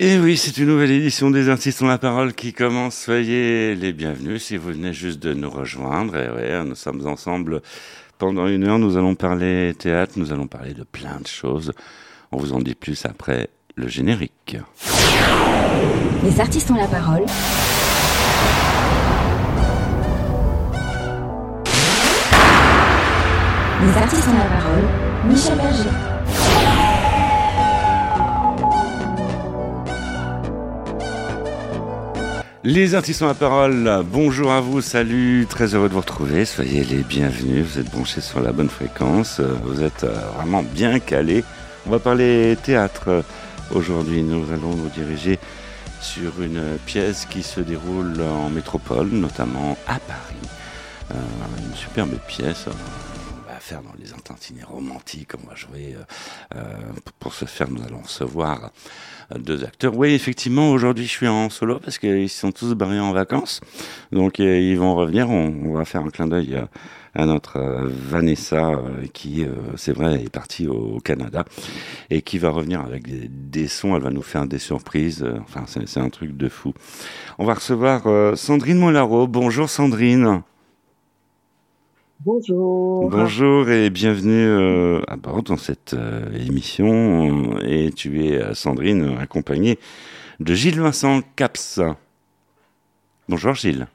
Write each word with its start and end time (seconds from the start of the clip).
Et 0.00 0.18
oui, 0.18 0.36
c'est 0.36 0.58
une 0.58 0.66
nouvelle 0.66 0.90
édition 0.90 1.30
des 1.30 1.48
artistes 1.48 1.80
ont 1.80 1.86
la 1.86 1.98
parole 1.98 2.34
qui 2.34 2.52
commence. 2.52 2.96
Soyez 2.96 3.76
les 3.76 3.92
bienvenus 3.92 4.42
si 4.42 4.56
vous 4.56 4.70
venez 4.70 4.92
juste 4.92 5.20
de 5.20 5.32
nous 5.34 5.48
rejoindre. 5.48 6.16
Et 6.16 6.28
ouais, 6.28 6.64
nous 6.64 6.74
sommes 6.74 7.06
ensemble 7.06 7.62
pendant 8.18 8.48
une 8.48 8.64
heure. 8.64 8.80
Nous 8.80 8.96
allons 8.96 9.14
parler 9.14 9.72
théâtre, 9.78 10.14
nous 10.16 10.32
allons 10.32 10.48
parler 10.48 10.74
de 10.74 10.82
plein 10.82 11.20
de 11.20 11.28
choses. 11.28 11.72
On 12.32 12.38
vous 12.38 12.54
en 12.54 12.58
dit 12.58 12.74
plus 12.74 13.06
après 13.06 13.50
le 13.76 13.86
générique. 13.86 14.56
Les 16.24 16.40
artistes 16.40 16.72
ont 16.72 16.74
la 16.74 16.88
parole. 16.88 17.22
Les 23.80 23.96
artistes 23.96 24.26
ont 24.26 24.38
la 24.38 24.58
parole. 24.58 24.84
Michel 25.28 25.56
Berger. 25.56 26.23
Les 32.66 32.94
artistes 32.94 33.20
ont 33.20 33.26
la 33.26 33.34
parole, 33.34 34.02
bonjour 34.06 34.50
à 34.50 34.62
vous, 34.62 34.80
salut, 34.80 35.46
très 35.46 35.74
heureux 35.74 35.90
de 35.90 35.92
vous 35.92 36.00
retrouver, 36.00 36.46
soyez 36.46 36.82
les 36.82 37.02
bienvenus, 37.02 37.62
vous 37.62 37.78
êtes 37.78 37.90
branchés 37.90 38.22
sur 38.22 38.40
la 38.40 38.52
bonne 38.52 38.70
fréquence, 38.70 39.38
vous 39.38 39.82
êtes 39.82 40.04
euh, 40.04 40.18
vraiment 40.34 40.62
bien 40.62 40.98
calés. 40.98 41.44
On 41.86 41.90
va 41.90 41.98
parler 41.98 42.56
théâtre 42.62 43.22
aujourd'hui, 43.70 44.22
nous 44.22 44.50
allons 44.50 44.74
nous 44.74 44.88
diriger 44.88 45.38
sur 46.00 46.40
une 46.40 46.78
pièce 46.86 47.26
qui 47.26 47.42
se 47.42 47.60
déroule 47.60 48.22
en 48.22 48.48
métropole, 48.48 49.08
notamment 49.08 49.76
à 49.86 49.98
Paris. 49.98 50.48
Euh, 51.10 51.16
une 51.68 51.76
superbe 51.76 52.16
pièce, 52.26 52.64
on 52.66 53.52
va 53.52 53.60
faire 53.60 53.82
dans 53.82 53.92
les 54.02 54.14
intantinés 54.14 54.64
romantiques, 54.64 55.32
on 55.34 55.46
va 55.46 55.54
jouer, 55.54 55.98
euh, 56.56 56.62
pour 57.20 57.34
ce 57.34 57.44
faire 57.44 57.70
nous 57.70 57.84
allons 57.84 58.00
recevoir 58.00 58.70
deux 59.38 59.64
acteurs. 59.64 59.96
Oui, 59.96 60.12
effectivement, 60.12 60.70
aujourd'hui 60.70 61.04
je 61.04 61.10
suis 61.10 61.28
en 61.28 61.50
solo 61.50 61.78
parce 61.78 61.98
qu'ils 61.98 62.28
sont 62.28 62.52
tous 62.52 62.74
barrés 62.74 63.00
en 63.00 63.12
vacances. 63.12 63.60
Donc 64.12 64.40
euh, 64.40 64.58
ils 64.58 64.78
vont 64.78 64.94
revenir. 64.94 65.30
On, 65.30 65.72
va 65.72 65.84
faire 65.84 66.02
un 66.02 66.10
clin 66.10 66.26
d'œil 66.26 66.56
à, 67.14 67.26
notre 67.26 67.56
euh, 67.58 67.88
Vanessa 67.88 68.70
euh, 68.70 69.06
qui, 69.12 69.44
c'est 69.76 69.92
vrai, 69.92 70.22
est 70.22 70.30
partie 70.30 70.66
au, 70.68 70.98
Canada 71.00 71.44
et 72.10 72.22
qui 72.22 72.38
va 72.38 72.50
revenir 72.50 72.80
avec 72.80 73.04
des, 73.50 73.68
sons. 73.68 73.96
Elle 73.96 74.02
va 74.02 74.10
nous 74.10 74.22
faire 74.22 74.46
des 74.46 74.58
surprises. 74.58 75.26
Enfin, 75.42 75.64
c'est 75.66 76.00
un 76.00 76.10
truc 76.10 76.36
de 76.36 76.48
fou. 76.48 76.72
On 77.38 77.44
va 77.44 77.54
recevoir 77.54 78.36
Sandrine 78.36 78.78
Molaro. 78.78 79.26
Bonjour 79.26 79.68
Sandrine. 79.68 80.42
Bonjour. 82.26 83.10
Bonjour 83.10 83.68
et 83.68 83.90
bienvenue 83.90 84.46
euh, 84.46 85.02
à 85.08 85.16
bord 85.16 85.42
dans 85.42 85.58
cette 85.58 85.92
euh, 85.92 86.32
émission. 86.32 87.58
Et 87.60 87.90
tu 87.90 88.24
es, 88.24 88.40
euh, 88.40 88.54
Sandrine, 88.54 89.18
accompagnée 89.20 89.78
de 90.40 90.54
Gilles 90.54 90.80
Vincent 90.80 91.20
Caps. 91.36 91.82
Bonjour 93.28 93.52
Gilles. 93.52 93.88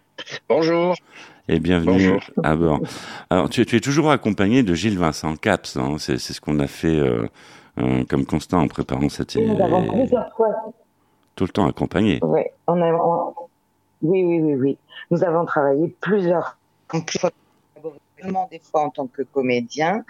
Bonjour. 0.47 0.93
Et 1.47 1.59
bienvenue 1.59 2.19
à 2.43 2.55
bord. 2.55 2.81
Alors, 3.31 3.49
tu, 3.49 3.61
es 3.61 3.79
toujours 3.79 4.11
accompagné 4.11 4.61
de 4.61 4.75
Gilles 4.75 4.99
Vincent 4.99 5.35
Caps. 5.35 5.77
Hein. 5.77 5.95
c'est, 5.97 6.19
ce 6.19 6.39
qu'on 6.39 6.59
a 6.59 6.67
fait 6.67 7.01
comme 7.75 8.27
constat 8.27 8.57
en 8.57 8.67
préparant 8.67 9.09
cette 9.09 9.35
émission. 9.35 9.57
Nous 9.57 9.63
avons 9.63 9.87
plusieurs 9.87 10.31
fois. 10.35 10.49
Tout 11.35 11.45
le 11.45 11.49
temps 11.49 11.67
accompagné. 11.67 12.19
Oui, 12.21 12.41
on 12.67 12.79
a, 12.79 13.33
oui, 14.03 14.23
oui, 14.23 14.39
oui, 14.43 14.53
oui. 14.53 14.77
Nous 15.09 15.23
avons 15.23 15.45
travaillé 15.45 15.95
plusieurs 15.99 16.57
fois 16.91 17.31
des 18.51 18.59
fois 18.59 18.83
en 18.83 18.89
tant 18.89 19.07
que 19.07 19.21
comédien 19.21 20.03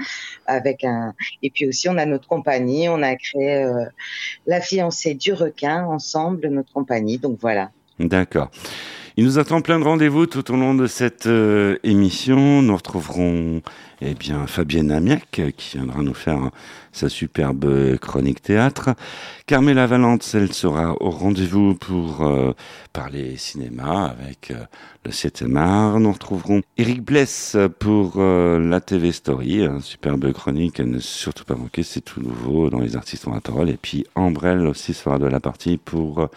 avec 0.46 0.84
un 0.84 1.14
et 1.44 1.50
puis 1.50 1.68
aussi 1.68 1.90
on 1.90 1.98
a 1.98 2.06
notre 2.06 2.28
compagnie 2.28 2.90
on 2.90 3.02
a 3.02 3.16
créé 3.16 3.64
euh, 3.64 3.86
la 4.46 4.62
fiancée 4.62 5.14
du 5.14 5.34
requin 5.34 5.86
ensemble 5.86 6.48
notre 6.50 6.72
compagnie. 6.74 7.18
Donc 7.18 7.38
voilà. 7.40 7.72
D'accord 8.00 8.50
il 9.20 9.26
nous 9.26 9.38
attend 9.38 9.60
plein 9.60 9.80
de 9.80 9.84
rendez-vous 9.84 10.28
tout 10.28 10.50
au 10.50 10.56
long 10.56 10.74
de 10.74 10.88
cette 10.88 11.26
euh, 11.26 11.76
émission. 11.84 12.62
Nous 12.62 12.74
retrouverons 12.74 13.62
eh 14.00 14.14
bien 14.14 14.48
Fabienne 14.48 14.92
Amiac 14.92 15.42
qui 15.58 15.78
viendra 15.78 16.02
nous 16.04 16.14
faire 16.14 16.52
sa 16.94 17.10
superbe 17.10 17.98
chronique 17.98 18.42
théâtre. 18.42 18.92
Carmela 19.46 19.88
Valente, 19.88 20.26
elle 20.36 20.54
sera 20.54 20.96
au 21.04 21.10
rendez-vous 21.10 21.76
pour 21.76 22.26
euh, 22.26 22.54
parler 22.94 23.36
cinéma 23.36 24.06
avec 24.06 24.52
euh, 24.52 24.64
le 25.04 25.12
7 25.12 25.44
art. 25.54 26.00
Nous 26.00 26.14
retrouverons 26.14 26.62
Eric 26.78 27.04
Bless 27.04 27.58
pour 27.80 28.22
la 28.22 28.80
TV 28.80 29.12
Story, 29.12 29.68
superbe 29.82 30.32
chronique 30.32 30.80
à 30.80 30.86
ne 30.86 31.00
surtout 31.00 31.44
pas 31.44 31.56
manquer, 31.56 31.84
c'est 31.84 32.00
tout 32.00 32.22
nouveau 32.22 32.70
dans 32.70 32.80
les 32.80 32.96
artistes 32.96 33.28
en 33.28 33.38
parole. 33.42 33.70
Et 33.70 33.78
puis 33.82 34.06
Ambrelle 34.16 34.66
aussi 34.66 34.94
sera 34.94 35.20
de 35.20 35.26
la 35.26 35.42
partie 35.42 35.76
pour 35.76 36.30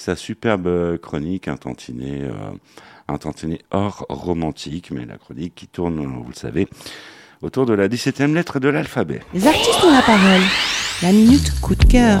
sa 0.00 0.16
superbe 0.16 0.96
chronique 0.98 1.46
intantinée, 1.46 2.22
euh, 2.22 3.16
tantinet 3.18 3.60
hors 3.70 4.06
romantique, 4.08 4.90
mais 4.92 5.04
la 5.04 5.18
chronique 5.18 5.54
qui 5.54 5.66
tourne, 5.66 5.96
vous 6.06 6.28
le 6.28 6.34
savez, 6.34 6.68
autour 7.42 7.66
de 7.66 7.74
la 7.74 7.86
17e 7.86 8.32
lettre 8.32 8.60
de 8.60 8.68
l'alphabet. 8.70 9.20
Les 9.34 9.46
artistes 9.46 9.84
ont 9.84 9.92
la 9.92 10.02
parole. 10.02 10.40
La 11.02 11.12
minute 11.12 11.60
coup 11.60 11.74
de 11.74 11.84
cœur. 11.84 12.20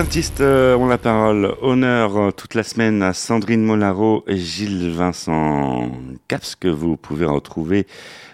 artistes 0.00 0.40
euh, 0.40 0.76
ont 0.76 0.88
la 0.88 0.98
parole. 0.98 1.54
Honneur 1.60 2.16
euh, 2.16 2.30
toute 2.30 2.54
la 2.54 2.62
semaine 2.62 3.02
à 3.02 3.12
Sandrine 3.12 3.62
Molaro 3.62 4.24
et 4.26 4.38
Gilles 4.38 4.90
Vincent. 4.90 5.92
Caps 6.26 6.56
que 6.56 6.68
vous 6.68 6.96
pouvez 6.96 7.26
retrouver 7.26 7.86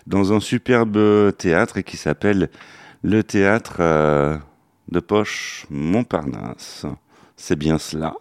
dans 0.07 0.33
un 0.33 0.41
superbe 0.41 1.37
théâtre 1.37 1.81
qui 1.81 1.97
s'appelle 1.97 2.51
le 3.03 3.23
théâtre 3.25 3.79
euh, 3.81 4.39
de 4.91 5.01
poche 5.01 5.67
Montparnasse. 5.69 6.87
C'est 7.37 7.59
bien 7.59 7.79
cela? 7.79 8.15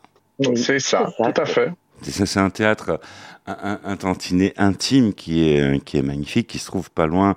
C'est 0.55 0.79
ça, 0.79 1.13
tout 1.16 1.41
à 1.41 1.45
fait. 1.45 1.72
C'est 2.11 2.39
un 2.39 2.49
théâtre 2.49 2.99
un, 3.47 3.95
tantinet 3.95 4.53
intime 4.57 5.13
qui 5.13 5.49
est, 5.49 5.83
qui 5.83 5.97
est 5.97 6.01
magnifique, 6.01 6.47
qui 6.47 6.59
se 6.59 6.66
trouve 6.66 6.89
pas 6.89 7.05
loin 7.05 7.35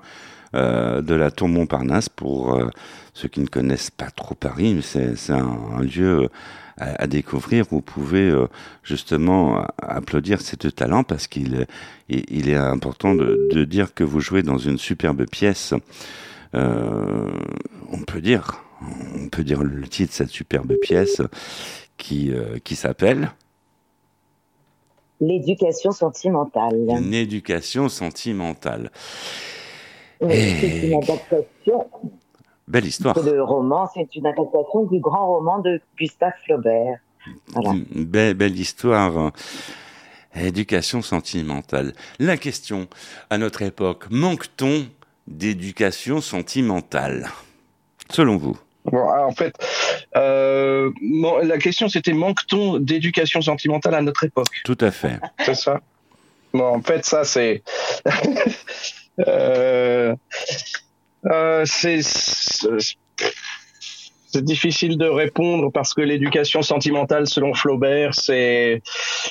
de 0.55 1.15
la 1.15 1.31
tour 1.31 1.49
Montparnasse 1.49 2.09
pour 2.09 2.59
ceux 3.19 3.29
qui 3.29 3.41
ne 3.41 3.47
connaissent 3.47 3.91
pas 3.91 4.11
trop 4.11 4.37
Paris, 4.37 4.79
c'est 4.83 5.31
un, 5.31 5.83
lieu 5.83 6.29
à, 6.77 7.09
découvrir 7.09 7.67
vous 7.69 7.81
pouvez 7.81 8.31
euh, 8.31 8.47
justement 8.85 9.67
applaudir 9.83 10.41
ces 10.41 10.57
deux 10.57 10.71
talents 10.71 11.03
parce 11.03 11.27
qu'il 11.27 11.67
il 12.09 12.49
est 12.49 12.55
important 12.55 13.17
de, 13.17 13.65
dire 13.65 13.93
que 13.93 14.05
vous 14.05 14.21
jouez 14.21 14.45
dans 14.45 14.59
une 14.59 14.79
superbe 14.79 15.27
pièce. 15.29 15.75
Euh, 16.55 17.29
on 17.91 18.03
peut 18.03 18.21
dire, 18.21 18.63
on 19.17 19.29
peut 19.29 19.43
dire 19.43 19.65
le 19.65 19.89
titre 19.89 20.13
de 20.13 20.17
cette 20.17 20.31
superbe 20.31 20.75
pièce 20.81 21.21
qui, 21.97 22.31
euh, 22.31 22.59
qui 22.63 22.77
s'appelle 22.77 23.33
L'éducation 25.21 25.93
sentimentale. 25.93 26.87
Une 26.89 27.15
éducation 27.15 27.89
sentimentale. 27.89 28.91
c'est 30.21 30.83
une 30.83 31.03
adaptation 31.03 31.87
Belle 32.69 32.85
histoire. 32.85 33.19
Le 33.19 33.43
roman, 33.43 33.89
c'est 33.95 34.15
une 34.15 34.27
adaptation 34.27 34.85
du 34.85 35.01
grand 35.01 35.27
roman 35.27 35.59
de 35.61 35.81
Gustave 35.99 36.35
Flaubert. 36.45 36.99
Voilà. 37.49 37.73
Belle 37.95 38.59
histoire. 38.59 39.33
Éducation 40.35 41.01
sentimentale. 41.01 41.95
La 42.19 42.37
question, 42.37 42.87
à 43.31 43.39
notre 43.39 43.63
époque, 43.63 44.05
manque-t-on 44.11 44.87
d'éducation 45.27 46.21
sentimentale? 46.21 47.29
Selon 48.11 48.37
vous 48.37 48.59
en 48.93 49.33
fait, 49.33 49.55
euh, 50.17 50.91
la 51.43 51.59
question 51.59 51.89
c'était 51.89 52.13
manque-t-on 52.13 52.79
d'éducation 52.79 53.41
sentimentale 53.41 53.95
à 53.95 54.03
notre 54.03 54.25
époque? 54.25 54.61
Tout 54.65 54.79
à 54.81 54.91
fait. 54.91 55.19
C'est 55.45 55.55
ça. 55.55 55.81
Bon, 56.53 56.77
en 56.77 56.83
fait, 56.83 57.05
ça 57.05 57.25
c'est. 57.25 57.63
euh, 59.27 60.15
euh, 61.27 61.65
c'est 61.67 62.01
c'est 64.39 64.45
difficile 64.45 64.97
de 64.97 65.09
répondre 65.09 65.73
parce 65.73 65.95
que 65.95 66.01
l'éducation 66.01 66.63
sentimentale, 66.63 67.27
selon 67.27 67.55
Flaubert, 67.55 68.15
c'est 68.15 68.83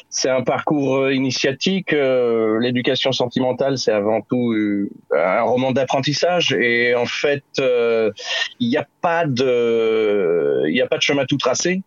c'est 0.09 0.29
un 0.29 0.43
parcours 0.43 0.97
euh, 0.97 1.13
initiatique. 1.13 1.93
Euh, 1.93 2.59
l'éducation 2.59 3.13
sentimentale, 3.13 3.77
c'est 3.77 3.93
avant 3.93 4.19
tout 4.19 4.51
euh, 4.51 4.89
un 5.13 5.43
roman 5.43 5.71
d'apprentissage 5.71 6.51
et 6.51 6.93
en 6.93 7.05
fait, 7.05 7.45
il 7.57 8.67
n'y 8.67 8.75
a 8.75 8.85
pas 9.01 9.25
de 9.25 10.65
il 10.67 10.75
y 10.75 10.81
a 10.81 10.87
pas 10.87 10.97
de 10.97 11.03
chemin 11.03 11.23
tout 11.25 11.37
tracé. 11.37 11.83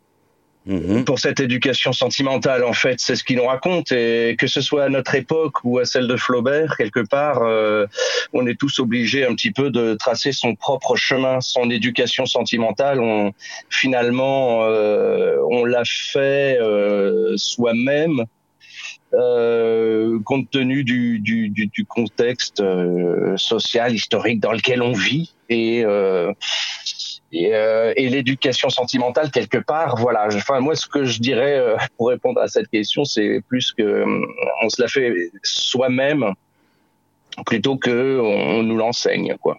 Mhm. 0.71 1.05
pour 1.05 1.19
cette 1.19 1.41
éducation 1.41 1.93
sentimentale. 1.93 2.63
En 2.63 2.73
fait, 2.73 3.01
c'est 3.01 3.17
ce 3.17 3.25
qu'il 3.25 3.37
nous 3.39 3.47
raconte. 3.47 3.91
Et 3.91 4.37
que 4.39 4.47
ce 4.47 4.61
soit 4.61 4.85
à 4.85 4.89
notre 4.89 5.17
époque 5.17 5.65
ou 5.65 5.81
à 5.81 5.85
celle 5.85 6.07
de 6.07 6.17
Flaubert, 6.17 6.77
quelque 6.77 7.01
part, 7.01 7.43
euh, 7.43 7.87
on 8.33 8.47
est 8.47 8.55
tous 8.55 8.79
obligés 8.79 9.27
un 9.27 9.35
petit 9.35 9.51
peu 9.51 9.71
de 9.71 9.95
tracer 9.95 10.31
son 10.31 10.55
propre 10.55 10.95
chemin, 10.95 11.41
son 11.41 11.71
éducation 11.71 12.25
sentimentale. 12.25 13.01
On, 13.01 13.33
finalement, 13.69 14.63
euh, 14.63 15.39
on 15.51 15.65
l'a 15.65 15.83
fait 15.85 16.57
euh, 16.61 17.37
soi-même. 17.37 18.25
compte 20.25 20.51
tenu 20.53 20.85
du, 20.85 21.19
du, 21.19 21.49
du, 21.49 21.67
du 21.67 21.85
contexte 21.85 22.63
social, 23.37 23.93
historique 23.93 24.39
dans 24.39 24.53
lequel 24.53 24.83
on 24.83 24.93
vit, 24.93 25.35
et 25.49 25.85
et, 27.33 27.55
euh, 27.55 27.93
et 27.97 28.09
l'éducation 28.09 28.71
sentimentale 28.71 29.31
quelque 29.31 29.59
part 29.59 29.97
voilà. 29.97 30.29
Enfin 30.35 30.61
moi 30.61 30.75
ce 30.75 30.87
que 30.87 31.05
je 31.05 31.21
dirais 31.21 31.59
euh, 31.59 31.77
pour 31.97 32.09
répondre 32.09 32.41
à 32.41 32.49
cette 32.49 32.69
question 32.69 33.05
c'est 33.05 33.41
plus 33.49 33.73
que 33.73 33.83
euh, 33.83 34.27
on 34.63 34.69
se 34.69 34.83
la 34.83 34.89
fait 34.89 35.31
soi-même 35.43 36.35
plutôt 37.47 37.77
que 37.77 38.19
on, 38.21 38.63
nous 38.63 38.77
l'enseigne 38.77 39.37
quoi. 39.41 39.59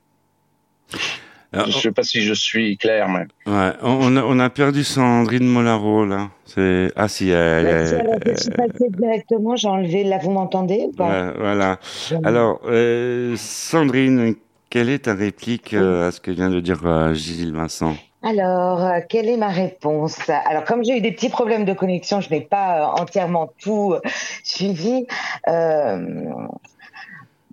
Alors, 1.54 1.68
je 1.68 1.80
sais 1.80 1.92
pas 1.92 2.04
si 2.04 2.22
je 2.22 2.34
suis 2.34 2.78
clair 2.78 3.10
mais. 3.10 3.26
Ouais 3.52 3.72
on 3.82 4.16
a, 4.18 4.24
on 4.24 4.40
a 4.40 4.50
perdu 4.50 4.84
Sandrine 4.84 5.48
Molaro 5.48 6.06
là. 6.06 6.30
C'est 6.46 6.92
ah 6.98 7.08
si 7.08 7.30
elle, 7.30 7.68
elle, 7.68 8.36
je 8.36 8.42
suis 8.42 8.52
passée 8.52 8.90
directement 8.90 9.56
j'ai 9.56 9.68
enlevé 9.70 10.04
là 10.04 10.18
vous 10.18 10.32
m'entendez 10.32 10.90
ouais, 11.00 11.34
voilà. 11.38 11.80
Alors 12.24 12.60
euh, 12.66 13.36
Sandrine 13.38 14.36
quelle 14.72 14.90
est 14.90 15.04
ta 15.06 15.14
réplique 15.14 15.74
euh, 15.74 16.08
à 16.08 16.12
ce 16.12 16.20
que 16.20 16.32
vient 16.32 16.50
de 16.50 16.60
dire 16.60 16.80
euh, 16.86 17.14
Gilles 17.14 17.54
Vincent? 17.54 17.96
Alors, 18.24 18.84
euh, 18.84 19.00
quelle 19.08 19.28
est 19.28 19.38
ma 19.38 19.50
réponse? 19.50 20.18
Alors, 20.46 20.64
comme 20.64 20.84
j'ai 20.84 20.98
eu 20.98 21.02
des 21.02 21.12
petits 21.12 21.30
problèmes 21.30 21.66
de 21.66 21.74
connexion, 21.74 22.22
je 22.22 22.30
n'ai 22.32 22.42
pas 22.42 22.94
entièrement 22.98 23.52
tout 23.60 23.96
suivi. 24.44 25.06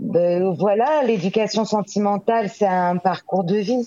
Ben, 0.01 0.55
voilà, 0.57 1.03
l'éducation 1.03 1.65
sentimentale, 1.65 2.49
c'est 2.49 2.69
un 2.69 2.99
parcours 2.99 3.43
de 3.43 3.57
vie, 3.57 3.85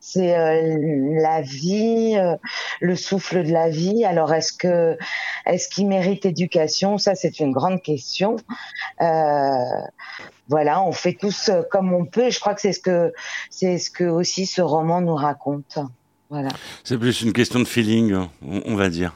c'est 0.00 0.36
la 0.36 1.40
vie, 1.40 2.14
le 2.80 2.94
souffle 2.94 3.42
de 3.42 3.50
la 3.50 3.70
vie. 3.70 4.04
Alors 4.04 4.34
est-ce 4.34 4.52
que 4.52 4.98
est-ce 5.46 5.70
qu'il 5.70 5.86
mérite 5.88 6.26
éducation? 6.26 6.98
Ça, 6.98 7.14
c'est 7.14 7.40
une 7.40 7.52
grande 7.52 7.80
question. 7.80 8.36
Voilà, 10.48 10.82
on 10.82 10.92
fait 10.92 11.14
tous 11.14 11.50
comme 11.70 11.92
on 11.92 12.04
peut. 12.04 12.26
Et 12.26 12.30
je 12.30 12.40
crois 12.40 12.54
que 12.54 12.60
c'est 12.60 12.72
ce 12.72 12.80
que 12.80 13.12
c'est 13.50 13.78
ce 13.78 13.90
que 13.90 14.04
aussi 14.04 14.46
ce 14.46 14.62
roman 14.62 15.00
nous 15.00 15.14
raconte. 15.14 15.78
Voilà. 16.30 16.50
C'est 16.82 16.98
plus 16.98 17.22
une 17.22 17.32
question 17.32 17.60
de 17.60 17.64
feeling, 17.64 18.14
on 18.42 18.74
va 18.74 18.88
dire. 18.88 19.14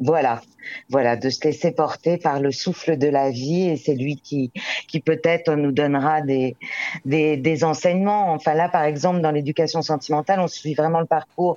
Voilà, 0.00 0.42
voilà, 0.88 1.16
de 1.16 1.30
se 1.30 1.42
laisser 1.44 1.72
porter 1.72 2.18
par 2.18 2.40
le 2.40 2.50
souffle 2.52 2.96
de 2.96 3.08
la 3.08 3.30
vie 3.30 3.68
et 3.68 3.76
c'est 3.76 3.94
lui 3.94 4.16
qui, 4.16 4.52
qui 4.88 5.00
peut-être 5.00 5.54
nous 5.54 5.72
donnera 5.72 6.20
des, 6.20 6.56
des, 7.04 7.36
des, 7.36 7.64
enseignements. 7.64 8.32
Enfin 8.32 8.54
là, 8.54 8.68
par 8.68 8.84
exemple, 8.84 9.20
dans 9.20 9.30
l'éducation 9.30 9.82
sentimentale, 9.82 10.40
on 10.40 10.48
suit 10.48 10.74
vraiment 10.74 11.00
le 11.00 11.06
parcours 11.06 11.56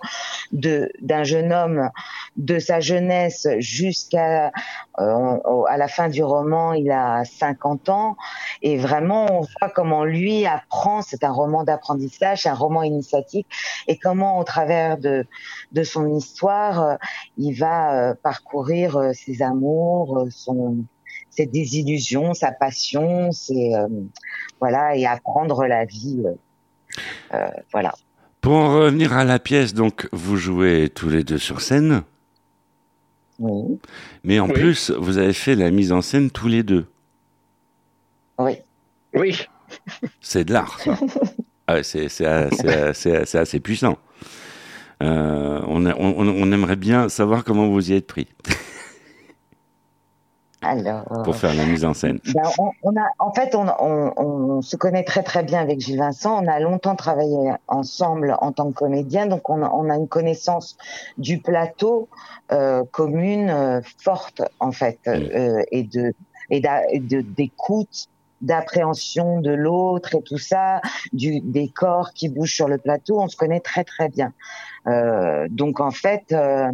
de 0.52 0.92
d'un 1.02 1.24
jeune 1.24 1.52
homme 1.52 1.90
de 2.38 2.60
sa 2.60 2.80
jeunesse 2.80 3.48
jusqu'à 3.60 4.52
euh, 5.00 5.64
à 5.68 5.78
la 5.78 5.88
fin 5.88 6.10
du 6.10 6.24
roman, 6.24 6.74
il 6.74 6.92
a 6.92 7.24
50 7.26 7.90
ans 7.90 8.18
et 8.62 8.78
vraiment 8.78 9.26
on 9.32 9.42
voit 9.42 9.70
comment 9.74 10.04
lui 10.04 10.46
apprend. 10.46 11.02
C'est 11.02 11.24
un 11.24 11.32
roman 11.32 11.64
d'apprentissage, 11.64 12.48
un 12.48 12.54
roman 12.54 12.84
initiatique 12.84 13.48
et 13.88 13.98
comment 13.98 14.40
au 14.40 14.44
travers 14.44 14.98
de 14.98 15.26
de 15.72 15.84
son 15.84 16.16
histoire, 16.16 16.82
euh, 16.82 16.96
il 17.38 17.54
va 17.54 17.94
euh, 17.94 18.14
parcourir 18.22 18.97
euh, 18.98 19.14
ses 19.14 19.42
amours, 19.42 20.20
euh, 20.20 20.30
son, 20.30 20.78
ses 21.30 21.46
désillusions, 21.46 22.34
sa 22.34 22.52
passion, 22.52 23.32
c'est 23.32 23.76
euh, 23.76 23.88
voilà 24.60 24.96
et 24.96 25.06
apprendre 25.06 25.66
la 25.66 25.86
vie, 25.86 26.24
voilà. 27.72 27.94
Pour 28.42 28.54
en 28.54 28.74
revenir 28.80 29.14
à 29.14 29.24
la 29.24 29.40
pièce, 29.40 29.74
donc 29.74 30.08
vous 30.12 30.38
jouez 30.38 30.90
tous 30.94 31.10
les 31.10 31.24
deux 31.24 31.38
sur 31.38 31.62
scène. 31.62 32.04
Oui. 33.40 33.80
Mais 34.24 34.40
en 34.40 34.48
plus, 34.48 34.92
vous 34.92 35.18
avez 35.18 35.34
fait 35.34 35.56
la 35.56 35.70
mise 35.70 35.92
en 35.92 36.02
scène 36.02 36.32
tous 36.32 36.48
les 36.48 36.64
deux. 36.64 36.86
Oui. 38.40 38.54
Oui. 39.14 39.38
C'est 40.22 40.46
de 40.46 40.54
l'art, 40.54 40.80
ça. 40.80 40.98
ah, 41.68 41.84
c'est 41.84 43.36
assez 43.36 43.60
puissant. 43.60 43.98
Euh, 45.04 45.62
on, 45.68 45.86
on, 45.86 46.28
on, 46.28 46.52
aimerait 46.52 46.76
bien 46.76 47.08
savoir 47.08 47.44
comment 47.44 47.68
vous 47.68 47.92
y 47.92 47.94
êtes 47.94 48.08
pris. 48.08 48.28
Alors, 50.62 51.04
pour 51.24 51.36
faire 51.36 51.54
la 51.54 51.66
mise 51.66 51.86
en 51.86 51.94
scène. 51.94 52.20
Ben 52.34 52.50
on, 52.58 52.96
a, 52.96 53.06
en 53.20 53.32
fait, 53.32 53.56
on, 53.56 54.62
se 54.62 54.76
connaît 54.76 55.04
très 55.04 55.22
très 55.22 55.44
bien 55.44 55.60
avec 55.62 55.80
Gilles 55.80 56.00
Vincent. 56.00 56.44
On 56.44 56.48
a 56.48 56.60
longtemps 56.60 56.96
travaillé 56.96 57.52
ensemble 57.68 58.36
en 58.42 58.52
tant 58.52 58.70
que 58.72 58.74
comédien, 58.74 59.28
donc 59.28 59.50
on, 59.50 59.90
a 59.90 59.96
une 59.96 60.08
connaissance 60.08 60.76
du 61.20 61.38
plateau 61.40 62.10
euh, 62.52 62.84
commune 62.92 63.50
euh, 63.50 63.82
forte 64.00 64.42
en 64.60 64.72
fait, 64.72 65.00
euh, 65.08 65.62
et 65.72 65.84
de 65.84 66.14
et 66.50 66.62
d'écoute 67.00 68.08
d'appréhension 68.42 69.42
de 69.42 69.52
l'autre 69.52 70.16
et 70.16 70.22
tout 70.22 70.38
ça, 70.38 70.82
du, 71.14 71.40
des 71.42 71.70
corps 71.70 72.14
qui 72.14 72.30
bougent 72.30 72.54
sur 72.54 72.68
le 72.68 72.78
plateau, 72.78 73.20
on 73.20 73.28
se 73.28 73.36
connaît 73.36 73.60
très 73.60 73.84
très 73.84 74.10
bien. 74.10 74.34
Euh, 74.88 75.48
donc 75.50 75.80
en 75.80 75.92
fait, 75.92 76.32
euh, 76.32 76.72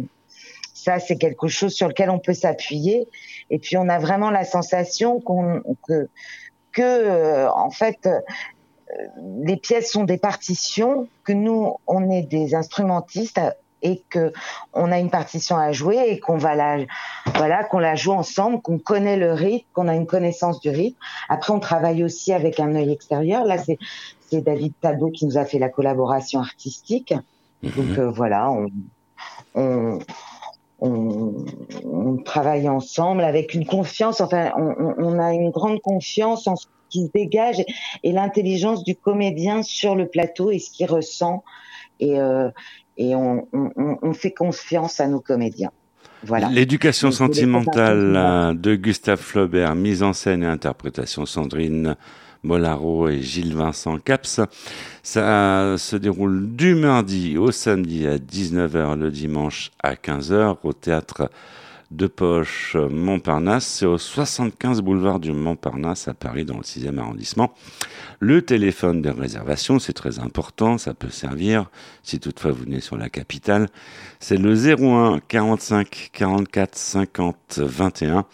ça 0.74 0.98
c'est 0.98 1.16
quelque 1.16 1.48
chose 1.48 1.72
sur 1.72 1.88
lequel 1.88 2.10
on 2.10 2.18
peut 2.18 2.34
s'appuyer. 2.34 3.08
Et 3.50 3.58
puis 3.58 3.76
on 3.76 3.88
a 3.88 3.98
vraiment 3.98 4.30
la 4.30 4.44
sensation 4.44 5.20
qu'on 5.20 5.62
que 5.86 6.08
que 6.72 6.82
euh, 6.82 7.50
en 7.50 7.70
fait 7.70 8.08
les 9.44 9.56
pièces 9.56 9.90
sont 9.90 10.04
des 10.04 10.18
partitions, 10.18 11.08
que 11.24 11.32
nous 11.32 11.76
on 11.86 12.10
est 12.10 12.22
des 12.22 12.54
instrumentistes 12.54 13.40
et 13.84 14.02
que 14.08 14.32
on 14.72 14.90
a 14.90 14.98
une 14.98 15.10
partition 15.10 15.56
à 15.56 15.70
jouer 15.72 15.98
et 16.08 16.18
qu'on 16.18 16.38
va 16.38 16.54
la 16.54 16.78
voilà 17.36 17.64
qu'on 17.64 17.78
la 17.78 17.94
joue 17.94 18.12
ensemble, 18.12 18.60
qu'on 18.62 18.78
connaît 18.78 19.16
le 19.16 19.32
rythme, 19.32 19.66
qu'on 19.72 19.88
a 19.88 19.94
une 19.94 20.06
connaissance 20.06 20.58
du 20.60 20.70
rythme. 20.70 20.98
Après, 21.28 21.52
on 21.52 21.60
travaille 21.60 22.02
aussi 22.02 22.32
avec 22.32 22.58
un 22.58 22.74
œil 22.74 22.90
extérieur. 22.90 23.44
Là, 23.44 23.58
c'est 23.58 23.78
c'est 24.30 24.40
David 24.40 24.72
Tadot 24.80 25.10
qui 25.10 25.26
nous 25.26 25.38
a 25.38 25.44
fait 25.44 25.58
la 25.58 25.68
collaboration 25.68 26.40
artistique. 26.40 27.14
Mhm. 27.62 27.70
Donc 27.72 27.98
euh, 27.98 28.10
voilà, 28.10 28.50
on, 28.50 28.66
on 29.54 29.98
on, 30.84 31.44
on, 31.84 32.16
travaille 32.18 32.68
ensemble 32.68 33.22
avec 33.22 33.54
une 33.54 33.66
confiance. 33.66 34.20
Enfin, 34.20 34.52
on, 34.56 34.94
on, 34.98 35.18
a 35.18 35.32
une 35.32 35.50
grande 35.50 35.80
confiance 35.80 36.46
en 36.46 36.56
ce 36.56 36.66
qui 36.90 37.06
se 37.06 37.10
dégage 37.12 37.64
et, 38.02 38.12
l'intelligence 38.12 38.84
du 38.84 38.94
comédien 38.94 39.62
sur 39.62 39.94
le 39.94 40.06
plateau 40.06 40.50
et 40.50 40.58
ce 40.58 40.70
qu'il 40.70 40.86
ressent. 40.86 41.42
Et, 42.00 42.20
euh, 42.20 42.50
et 42.96 43.14
on, 43.14 43.48
on, 43.52 43.98
on, 44.02 44.12
fait 44.12 44.32
confiance 44.32 45.00
à 45.00 45.08
nos 45.08 45.20
comédiens. 45.20 45.70
Voilà. 46.22 46.48
L'éducation 46.48 47.10
sentimentale 47.10 48.56
de 48.58 48.74
Gustave 48.76 49.20
Flaubert, 49.20 49.74
mise 49.74 50.02
en 50.02 50.12
scène 50.12 50.42
et 50.42 50.46
interprétation 50.46 51.26
Sandrine 51.26 51.96
Molaro 52.44 53.08
et 53.08 53.22
Gilles 53.22 53.56
Vincent 53.56 53.98
Caps. 53.98 54.40
Ça 55.02 55.74
se 55.78 55.96
déroule 55.96 56.54
du 56.54 56.74
mardi 56.74 57.36
au 57.36 57.50
samedi 57.50 58.06
à 58.06 58.18
19h, 58.18 58.98
le 58.98 59.10
dimanche 59.10 59.70
à 59.82 59.94
15h 59.94 60.58
au 60.62 60.72
théâtre 60.72 61.30
de 61.90 62.06
Poche 62.06 62.76
Montparnasse. 62.76 63.66
C'est 63.66 63.86
au 63.86 63.98
75 63.98 64.82
boulevard 64.82 65.20
du 65.20 65.32
Montparnasse 65.32 66.08
à 66.08 66.14
Paris 66.14 66.44
dans 66.44 66.56
le 66.56 66.62
6e 66.62 66.98
arrondissement. 66.98 67.54
Le 68.20 68.42
téléphone 68.42 69.00
de 69.00 69.10
réservation, 69.10 69.78
c'est 69.78 69.92
très 69.92 70.18
important, 70.18 70.78
ça 70.78 70.94
peut 70.94 71.10
servir 71.10 71.70
si 72.02 72.20
toutefois 72.20 72.52
vous 72.52 72.64
venez 72.64 72.80
sur 72.80 72.96
la 72.96 73.08
capitale. 73.08 73.68
C'est 74.20 74.38
le 74.38 74.54
01 74.54 75.20
45 75.28 76.10
44 76.12 76.76
50 76.76 77.58
21. 77.58 78.24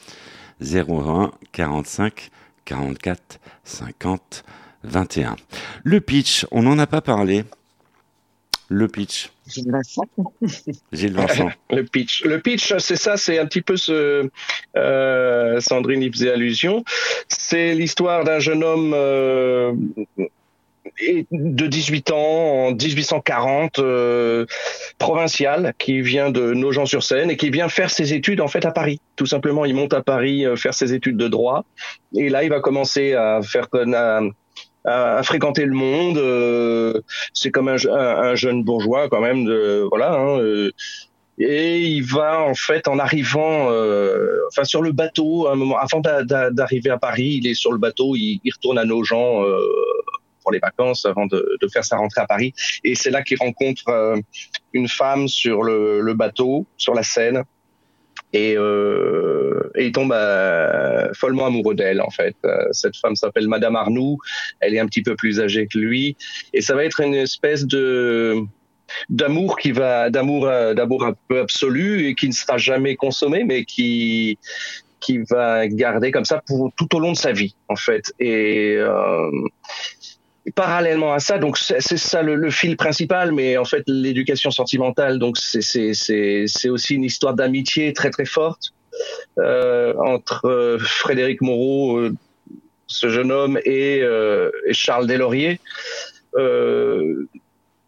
01 0.63 1.31
45 1.53 2.31
44 2.65 3.41
50 3.65 4.45
21. 4.85 5.37
Le 5.85 6.01
pitch, 6.01 6.47
on 6.51 6.63
n'en 6.63 6.79
a 6.79 6.87
pas 6.87 7.01
parlé. 7.01 7.45
Le 8.69 8.87
pitch. 8.87 9.31
Gilles 9.49 9.71
Vincent. 9.71 10.05
Gilles 10.93 11.13
Vincent. 11.13 11.51
le 11.71 11.85
pitch. 11.85 12.25
Le 12.25 12.41
pitch, 12.41 12.73
c'est 12.79 12.97
ça, 12.97 13.17
c'est 13.17 13.39
un 13.39 13.47
petit 13.47 13.63
peu 13.63 13.77
ce. 13.77 14.31
Euh, 14.77 15.61
Sandrine 15.61 16.03
y 16.03 16.11
faisait 16.11 16.31
allusion. 16.31 16.85
C'est 17.29 17.75
l'histoire 17.75 18.25
d'un 18.25 18.39
jeune 18.39 18.63
homme 18.63 18.93
euh, 18.95 19.73
de 21.31 21.67
18 21.67 22.11
ans, 22.11 22.67
en 22.67 22.71
1840, 22.73 23.79
euh, 23.79 24.47
provincial, 24.99 25.75
qui 25.79 26.01
vient 26.01 26.31
de 26.31 26.53
Nogent-sur-Seine 26.53 27.31
et 27.31 27.37
qui 27.37 27.51
vient 27.51 27.69
faire 27.69 27.91
ses 27.91 28.13
études 28.15 28.41
en 28.41 28.49
fait 28.49 28.65
à 28.65 28.71
Paris. 28.71 29.01
Tout 29.17 29.27
simplement, 29.27 29.65
il 29.65 29.75
monte 29.75 29.95
à 29.95 30.03
Paris 30.03 30.45
euh, 30.45 30.57
faire 30.57 30.75
ses 30.75 30.95
études 30.95 31.17
de 31.17 31.29
droit. 31.29 31.65
Et 32.15 32.29
là, 32.29 32.45
il 32.45 32.51
va 32.51 32.61
commencer 32.61 33.15
à 33.15 33.41
faire 33.43 33.69
à, 33.95 34.21
à, 34.85 35.23
fréquenter 35.23 35.65
le 35.65 35.75
monde. 35.75 36.19
Euh, 36.19 37.01
c'est 37.33 37.51
comme 37.51 37.69
un, 37.69 37.77
un, 37.89 38.35
jeune 38.35 38.65
bourgeois 38.65 39.09
quand 39.09 39.21
même. 39.21 39.45
De, 39.45 39.87
voilà. 39.91 40.13
Hein, 40.13 40.39
euh, 40.41 40.71
et 41.41 41.81
il 41.81 42.03
va 42.03 42.43
en 42.43 42.55
fait 42.55 42.87
en 42.87 42.99
arrivant, 42.99 43.71
euh, 43.71 44.41
enfin 44.49 44.65
sur 44.65 44.83
le 44.83 44.93
bateau, 44.93 45.49
un 45.49 45.55
moment 45.55 45.79
avant 45.79 46.01
d'arriver 46.01 46.91
à 46.91 46.99
Paris, 46.99 47.41
il 47.41 47.47
est 47.47 47.55
sur 47.55 47.73
le 47.73 47.79
bateau, 47.79 48.15
il, 48.15 48.41
il 48.45 48.53
retourne 48.53 48.77
à 48.77 48.85
Nogent 48.85 49.43
euh, 49.43 49.57
les 50.51 50.59
vacances 50.59 51.05
avant 51.05 51.27
de, 51.27 51.59
faire 51.73 51.85
sa 51.85 51.97
rentrée 51.97 52.21
à 52.21 52.27
Paris. 52.27 52.53
Et 52.85 52.95
c'est 52.95 53.11
là 53.11 53.23
qu'il 53.23 53.39
rencontre 53.39 53.89
euh, 53.89 54.17
une 54.73 54.89
femme 54.89 55.29
sur 55.29 55.63
le, 55.63 56.15
bateau, 56.15 56.67
sur 56.77 56.95
la 56.95 57.03
Seine. 57.03 57.45
Et, 58.33 58.55
euh, 58.57 59.71
il 59.77 59.93
tombe 59.93 60.13
euh, 60.13 61.13
follement 61.15 61.47
amoureux 61.47 61.75
d'elle 61.75 62.01
en 62.01 62.11
fait. 62.11 62.37
Cette 62.73 62.97
femme 62.97 63.17
s'appelle 63.17 63.49
Madame 63.49 63.77
Arnoux. 63.77 64.19
Elle 64.61 64.75
est 64.75 64.79
un 64.79 64.87
petit 64.87 65.03
peu 65.03 65.17
plus 65.17 65.41
âgée 65.41 65.67
que 65.67 65.79
lui, 65.79 66.17
et 66.53 66.61
ça 66.61 66.75
va 66.75 66.85
être 66.85 67.01
une 67.01 67.15
espèce 67.15 67.67
de 67.67 68.37
d'amour 69.09 69.57
qui 69.57 69.71
va 69.71 70.11
d'amour 70.11 70.47
d'amour 70.47 71.05
un 71.05 71.15
peu 71.29 71.41
absolu 71.41 72.09
et 72.09 72.15
qui 72.17 72.27
ne 72.27 72.33
sera 72.33 72.57
jamais 72.59 72.97
consommé, 72.97 73.45
mais 73.45 73.65
qui 73.65 74.39
qui 75.01 75.19
va 75.31 75.67
garder 75.67 76.11
comme 76.11 76.25
ça 76.25 76.43
pour 76.47 76.73
tout 76.77 76.95
au 76.95 77.01
long 77.01 77.13
de 77.13 77.17
sa 77.17 77.33
vie 77.33 77.55
en 77.69 77.77
fait. 77.77 78.13
Et 78.21 78.79
parallèlement 80.55 81.13
à 81.13 81.21
ça, 81.21 81.39
donc 81.39 81.59
c'est 81.59 81.81
ça 81.81 82.23
le, 82.23 82.35
le, 82.35 82.51
fil 82.51 82.77
principal, 82.77 83.33
mais 83.33 83.57
en 83.57 83.65
fait 83.65 83.83
l'éducation 83.87 84.51
sentimentale, 84.51 85.19
donc 85.19 85.37
c'est 85.37 86.69
aussi 86.69 86.95
une 86.95 87.05
histoire 87.05 87.35
d'amitié 87.35 87.93
très 87.93 88.11
très 88.11 88.25
forte 88.25 88.73
euh, 89.39 89.95
entre 89.99 90.47
euh, 90.47 90.79
Frédéric 90.79 91.41
Moreau, 91.43 91.99
euh, 91.99 92.15
ce 92.87 93.09
jeune 93.09 93.31
homme, 93.31 93.59
et, 93.65 94.01
euh, 94.03 94.51
Charles 94.73 95.07
Deslauriers. 95.07 95.61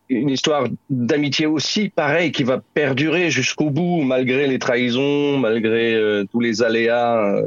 Une 0.08 0.28
histoire 0.28 0.66
d'amitié 0.90 1.46
aussi, 1.46 1.88
pareil, 1.88 2.32
qui 2.32 2.44
va 2.44 2.60
perdurer 2.74 3.30
jusqu'au 3.30 3.70
bout, 3.70 4.02
malgré 4.02 4.46
les 4.46 4.58
trahisons, 4.58 5.38
malgré 5.38 6.24
tous 6.30 6.40
les 6.40 6.62
aléas 6.62 7.40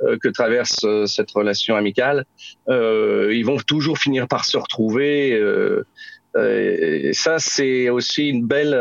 que 0.00 0.28
traverse 0.28 0.84
euh, 0.84 1.06
cette 1.06 1.30
relation 1.30 1.76
amicale, 1.76 2.24
euh, 2.68 3.32
ils 3.34 3.44
vont 3.44 3.58
toujours 3.58 3.98
finir 3.98 4.28
par 4.28 4.44
se 4.44 4.56
retrouver. 4.56 5.40
et 6.38 7.12
ça, 7.12 7.38
c'est 7.38 7.88
aussi 7.88 8.28
une 8.28 8.46
belle, 8.46 8.74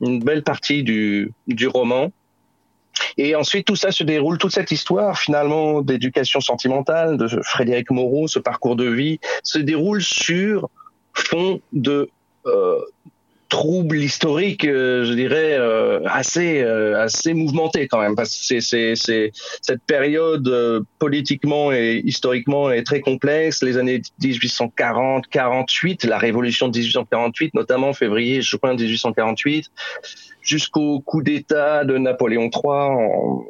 une 0.00 0.20
belle 0.20 0.42
partie 0.42 0.82
du, 0.82 1.32
du 1.46 1.66
roman. 1.68 2.10
Et 3.16 3.34
ensuite, 3.34 3.66
tout 3.66 3.76
ça 3.76 3.90
se 3.90 4.02
déroule, 4.02 4.38
toute 4.38 4.52
cette 4.52 4.70
histoire 4.70 5.18
finalement 5.18 5.82
d'éducation 5.82 6.40
sentimentale 6.40 7.16
de 7.16 7.28
Frédéric 7.42 7.90
Moreau, 7.90 8.28
ce 8.28 8.38
parcours 8.38 8.76
de 8.76 8.88
vie, 8.88 9.20
se 9.42 9.58
déroule 9.58 10.02
sur 10.02 10.70
fond 11.14 11.60
de 11.72 12.08
euh, 12.46 12.78
trouble 13.50 13.98
historique, 13.98 14.64
euh, 14.64 15.04
je 15.04 15.12
dirais, 15.12 15.58
euh, 15.58 16.00
assez 16.06 16.62
euh, 16.62 17.02
assez 17.02 17.34
mouvementé 17.34 17.88
quand 17.88 18.00
même, 18.00 18.14
parce 18.14 18.30
que 18.30 18.60
c'est 18.60 18.94
c'est 18.94 19.32
cette 19.60 19.82
période 19.82 20.86
politiquement 20.98 21.72
et 21.72 22.00
historiquement 22.02 22.70
est 22.70 22.84
très 22.84 23.00
complexe. 23.00 23.62
Les 23.62 23.76
années 23.76 24.00
1840, 24.22 25.26
48, 25.26 26.04
la 26.04 26.16
révolution 26.16 26.68
de 26.68 26.78
1848, 26.78 27.52
notamment 27.54 27.92
février, 27.92 28.40
crois, 28.56 28.70
1848 28.72 29.70
jusqu'au 30.50 30.98
coup 30.98 31.22
d'État 31.22 31.84
de 31.84 31.96
Napoléon 31.96 32.50
III 32.52 32.64
en, 32.64 33.44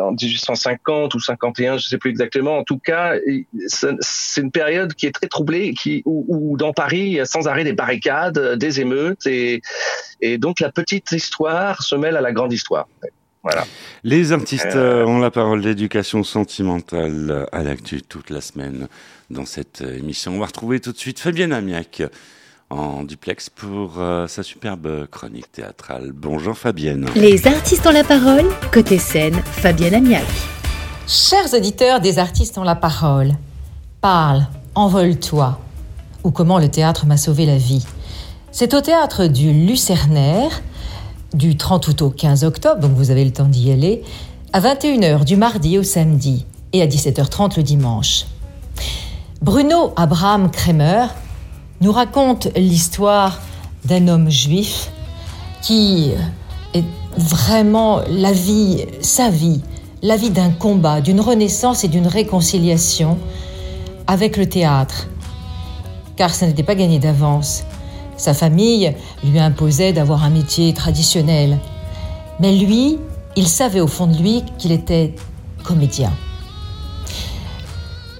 en, 0.00 0.12
1850 0.12 1.14
ou 1.14 1.20
51, 1.20 1.78
je 1.78 1.86
sais 1.86 1.96
plus 1.96 2.10
exactement. 2.10 2.58
En 2.58 2.64
tout 2.64 2.78
cas, 2.78 3.14
c'est 3.68 4.40
une 4.42 4.50
période 4.50 4.92
qui 4.92 5.06
est 5.06 5.12
très 5.12 5.28
troublée, 5.28 5.72
qui 5.72 6.02
où, 6.04 6.26
où, 6.28 6.56
dans 6.58 6.74
Paris, 6.74 7.00
il 7.00 7.12
y 7.12 7.20
a 7.20 7.24
sans 7.24 7.48
arrêt 7.48 7.64
des 7.64 7.72
barricades, 7.72 8.56
des 8.58 8.80
émeutes, 8.80 9.26
et, 9.26 9.62
et 10.20 10.36
donc 10.36 10.60
la 10.60 10.70
petite 10.70 11.12
histoire 11.12 11.82
se 11.82 11.94
mêle 11.94 12.16
à 12.16 12.20
la 12.20 12.32
grande 12.32 12.52
histoire. 12.52 12.88
Voilà. 13.42 13.64
Les 14.02 14.32
artistes 14.32 14.76
euh... 14.76 15.06
ont 15.06 15.20
la 15.20 15.30
parole 15.30 15.62
d'éducation 15.62 16.24
sentimentale 16.24 17.46
à 17.52 17.62
l'actu 17.62 18.02
toute 18.02 18.28
la 18.28 18.42
semaine 18.42 18.88
dans 19.30 19.46
cette 19.46 19.80
émission. 19.80 20.34
On 20.34 20.40
va 20.40 20.46
retrouver 20.46 20.80
tout 20.80 20.92
de 20.92 20.98
suite 20.98 21.20
Fabienne 21.20 21.52
Amiac 21.52 22.02
en 22.74 23.04
duplex 23.04 23.50
pour 23.50 23.94
euh, 23.98 24.26
sa 24.26 24.42
superbe 24.42 25.06
chronique 25.10 25.50
théâtrale. 25.52 26.12
Bonjour 26.12 26.56
Fabienne. 26.56 27.06
Les 27.14 27.46
artistes 27.46 27.86
ont 27.86 27.92
la 27.92 28.04
parole, 28.04 28.44
côté 28.72 28.98
scène, 28.98 29.34
Fabienne 29.44 29.94
Amiac. 29.94 30.26
Chers 31.06 31.54
auditeurs 31.54 32.00
des 32.00 32.18
artistes 32.18 32.58
ont 32.58 32.64
la 32.64 32.74
parole, 32.74 33.32
parle, 34.00 34.46
envole-toi, 34.74 35.58
ou 36.24 36.30
comment 36.30 36.58
le 36.58 36.68
théâtre 36.68 37.06
m'a 37.06 37.16
sauvé 37.16 37.46
la 37.46 37.58
vie. 37.58 37.86
C'est 38.50 38.74
au 38.74 38.80
théâtre 38.80 39.26
du 39.26 39.52
Lucernaire, 39.52 40.62
du 41.32 41.56
30 41.56 41.88
août 41.88 42.02
au 42.02 42.10
15 42.10 42.44
octobre, 42.44 42.80
donc 42.80 42.92
vous 42.92 43.10
avez 43.10 43.24
le 43.24 43.32
temps 43.32 43.48
d'y 43.48 43.70
aller, 43.70 44.02
à 44.52 44.60
21h 44.60 45.24
du 45.24 45.36
mardi 45.36 45.78
au 45.78 45.82
samedi 45.82 46.46
et 46.72 46.82
à 46.82 46.86
17h30 46.86 47.56
le 47.56 47.62
dimanche. 47.62 48.26
Bruno 49.42 49.92
Abraham 49.96 50.50
Kremer 50.50 51.06
nous 51.84 51.92
raconte 51.92 52.48
l'histoire 52.56 53.42
d'un 53.84 54.08
homme 54.08 54.30
juif 54.30 54.90
qui 55.60 56.12
est 56.72 56.84
vraiment 57.18 58.00
la 58.08 58.32
vie, 58.32 58.86
sa 59.02 59.28
vie, 59.28 59.60
la 60.00 60.16
vie 60.16 60.30
d'un 60.30 60.50
combat, 60.50 61.02
d'une 61.02 61.20
renaissance 61.20 61.84
et 61.84 61.88
d'une 61.88 62.06
réconciliation 62.06 63.18
avec 64.06 64.38
le 64.38 64.48
théâtre. 64.48 65.08
Car 66.16 66.34
ça 66.34 66.46
n'était 66.46 66.62
pas 66.62 66.74
gagné 66.74 66.98
d'avance. 66.98 67.64
Sa 68.16 68.32
famille 68.32 68.94
lui 69.22 69.38
imposait 69.38 69.92
d'avoir 69.92 70.24
un 70.24 70.30
métier 70.30 70.72
traditionnel. 70.72 71.58
Mais 72.40 72.52
lui, 72.56 72.96
il 73.36 73.46
savait 73.46 73.80
au 73.80 73.88
fond 73.88 74.06
de 74.06 74.16
lui 74.16 74.42
qu'il 74.56 74.72
était 74.72 75.14
comédien. 75.62 76.12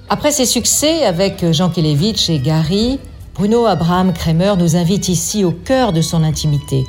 Après 0.07 0.31
ses 0.31 0.45
succès 0.45 1.03
avec 1.03 1.51
Jean 1.51 1.71
Kelevitch 1.71 2.29
et 2.29 2.37
Gary, 2.37 2.99
Bruno 3.35 3.65
Abraham 3.65 4.13
Kremer 4.13 4.53
nous 4.57 4.77
invite 4.77 5.09
ici 5.09 5.43
au 5.43 5.51
cœur 5.51 5.91
de 5.91 5.99
son 5.99 6.23
intimité, 6.23 6.85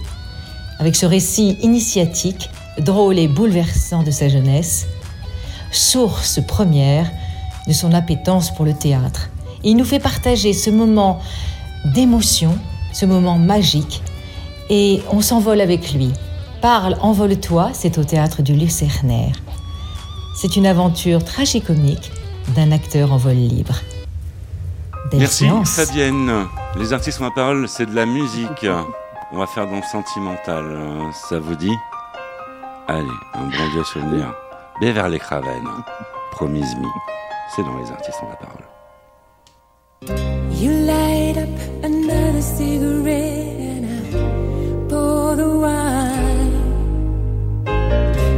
avec 0.79 0.95
ce 0.95 1.05
récit 1.05 1.59
initiatique, 1.61 2.50
drôle 2.79 3.19
et 3.19 3.26
bouleversant 3.26 4.05
de 4.05 4.12
sa 4.12 4.29
jeunesse, 4.29 4.87
source 5.73 6.38
première 6.47 7.11
de 7.67 7.73
son 7.73 7.93
appétence 7.93 8.55
pour 8.55 8.65
le 8.65 8.75
théâtre. 8.75 9.29
Il 9.65 9.76
nous 9.76 9.85
fait 9.85 9.99
partager 9.99 10.53
ce 10.53 10.71
moment 10.71 11.19
d'émotion, 11.85 12.57
ce 12.93 13.07
moment 13.07 13.38
magique, 13.38 14.05
et 14.71 15.03
on 15.11 15.23
s'envole 15.23 15.61
avec 15.61 15.93
lui. 15.93 16.12
Parle, 16.62 16.97
envole-toi, 17.00 17.71
c'est 17.73 17.99
au 17.99 18.05
théâtre 18.05 18.43
du 18.43 18.55
Lucernaire. 18.55 19.35
C'est 20.41 20.55
une 20.55 20.67
aventure 20.67 21.25
tragicomique 21.25 22.12
d'un 22.55 22.71
acteur 22.71 23.12
en 23.12 23.17
vol 23.17 23.35
libre. 23.35 23.81
Merci 25.12 25.48
Fabienne. 25.64 26.48
Les 26.76 26.92
artistes 26.92 27.20
ont 27.20 27.25
la 27.25 27.30
parole, 27.30 27.68
c'est 27.68 27.86
de 27.86 27.94
la 27.94 28.06
musique. 28.06 28.66
On 29.32 29.38
va 29.38 29.46
faire 29.46 29.66
dans 29.66 29.76
le 29.76 29.82
sentimental. 29.82 30.64
Ça 31.28 31.38
vous 31.38 31.54
dit? 31.54 31.75
Allez, 32.88 33.06
un 33.34 33.44
bon 33.44 33.68
vieux 33.72 33.84
souvenir. 33.84 34.34
Béverly 34.80 35.18
Craven, 35.18 35.64
Promise 36.32 36.76
Me. 36.76 36.88
C'est 37.54 37.62
dans 37.62 37.76
les 37.78 37.90
artistes 37.90 38.20
ont 38.22 38.28
la 38.28 38.36
parole. 38.36 38.64
You 40.50 40.72
light 40.86 41.36
up 41.36 41.48
another 41.84 42.42
cigarette 42.42 43.58
and 43.60 43.86
I 43.86 44.12
pour 44.88 45.36
the 45.36 45.46
wine. 45.46 46.52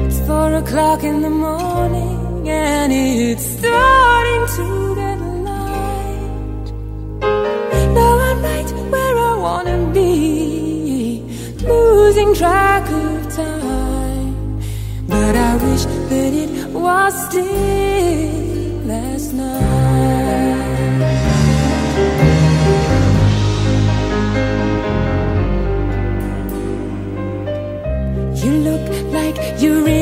It's 0.06 0.20
four 0.26 0.54
o'clock 0.54 1.02
in 1.02 1.22
the 1.22 1.30
morning 1.30 2.48
and 2.48 2.92
it's 2.92 3.44
starting 3.58 4.46
to 4.56 4.94
get 4.94 5.17
where 8.72 9.16
I 9.30 9.34
wanna 9.46 9.78
be, 9.92 11.22
losing 11.62 12.34
track 12.34 12.84
of 12.90 13.34
time. 13.34 14.60
But 15.06 15.34
I 15.37 15.56
wish 15.56 15.84
that 16.10 16.32
it 16.44 16.50
was 16.72 17.12
still 17.26 18.87
last 18.92 19.32
night. 19.32 19.88
You 28.42 28.52
look 28.68 28.87
like 29.12 29.37
you 29.60 29.84
really 29.84 29.98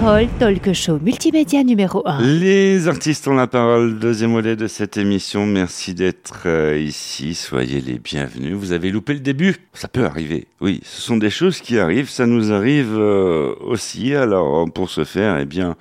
parole, 0.00 0.28
talk 0.38 0.72
show 0.72 0.98
multimédia 1.00 1.64
numéro 1.64 2.02
1. 2.06 2.20
Les 2.22 2.88
artistes 2.88 3.26
ont 3.26 3.34
la 3.34 3.46
parole, 3.46 3.98
deuxième 3.98 4.32
volet 4.32 4.54
de 4.54 4.66
cette 4.66 4.96
émission. 4.96 5.46
Merci 5.46 5.94
d'être 5.94 6.42
euh, 6.46 6.78
ici, 6.78 7.34
soyez 7.34 7.80
les 7.80 7.98
bienvenus. 7.98 8.54
Vous 8.54 8.72
avez 8.72 8.90
loupé 8.90 9.14
le 9.14 9.20
début, 9.20 9.56
ça 9.72 9.88
peut 9.88 10.04
arriver. 10.04 10.46
Oui, 10.60 10.80
ce 10.84 11.00
sont 11.00 11.16
des 11.16 11.30
choses 11.30 11.60
qui 11.60 11.78
arrivent, 11.78 12.10
ça 12.10 12.26
nous 12.26 12.52
arrive 12.52 12.94
euh, 12.96 13.54
aussi. 13.60 14.14
Alors 14.14 14.70
pour 14.72 14.90
ce 14.90 15.04
faire, 15.04 15.38
eh 15.38 15.46
bien, 15.46 15.74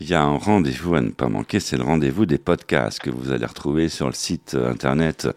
il 0.00 0.08
y 0.08 0.14
a 0.14 0.22
un 0.22 0.38
rendez-vous 0.38 0.94
à 0.94 1.02
ne 1.02 1.10
pas 1.10 1.28
manquer, 1.28 1.60
c'est 1.60 1.76
le 1.76 1.84
rendez-vous 1.84 2.26
des 2.26 2.38
podcasts 2.38 3.00
que 3.00 3.10
vous 3.10 3.32
allez 3.32 3.46
retrouver 3.46 3.88
sur 3.88 4.06
le 4.06 4.14
site 4.14 4.54
euh, 4.54 4.70
internet 4.70 5.28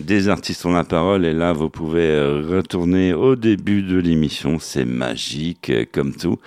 des 0.00 0.28
artistes 0.28 0.64
ont 0.64 0.72
la 0.72 0.84
parole 0.84 1.24
et 1.24 1.32
là 1.32 1.52
vous 1.52 1.70
pouvez 1.70 2.16
retourner 2.20 3.12
au 3.14 3.34
début 3.34 3.82
de 3.82 3.98
l'émission, 3.98 4.60
c'est 4.60 4.84
magique 4.84 5.72
comme 5.90 6.14
tout. 6.14 6.38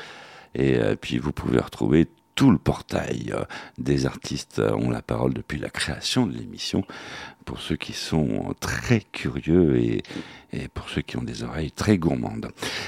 Et 0.55 0.77
euh, 0.77 0.95
puis 0.95 1.17
vous 1.17 1.31
pouvez 1.31 1.59
retrouver 1.59 2.07
tout 2.41 2.49
le 2.49 2.57
portail 2.57 3.35
des 3.77 4.07
artistes 4.07 4.59
ont 4.59 4.89
la 4.89 5.03
parole 5.03 5.31
depuis 5.31 5.59
la 5.59 5.69
création 5.69 6.25
de 6.25 6.35
l'émission 6.35 6.83
pour 7.45 7.59
ceux 7.61 7.75
qui 7.75 7.93
sont 7.93 8.55
très 8.59 9.01
curieux 9.01 9.77
et, 9.77 10.01
et, 10.51 10.67
pour 10.67 10.89
ceux 10.89 11.01
qui 11.01 11.17
ont 11.17 11.21
des 11.21 11.43
oreilles 11.43 11.71
très 11.71 11.99
gourmandes. 11.99 12.47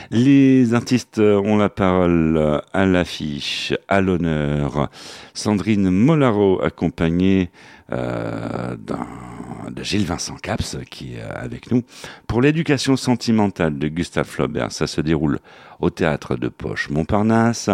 Les 0.09 0.73
artistes 0.73 1.19
ont 1.19 1.55
la 1.55 1.69
parole 1.69 2.63
à 2.73 2.85
l'affiche, 2.87 3.75
à 3.87 4.01
l'honneur. 4.01 4.89
Sandrine 5.35 5.91
Molaro 5.91 6.59
accompagnée 6.63 7.51
euh, 7.91 8.75
de 8.75 9.83
Gilles 9.83 10.07
Vincent 10.07 10.37
Caps 10.41 10.77
qui 10.89 11.13
est 11.13 11.21
avec 11.21 11.69
nous 11.69 11.83
pour 12.25 12.41
l'éducation 12.41 12.95
sentimentale 12.95 13.77
de 13.77 13.87
Gustave 13.87 14.25
Flaubert. 14.25 14.71
Ça 14.71 14.87
se 14.87 14.99
déroule 14.99 15.37
au 15.79 15.91
théâtre 15.91 16.37
de 16.37 16.47
Poche 16.47 16.89
Montparnasse. 16.89 17.69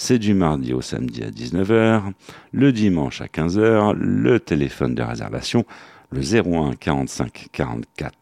C'est 0.00 0.20
du 0.20 0.32
mardi 0.32 0.72
au 0.72 0.80
samedi 0.80 1.24
à 1.24 1.30
19h, 1.30 2.12
le 2.52 2.72
dimanche 2.72 3.20
à 3.20 3.26
15h, 3.26 3.94
le 3.94 4.38
téléphone 4.38 4.94
de 4.94 5.02
réservation, 5.02 5.64
le 6.12 6.20
01 6.20 6.76
45 6.76 7.48
44 7.50 8.14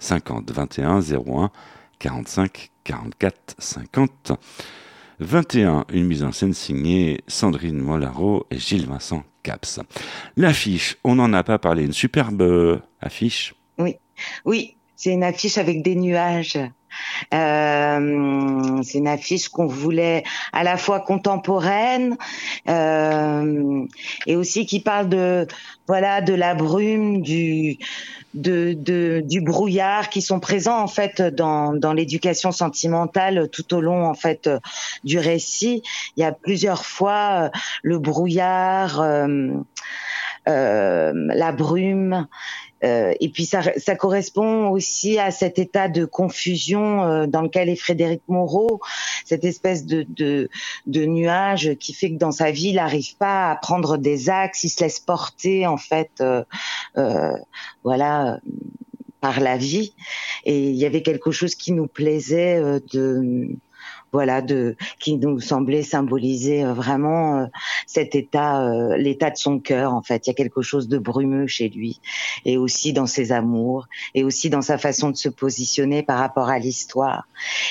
50 0.00 0.50
21 0.50 1.00
01 1.00 1.50
45 2.00 2.72
44 2.82 3.54
50 3.58 4.32
21, 5.20 5.84
une 5.92 6.04
mise 6.04 6.24
en 6.24 6.32
scène 6.32 6.52
signée 6.52 7.20
Sandrine 7.28 7.78
Molaro 7.78 8.44
et 8.50 8.58
Gilles 8.58 8.86
Vincent 8.86 9.22
Caps. 9.44 9.78
L'affiche, 10.36 10.96
on 11.04 11.14
n'en 11.14 11.32
a 11.32 11.44
pas 11.44 11.60
parlé, 11.60 11.84
une 11.84 11.92
superbe 11.92 12.82
affiche? 13.00 13.54
Oui, 13.78 13.94
oui, 14.44 14.74
c'est 14.96 15.12
une 15.12 15.22
affiche 15.22 15.58
avec 15.58 15.84
des 15.84 15.94
nuages. 15.94 16.58
Euh, 17.34 18.82
c'est 18.82 18.98
une 18.98 19.08
affiche 19.08 19.48
qu'on 19.48 19.66
voulait 19.66 20.22
à 20.52 20.62
la 20.62 20.76
fois 20.76 21.00
contemporaine 21.00 22.16
euh, 22.68 23.86
et 24.26 24.36
aussi 24.36 24.66
qui 24.66 24.80
parle 24.80 25.08
de 25.08 25.46
voilà 25.86 26.20
de 26.20 26.34
la 26.34 26.54
brume, 26.54 27.22
du 27.22 27.78
du 28.34 29.42
brouillard 29.42 30.08
qui 30.08 30.22
sont 30.22 30.40
présents 30.40 30.80
en 30.80 30.86
fait 30.86 31.20
dans, 31.20 31.74
dans 31.74 31.92
l'éducation 31.92 32.50
sentimentale 32.50 33.50
tout 33.52 33.74
au 33.74 33.82
long 33.82 34.06
en 34.06 34.14
fait 34.14 34.48
du 35.04 35.18
récit. 35.18 35.82
Il 36.16 36.22
y 36.22 36.24
a 36.24 36.32
plusieurs 36.32 36.86
fois 36.86 37.44
euh, 37.44 37.50
le 37.82 37.98
brouillard, 37.98 39.04
la 40.46 41.52
brume. 41.52 42.26
Euh, 42.84 43.12
et 43.20 43.28
puis 43.28 43.44
ça, 43.44 43.62
ça, 43.76 43.94
correspond 43.94 44.68
aussi 44.68 45.18
à 45.18 45.30
cet 45.30 45.58
état 45.58 45.88
de 45.88 46.04
confusion 46.04 47.04
euh, 47.04 47.26
dans 47.26 47.42
lequel 47.42 47.68
est 47.68 47.76
Frédéric 47.76 48.22
Moreau, 48.28 48.80
cette 49.24 49.44
espèce 49.44 49.86
de, 49.86 50.04
de, 50.08 50.48
de, 50.86 51.04
nuage 51.04 51.74
qui 51.74 51.92
fait 51.94 52.10
que 52.10 52.18
dans 52.18 52.32
sa 52.32 52.50
vie, 52.50 52.70
il 52.70 52.76
n'arrive 52.76 53.16
pas 53.16 53.50
à 53.50 53.56
prendre 53.56 53.98
des 53.98 54.30
axes, 54.30 54.64
il 54.64 54.70
se 54.70 54.82
laisse 54.82 54.98
porter 54.98 55.66
en 55.66 55.76
fait, 55.76 56.10
euh, 56.20 56.42
euh 56.96 57.32
voilà, 57.84 58.40
par 59.20 59.38
la 59.38 59.56
vie. 59.56 59.94
Et 60.44 60.70
il 60.70 60.76
y 60.76 60.84
avait 60.84 61.02
quelque 61.02 61.30
chose 61.30 61.54
qui 61.54 61.72
nous 61.72 61.86
plaisait 61.86 62.60
de 62.92 63.48
voilà, 64.12 64.42
de 64.42 64.76
qui 64.98 65.16
nous 65.16 65.40
semblait 65.40 65.82
symboliser 65.82 66.62
euh, 66.64 66.74
vraiment 66.74 67.38
euh, 67.38 67.46
cet 67.86 68.14
état, 68.14 68.62
euh, 68.62 68.96
l'état 68.98 69.30
de 69.30 69.36
son 69.36 69.58
cœur. 69.58 69.94
En 69.94 70.02
fait, 70.02 70.26
il 70.26 70.30
y 70.30 70.32
a 70.32 70.34
quelque 70.34 70.60
chose 70.60 70.86
de 70.86 70.98
brumeux 70.98 71.46
chez 71.46 71.70
lui, 71.70 72.00
et 72.44 72.58
aussi 72.58 72.92
dans 72.92 73.06
ses 73.06 73.32
amours, 73.32 73.88
et 74.14 74.22
aussi 74.22 74.50
dans 74.50 74.60
sa 74.60 74.76
façon 74.76 75.10
de 75.10 75.16
se 75.16 75.30
positionner 75.30 76.02
par 76.02 76.18
rapport 76.18 76.50
à 76.50 76.58
l'histoire. 76.58 77.26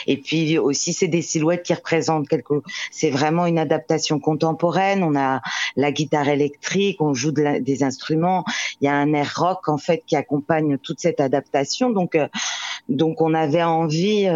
Et 0.07 0.17
puis 0.17 0.57
aussi, 0.57 0.93
c'est 0.93 1.07
des 1.07 1.21
silhouettes 1.21 1.63
qui 1.63 1.75
représentent 1.75 2.27
quelque. 2.27 2.63
C'est 2.89 3.11
vraiment 3.11 3.45
une 3.45 3.59
adaptation 3.59 4.19
contemporaine. 4.19 5.03
On 5.03 5.15
a 5.15 5.41
la 5.75 5.91
guitare 5.91 6.27
électrique, 6.27 7.01
on 7.01 7.13
joue 7.13 7.31
des 7.31 7.83
instruments. 7.83 8.43
Il 8.81 8.85
y 8.85 8.87
a 8.87 8.95
un 8.95 9.13
air 9.13 9.31
rock 9.37 9.69
en 9.69 9.77
fait 9.77 10.03
qui 10.07 10.15
accompagne 10.15 10.79
toute 10.79 10.99
cette 10.99 11.19
adaptation. 11.19 11.91
Donc, 11.91 12.17
donc 12.89 13.21
on 13.21 13.33
avait 13.33 13.63
envie 13.63 14.27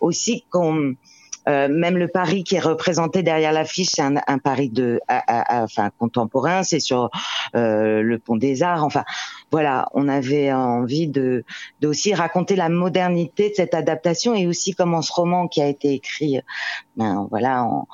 aussi 0.00 0.44
qu'on 0.50 0.94
euh, 1.48 1.68
même 1.68 1.96
le 1.96 2.08
Paris 2.08 2.42
qui 2.42 2.56
est 2.56 2.60
représenté 2.60 3.22
derrière 3.22 3.52
l'affiche, 3.52 3.90
c'est 3.92 4.02
un, 4.02 4.16
un, 4.26 4.38
Paris 4.38 4.68
de, 4.68 5.00
enfin 5.48 5.90
contemporain. 5.98 6.62
C'est 6.62 6.80
sur 6.80 7.10
euh, 7.54 8.02
le 8.02 8.18
Pont 8.18 8.36
des 8.36 8.62
Arts. 8.62 8.84
Enfin, 8.84 9.04
voilà, 9.52 9.88
on 9.94 10.08
avait 10.08 10.52
envie 10.52 11.06
de, 11.06 11.44
de 11.80 11.88
aussi 11.88 12.14
raconter 12.14 12.56
la 12.56 12.68
modernité 12.68 13.50
de 13.50 13.54
cette 13.54 13.74
adaptation 13.74 14.34
et 14.34 14.46
aussi 14.46 14.74
comment 14.74 15.02
ce 15.02 15.12
roman 15.12 15.46
qui 15.46 15.62
a 15.62 15.68
été 15.68 15.92
écrit, 15.92 16.40
ben 16.96 17.28
voilà, 17.30 17.64
en, 17.64 17.86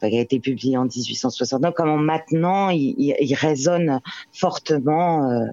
qui 0.00 0.16
a 0.16 0.20
été 0.20 0.40
publié 0.40 0.78
en 0.78 0.84
1869, 0.84 1.74
comment 1.76 1.98
maintenant 1.98 2.70
il, 2.70 2.94
il, 2.98 3.16
il 3.20 3.34
résonne 3.34 4.00
fortement. 4.32 5.30
Euh, 5.30 5.46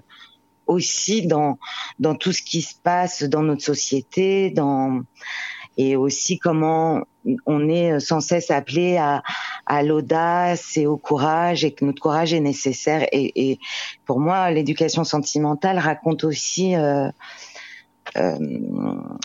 aussi 0.66 1.26
dans 1.26 1.58
dans 1.98 2.14
tout 2.14 2.32
ce 2.32 2.40
qui 2.40 2.62
se 2.62 2.74
passe 2.82 3.22
dans 3.22 3.42
notre 3.42 3.62
société, 3.62 4.48
dans 4.48 5.02
et 5.76 5.96
aussi 5.96 6.38
comment 6.38 7.02
on 7.46 7.68
est 7.68 8.00
sans 8.00 8.20
cesse 8.20 8.50
appelé 8.50 8.96
à, 8.96 9.22
à 9.66 9.82
l'audace 9.82 10.76
et 10.76 10.86
au 10.86 10.96
courage 10.96 11.64
et 11.64 11.72
que 11.72 11.84
notre 11.84 12.00
courage 12.00 12.34
est 12.34 12.40
nécessaire. 12.40 13.06
Et, 13.12 13.50
et 13.50 13.58
pour 14.04 14.20
moi, 14.20 14.50
l'éducation 14.50 15.04
sentimentale 15.04 15.78
raconte 15.78 16.24
aussi 16.24 16.76
euh, 16.76 17.08
euh, 18.16 18.38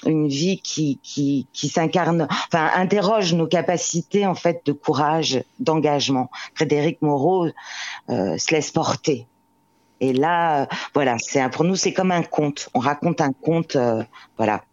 une 0.06 0.28
vie 0.28 0.62
qui, 0.62 1.00
qui, 1.04 1.48
qui 1.54 1.68
s'incarne, 1.68 2.28
enfin 2.48 2.72
interroge 2.76 3.34
nos 3.34 3.48
capacités 3.48 4.26
en 4.26 4.36
fait 4.36 4.62
de 4.66 4.72
courage, 4.72 5.44
d'engagement. 5.60 6.30
Frédéric 6.56 7.02
Moreau 7.02 7.48
euh, 8.10 8.38
se 8.38 8.56
laisse 8.56 8.72
porter. 8.72 9.28
Et 10.02 10.14
là, 10.14 10.68
voilà, 10.94 11.18
c'est 11.20 11.48
pour 11.50 11.66
nous 11.66 11.76
c'est 11.76 11.92
comme 11.92 12.12
un 12.12 12.24
conte. 12.24 12.70
On 12.74 12.80
raconte 12.80 13.20
un 13.20 13.34
conte, 13.34 13.76
euh, 13.76 14.02
voilà, 14.38 14.64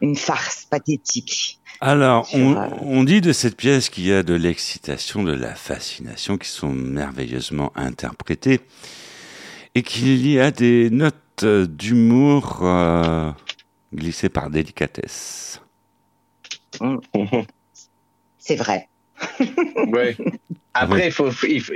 une 0.00 0.16
farce 0.16 0.66
pathétique. 0.70 1.60
Alors, 1.80 2.28
on, 2.34 2.56
on, 2.82 3.04
dit 3.04 3.20
de 3.20 3.32
cette 3.32 3.56
pièce 3.56 3.88
qu'il 3.88 4.06
y 4.06 4.12
a 4.12 4.22
de 4.22 4.34
l'excitation, 4.34 5.22
de 5.22 5.32
la 5.32 5.54
fascination 5.54 6.36
qui 6.36 6.48
sont 6.48 6.72
merveilleusement 6.72 7.72
interprétées 7.74 8.60
et 9.74 9.82
qu'il 9.82 10.26
y 10.26 10.38
a 10.38 10.50
des 10.50 10.90
notes 10.90 11.44
d'humour 11.44 12.60
euh, 12.62 13.30
glissées 13.94 14.28
par 14.28 14.50
délicatesse. 14.50 15.62
Mmh. 16.80 16.98
C'est 18.38 18.56
vrai. 18.56 18.88
ouais. 19.88 20.16
Après, 20.72 21.06
il 21.06 21.12
faut, 21.12 21.30
il 21.46 21.60
faut, 21.60 21.72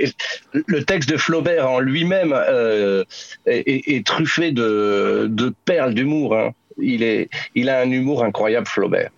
le 0.53 0.83
texte 0.83 1.09
de 1.09 1.17
Flaubert 1.17 1.69
en 1.69 1.79
lui-même 1.79 2.33
euh, 2.33 3.03
est, 3.45 3.95
est, 3.95 4.05
truffé 4.05 4.51
de, 4.51 5.27
de 5.29 5.53
perles 5.65 5.93
d'humour. 5.93 6.35
Hein. 6.35 6.51
Il, 6.77 7.03
est, 7.03 7.29
il 7.55 7.69
a 7.69 7.79
un 7.79 7.89
humour 7.89 8.23
incroyable, 8.23 8.67
Flaubert. 8.67 9.09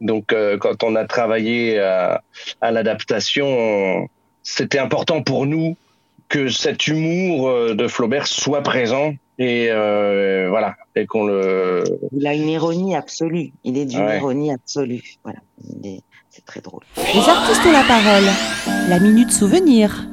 Donc, 0.00 0.32
euh, 0.32 0.58
quand 0.58 0.82
on 0.82 0.94
a 0.94 1.04
travaillé 1.04 1.78
à, 1.78 2.22
à 2.60 2.70
l'adaptation, 2.70 4.08
c'était 4.42 4.78
important 4.78 5.22
pour 5.22 5.46
nous 5.46 5.76
que 6.28 6.48
cet 6.48 6.86
humour 6.86 7.48
euh, 7.48 7.74
de 7.74 7.88
Flaubert 7.88 8.26
soit 8.26 8.62
présent 8.62 9.14
et 9.38 9.68
euh, 9.70 10.46
voilà 10.48 10.74
et 10.94 11.06
qu'on 11.06 11.26
le. 11.26 11.84
Il 12.12 12.26
a 12.26 12.34
une 12.34 12.48
ironie 12.48 12.96
absolue. 12.96 13.52
Il 13.64 13.76
est 13.78 13.84
d'une 13.84 14.04
ouais. 14.04 14.16
ironie 14.16 14.52
absolue. 14.52 15.02
Voilà. 15.22 15.38
C'est 16.30 16.44
très 16.44 16.60
drôle. 16.60 16.82
Les 16.96 17.28
artistes 17.28 17.62
ont 17.66 17.72
la 17.72 17.84
parole. 17.84 18.24
La 18.88 18.98
minute 18.98 19.30
souvenir. 19.30 20.06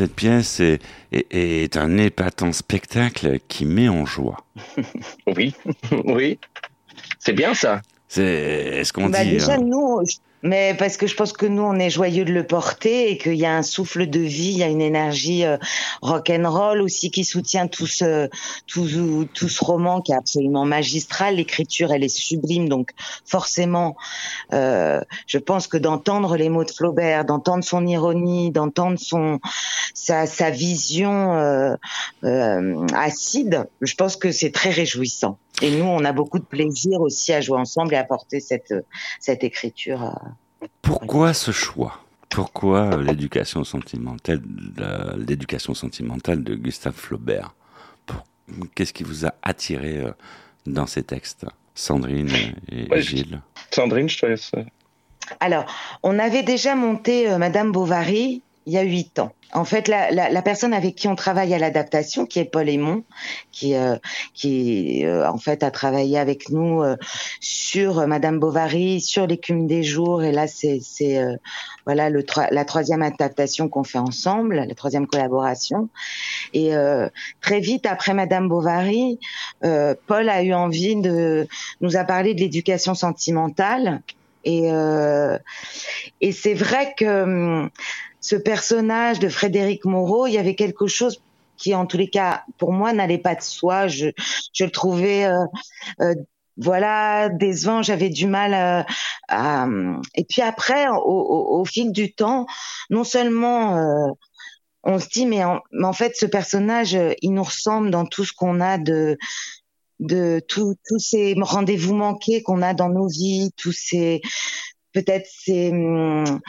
Cette 0.00 0.14
pièce 0.14 0.60
est, 0.60 0.80
est, 1.12 1.26
est 1.30 1.76
un 1.76 1.98
épatant 1.98 2.52
spectacle 2.52 3.38
qui 3.48 3.66
met 3.66 3.90
en 3.90 4.06
joie. 4.06 4.46
Oui, 5.36 5.54
oui. 6.06 6.38
C'est 7.18 7.34
bien 7.34 7.52
ça. 7.52 7.82
C'est, 8.08 8.24
est-ce 8.24 8.94
qu'on 8.94 9.10
Bah, 9.10 9.22
dit 9.24 9.32
déjà, 9.32 9.56
euh, 9.56 9.58
nous, 9.58 10.00
mais 10.42 10.74
parce 10.78 10.96
que 10.96 11.06
je 11.06 11.14
pense 11.14 11.32
que 11.32 11.46
nous, 11.46 11.62
on 11.62 11.74
est 11.74 11.90
joyeux 11.90 12.24
de 12.24 12.32
le 12.32 12.44
porter 12.44 13.10
et 13.10 13.18
qu'il 13.18 13.34
y 13.34 13.46
a 13.46 13.54
un 13.54 13.62
souffle 13.62 14.08
de 14.08 14.20
vie, 14.20 14.52
il 14.52 14.58
y 14.58 14.62
a 14.62 14.68
une 14.68 14.80
énergie 14.80 15.44
euh, 15.44 15.58
rock'n'roll 16.02 16.80
aussi 16.80 17.10
qui 17.10 17.24
soutient 17.24 17.66
tout 17.66 17.86
ce, 17.86 18.28
tout, 18.66 19.28
tout 19.34 19.48
ce 19.48 19.64
roman 19.64 20.00
qui 20.00 20.12
est 20.12 20.16
absolument 20.16 20.64
magistral. 20.64 21.36
L'écriture, 21.36 21.92
elle 21.92 22.04
est 22.04 22.08
sublime, 22.08 22.68
donc 22.68 22.90
forcément, 23.24 23.96
euh, 24.52 25.00
je 25.26 25.38
pense 25.38 25.66
que 25.66 25.76
d'entendre 25.76 26.36
les 26.36 26.48
mots 26.48 26.64
de 26.64 26.70
Flaubert, 26.70 27.24
d'entendre 27.24 27.64
son 27.64 27.86
ironie, 27.86 28.50
d'entendre 28.50 28.98
son 28.98 29.40
sa, 29.94 30.26
sa 30.26 30.50
vision 30.50 31.34
euh, 31.34 31.74
euh, 32.24 32.86
acide, 32.94 33.66
je 33.80 33.94
pense 33.94 34.16
que 34.16 34.32
c'est 34.32 34.50
très 34.50 34.70
réjouissant. 34.70 35.38
Et 35.62 35.70
nous, 35.76 35.84
on 35.84 36.04
a 36.04 36.12
beaucoup 36.12 36.38
de 36.38 36.44
plaisir 36.44 37.00
aussi 37.00 37.32
à 37.32 37.40
jouer 37.40 37.58
ensemble 37.58 37.94
et 37.94 37.98
à 37.98 38.04
porter 38.04 38.40
cette 38.40 38.74
cette 39.20 39.44
écriture. 39.44 40.02
euh, 40.04 40.66
Pourquoi 40.82 41.32
ce 41.34 41.50
choix? 41.50 41.98
Pourquoi 42.28 42.94
euh, 42.94 43.02
l'éducation 43.02 43.64
sentimentale, 43.64 44.40
l'éducation 45.16 45.74
sentimentale 45.74 46.42
de 46.44 46.54
Gustave 46.54 46.94
Flaubert? 46.94 47.54
Qu'est-ce 48.74 48.92
qui 48.92 49.04
vous 49.04 49.26
a 49.26 49.34
attiré 49.42 49.98
euh, 49.98 50.10
dans 50.66 50.86
ces 50.86 51.02
textes, 51.04 51.46
Sandrine 51.74 52.28
et 52.70 52.88
Ouais, 52.90 53.00
Gilles? 53.00 53.40
Sandrine, 53.70 54.08
je 54.08 54.18
te 54.18 54.26
laisse. 54.26 54.50
Alors, 55.38 55.64
on 56.02 56.18
avait 56.18 56.42
déjà 56.42 56.74
monté 56.74 57.30
euh, 57.30 57.38
Madame 57.38 57.70
Bovary 57.70 58.42
il 58.66 58.72
y 58.72 58.78
a 58.78 58.82
huit 58.82 59.18
ans. 59.18 59.32
En 59.52 59.64
fait, 59.64 59.88
la, 59.88 60.12
la, 60.12 60.30
la 60.30 60.42
personne 60.42 60.72
avec 60.72 60.94
qui 60.94 61.08
on 61.08 61.16
travaille 61.16 61.52
à 61.54 61.58
l'adaptation, 61.58 62.24
qui 62.24 62.38
est 62.38 62.44
Paul 62.44 62.68
Aymon, 62.68 63.02
qui, 63.50 63.74
euh, 63.74 63.96
qui 64.32 65.04
euh, 65.04 65.28
en 65.28 65.38
fait 65.38 65.64
a 65.64 65.72
travaillé 65.72 66.18
avec 66.18 66.50
nous 66.50 66.82
euh, 66.82 66.96
sur 67.40 67.98
euh, 67.98 68.06
Madame 68.06 68.38
Bovary, 68.38 69.00
sur 69.00 69.26
l'écume 69.26 69.66
des 69.66 69.82
jours, 69.82 70.22
et 70.22 70.30
là 70.30 70.46
c'est 70.46 70.80
euh, 71.18 71.36
voilà 71.84 72.10
le 72.10 72.24
la 72.52 72.64
troisième 72.64 73.02
adaptation 73.02 73.68
qu'on 73.68 73.82
fait 73.82 73.98
ensemble, 73.98 74.54
la 74.54 74.74
troisième 74.76 75.08
collaboration. 75.08 75.88
Et 76.52 76.76
euh, 76.76 77.08
très 77.40 77.58
vite 77.58 77.86
après 77.86 78.14
Madame 78.14 78.48
Bovary, 78.48 79.18
Paul 79.62 80.28
a 80.28 80.42
eu 80.44 80.52
envie 80.52 80.94
de 80.94 81.48
nous 81.80 81.96
a 81.96 82.04
parlé 82.04 82.34
de 82.34 82.40
l'éducation 82.40 82.94
sentimentale 82.94 84.02
et 84.44 84.70
et 86.20 86.32
c'est 86.32 86.54
vrai 86.54 86.94
que 86.96 87.22
hum, 87.22 87.70
ce 88.20 88.36
personnage 88.36 89.18
de 89.18 89.28
Frédéric 89.28 89.84
Moreau, 89.84 90.26
il 90.26 90.34
y 90.34 90.38
avait 90.38 90.54
quelque 90.54 90.86
chose 90.86 91.22
qui, 91.56 91.74
en 91.74 91.86
tous 91.86 91.98
les 91.98 92.08
cas, 92.08 92.44
pour 92.58 92.72
moi, 92.72 92.92
n'allait 92.92 93.18
pas 93.18 93.34
de 93.34 93.42
soi. 93.42 93.86
Je, 93.88 94.06
je 94.52 94.64
le 94.64 94.70
trouvais, 94.70 95.24
euh, 95.24 95.44
euh, 96.00 96.14
voilà, 96.56 97.28
décevant. 97.28 97.82
J'avais 97.82 98.08
du 98.10 98.26
mal 98.26 98.54
euh, 98.54 98.82
à. 99.28 99.66
Et 100.14 100.24
puis 100.24 100.42
après, 100.42 100.88
au, 100.88 100.94
au, 100.94 101.60
au 101.60 101.64
fil 101.64 101.92
du 101.92 102.12
temps, 102.12 102.46
non 102.88 103.04
seulement 103.04 103.76
euh, 103.76 104.10
on 104.82 104.98
se 104.98 105.08
dit, 105.08 105.26
mais 105.26 105.44
en, 105.44 105.60
mais 105.72 105.86
en 105.86 105.92
fait, 105.92 106.16
ce 106.16 106.26
personnage, 106.26 106.94
euh, 106.94 107.12
il 107.20 107.34
nous 107.34 107.42
ressemble 107.42 107.90
dans 107.90 108.06
tout 108.06 108.24
ce 108.24 108.32
qu'on 108.32 108.60
a 108.60 108.78
de 108.78 109.18
de 109.98 110.40
tous 110.48 110.76
ces 110.98 111.34
rendez-vous 111.38 111.94
manqués 111.94 112.42
qu'on 112.42 112.62
a 112.62 112.72
dans 112.72 112.88
nos 112.88 113.06
vies, 113.06 113.50
tous 113.58 113.72
ces 113.72 114.22
peut-être 114.92 115.28
ces, 115.30 115.70
hum, 115.70 116.40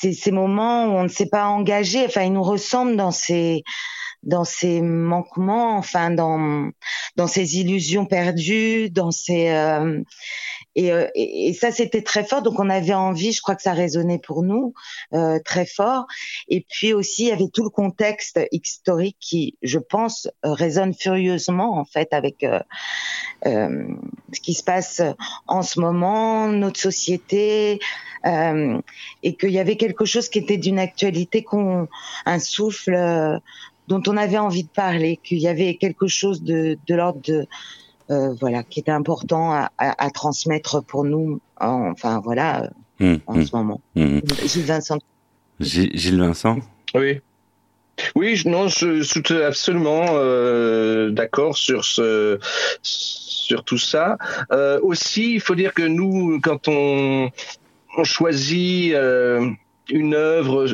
ces 0.00 0.30
moments 0.30 0.86
où 0.86 0.90
on 0.90 1.04
ne 1.04 1.08
s'est 1.08 1.28
pas 1.28 1.46
engagé. 1.46 2.04
Enfin, 2.04 2.22
il 2.22 2.32
nous 2.32 2.42
ressemble 2.42 2.96
dans 2.96 3.10
ces 3.10 3.62
dans 4.24 4.44
ces 4.44 4.82
manquements, 4.82 5.76
enfin 5.76 6.10
dans 6.10 6.70
dans 7.16 7.26
ces 7.26 7.58
illusions 7.58 8.04
perdues, 8.04 8.90
dans 8.90 9.10
ces 9.10 9.50
euh, 9.50 10.00
et, 10.78 10.92
euh, 10.92 11.08
et, 11.14 11.48
et 11.48 11.52
ça 11.54 11.70
c'était 11.72 12.02
très 12.02 12.24
fort. 12.24 12.42
Donc 12.42 12.58
on 12.58 12.70
avait 12.70 12.94
envie, 12.94 13.32
je 13.32 13.42
crois 13.42 13.56
que 13.56 13.62
ça 13.62 13.72
résonnait 13.72 14.20
pour 14.28 14.42
nous 14.42 14.74
euh, 15.12 15.38
très 15.44 15.66
fort. 15.66 16.06
Et 16.48 16.64
puis 16.68 16.92
aussi 16.92 17.24
il 17.24 17.28
y 17.28 17.32
avait 17.32 17.48
tout 17.52 17.64
le 17.64 17.70
contexte 17.70 18.38
historique 18.52 19.16
qui, 19.18 19.56
je 19.62 19.80
pense, 19.80 20.28
euh, 20.44 20.52
résonne 20.52 20.94
furieusement 20.94 21.78
en 21.78 21.84
fait 21.84 22.12
avec 22.12 22.44
euh, 22.44 22.60
euh, 23.46 23.88
ce 24.32 24.40
qui 24.40 24.54
se 24.54 24.62
passe 24.62 25.02
en 25.46 25.62
ce 25.62 25.80
moment, 25.80 26.48
notre 26.48 26.80
société, 26.80 27.80
et 29.22 29.34
qu'il 29.36 29.50
y 29.50 29.60
avait 29.60 29.76
quelque 29.76 30.04
chose 30.04 30.28
qui 30.28 30.40
était 30.40 30.58
d'une 30.58 30.78
actualité, 30.78 31.42
qu'on, 31.42 31.88
un 32.26 32.38
souffle 32.40 33.40
dont 33.86 34.02
on 34.06 34.16
avait 34.16 34.38
envie 34.38 34.64
de 34.64 34.68
parler, 34.68 35.18
qu'il 35.22 35.38
y 35.38 35.48
avait 35.48 35.76
quelque 35.76 36.08
chose 36.08 36.42
de, 36.42 36.78
de 36.86 36.94
l'ordre 36.94 37.20
de 37.22 37.46
voilà 38.08 38.62
qui 38.62 38.80
était 38.80 38.90
important 38.92 39.52
à, 39.52 39.70
à, 39.78 40.04
à 40.06 40.10
transmettre 40.10 40.82
pour 40.82 41.04
nous, 41.04 41.40
en- 41.60 41.90
enfin 41.90 42.20
voilà, 42.22 42.62
euh, 42.64 42.68
Hum, 43.00 43.20
en 43.26 43.36
hum, 43.36 43.46
ce 43.46 43.54
moment. 43.56 43.80
hum. 43.96 44.20
Gilles 44.44 44.64
Vincent. 44.64 44.98
Gi- 45.60 45.90
Gilles 45.94 46.18
Vincent? 46.18 46.58
Oui. 46.94 47.20
Oui, 48.16 48.36
je- 48.36 48.48
non, 48.48 48.68
je 48.68 49.02
suis 49.02 49.22
tout- 49.22 49.34
absolument 49.34 50.06
euh, 50.12 51.10
d'accord 51.10 51.56
sur 51.56 51.84
ce, 51.84 52.38
sur 52.82 53.64
tout 53.64 53.78
ça. 53.78 54.16
Euh, 54.52 54.78
aussi, 54.82 55.34
il 55.34 55.40
faut 55.40 55.54
dire 55.54 55.74
que 55.74 55.82
nous, 55.82 56.40
quand 56.40 56.68
on, 56.68 57.30
on 57.96 58.04
choisit 58.04 58.94
euh, 58.94 59.48
une 59.90 60.14
œuvre 60.14 60.66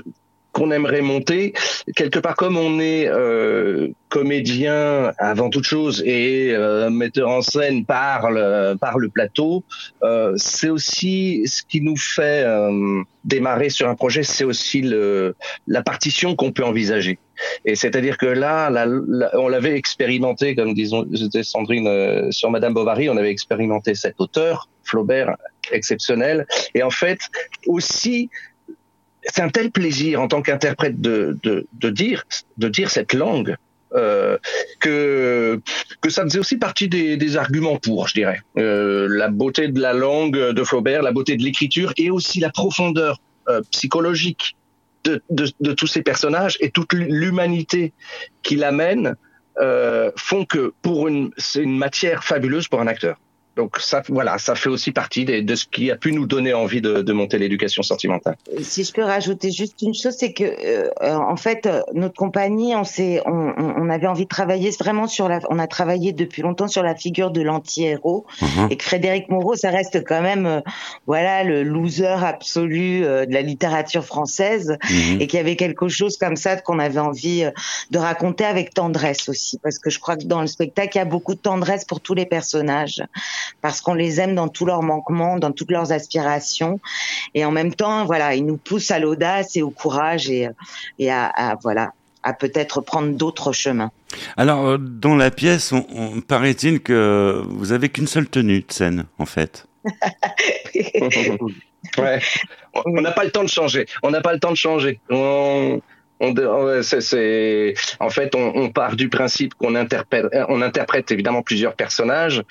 qu'on 0.55 0.71
aimerait 0.71 1.03
monter, 1.03 1.53
quelque 1.97 2.21
part 2.21 2.37
comme 2.37 2.57
on 2.57 2.81
est 2.81 3.07
euh, 3.09 3.89
comédien 4.09 5.13
avant 5.19 5.51
toute 5.51 5.65
chose 5.65 6.03
et 6.07 6.53
euh, 6.53 6.89
metteur 6.91 7.29
en 7.29 7.43
scène 7.43 7.85
par 7.85 8.31
le, 8.31 8.75
par 8.77 8.99
le 8.99 9.09
plateau, 9.09 9.65
euh, 10.05 10.33
c'est 10.37 10.71
aussi 10.71 11.43
ce 11.47 11.63
qui 11.69 11.81
nous 11.81 11.97
fait 11.97 12.45
euh, 12.47 13.03
démarrer 13.25 13.69
sur 13.69 13.89
un 13.89 13.97
projet, 13.97 14.23
c'est 14.23 14.45
aussi 14.45 14.81
le, 14.81 15.35
la 15.67 15.83
partition 15.83 16.37
qu'on 16.37 16.53
peut 16.53 16.65
envisager. 16.65 17.19
Et 17.65 17.75
c'est-à-dire 17.75 18.17
que 18.17 18.27
là, 18.27 18.71
la- 18.71 18.87
on 19.35 19.49
l'avait 19.49 19.77
expérimenté, 19.77 20.55
comme 20.55 20.73
disons, 20.73 21.05
Sandrine 21.43 21.89
euh, 21.89 22.31
sur 22.31 22.51
Madame 22.51 22.75
Bovary, 22.75 23.09
on 23.11 23.17
avait 23.17 23.31
expérimenté 23.31 23.95
cet 23.95 24.21
auteur, 24.21 24.69
Flaubert, 24.85 25.37
exceptionnel. 25.73 26.47
Et 26.75 26.83
en 26.83 26.91
fait, 26.91 27.19
aussi, 27.67 28.31
c'est 29.27 29.43
un 29.43 29.49
tel 29.51 29.71
plaisir 29.71 30.21
en 30.21 30.29
tant 30.29 30.43
qu'interprète 30.43 31.01
de, 31.01 31.37
de, 31.43 31.67
de 31.73 31.91
dire, 31.91 32.25
de 32.59 32.69
dire 32.69 32.91
cette 32.91 33.13
langue. 33.15 33.57
euh, 33.95 34.39
que 34.81 35.61
que 36.01 36.11
ça 36.11 36.23
faisait 36.25 36.39
aussi 36.41 36.57
partie 36.59 36.89
des, 36.89 37.17
des 37.17 37.37
arguments 37.37 37.79
pour, 37.79 38.09
je 38.09 38.15
dirais, 38.15 38.41
Euh, 38.59 39.07
la 39.09 39.29
beauté 39.29 39.69
de 39.69 39.81
la 39.81 39.93
langue 39.93 40.37
de 40.53 40.65
Flaubert, 40.65 41.03
la 41.03 41.13
beauté 41.13 41.37
de 41.37 41.43
l'écriture 41.45 41.93
et 41.97 42.11
aussi 42.11 42.41
la 42.41 42.51
profondeur 42.51 43.21
euh, 43.49 43.61
psychologique 43.71 44.57
de, 45.05 45.23
de, 45.31 45.47
de 45.61 45.73
tous 45.73 45.87
ces 45.87 46.03
personnages 46.03 46.57
et 46.61 46.71
toute 46.71 46.93
l'humanité 46.93 47.93
qu'il 48.43 48.65
amène 48.65 49.15
euh, 49.61 50.11
font 50.17 50.45
que 50.45 50.73
pour 50.83 51.07
une 51.09 51.31
c'est 51.37 51.63
une 51.63 51.79
matière 51.79 52.25
fabuleuse 52.25 52.67
pour 52.69 52.81
un 52.81 52.87
acteur. 52.89 53.17
Donc 53.57 53.79
ça 53.79 54.03
voilà, 54.09 54.39
ça 54.39 54.55
fait 54.55 54.69
aussi 54.69 54.91
partie 54.93 55.25
des- 55.25 55.43
de 55.43 55.55
ce 55.55 55.65
qui 55.67 55.91
a 55.91 55.97
pu 55.97 56.13
nous 56.13 56.27
donner 56.27 56.53
envie 56.55 56.81
de, 56.81 57.03
de 57.03 57.13
monter 57.13 57.39
l'éducation 57.39 57.83
sentimentale. 57.83 58.37
si 58.63 58.83
je 58.85 58.93
peux 58.93 59.03
rajouter 59.05 59.51
juste 59.53 59.81
une 59.83 59.95
chose, 59.95 60.15
c'est 60.19 60.33
que 60.33 60.45
euh, 60.45 60.91
euh, 61.03 61.15
en 61.15 61.37
fait 61.37 61.67
euh, 61.67 61.81
notre 61.93 62.15
compagnie, 62.15 62.75
on 62.75 62.85
s'est, 62.85 63.23
on, 63.27 63.55
on 63.57 63.91
avait 63.91 64.07
envie 64.07 64.25
de 64.25 64.29
travailler 64.29 64.71
vraiment 64.79 65.07
sur 65.07 65.29
la, 65.29 65.41
on 65.51 65.59
a 65.59 65.67
travaillé 65.67 66.13
depuis 66.13 66.43
longtemps 66.43 66.69
sur 66.69 66.83
la 66.83 66.95
figure 66.95 67.31
de 67.31 67.43
l'anti-héros 67.43 68.27
Mhm. 68.43 68.69
et 68.71 68.77
que 68.77 68.85
Frédéric 68.85 69.29
Moreau, 69.29 69.55
ça 69.55 69.71
reste 69.71 70.05
quand 70.05 70.21
même, 70.23 70.47
euh, 70.47 70.61
voilà, 71.07 71.45
le 71.45 71.63
loser 71.63 72.07
absolu 72.25 73.05
euh, 73.05 73.27
de 73.27 73.33
la 73.33 73.43
littérature 73.43 74.05
française 74.05 74.77
Mhm. 74.91 75.21
et 75.21 75.27
qu'il 75.27 75.37
y 75.37 75.41
avait 75.41 75.57
quelque 75.57 75.89
chose 75.89 76.17
comme 76.19 76.37
ça 76.37 76.57
qu'on 76.57 76.79
avait 76.79 76.99
envie 77.01 77.45
euh, 77.45 77.51
de 77.91 77.99
raconter 77.99 78.45
avec 78.45 78.75
tendresse 78.75 79.29
aussi, 79.29 79.59
parce 79.63 79.79
que 79.79 79.91
je 79.91 79.99
crois 80.01 80.17
que 80.17 80.25
dans 80.25 80.41
le 80.41 80.47
spectacle, 80.47 80.97
il 80.97 80.99
y 80.99 81.03
a 81.03 81.05
beaucoup 81.05 81.35
de 81.35 81.41
tendresse 81.41 81.85
pour 81.85 82.01
tous 82.01 82.15
les 82.15 82.27
personnages, 82.27 83.03
parce 83.61 83.81
qu'on 83.81 83.95
les 83.95 84.21
aime 84.21 84.35
dans 84.35 84.49
tous 84.49 84.65
leurs 84.67 84.83
manquements, 84.83 85.39
dans 85.39 85.53
toutes 85.53 85.71
leurs 85.71 85.93
aspirations, 85.93 86.81
et 87.35 87.45
en 87.45 87.51
même 87.51 87.75
temps, 87.75 88.05
voilà, 88.05 88.35
ils 88.35 88.45
nous 88.45 88.57
poussent 88.57 88.91
à 88.91 88.99
l'audace 88.99 89.57
et 89.57 89.63
au 89.63 89.71
courage 89.71 90.29
et, 90.31 90.49
et 90.99 91.11
à, 91.11 91.27
à, 91.27 91.55
voilà, 91.63 91.93
à 92.23 92.33
peut-être 92.33 92.81
prendre 92.81 93.13
d'autres 93.13 93.53
chemins. 93.53 93.91
Alors, 94.37 94.67
euh, 94.67 94.79
dans 94.79 95.17
la 95.17 95.31
pièce, 95.31 95.73
on, 95.73 95.85
on- 95.95 96.21
paraît-il 96.21 96.81
que 96.81 97.43
vous 97.49 97.73
avez 97.73 97.89
qu'une 97.89 98.07
seule 98.07 98.29
tenue 98.29 98.61
de 98.61 98.73
scène, 98.73 99.07
en 99.19 99.27
fait. 99.27 99.67
ouais. 101.99 102.21
On 102.87 103.01
n'a 103.01 103.13
pas 103.13 103.25
le 103.25 103.31
temps 103.31 103.43
de 103.45 103.49
changer. 103.49 103.87
On 104.03 104.11
n'a 104.11 104.21
pas 104.21 104.33
le 104.33 104.41
temps 104.41 104.51
de 104.51 104.57
changer. 104.57 105.01
On, 105.11 105.81
on, 106.21 106.33
ouais, 106.33 106.83
c'est, 106.83 107.01
c'est- 107.01 107.75
en 108.01 108.09
fait, 108.11 108.35
on, 108.35 108.53
on 108.57 108.71
part 108.71 108.97
du 108.97 109.09
principe 109.09 109.55
qu'on 109.55 109.75
interprète, 109.75 110.27
on 110.49 110.63
interprète 110.63 111.11
évidemment 111.11 111.43
plusieurs 111.43 111.75
personnages 111.75 112.43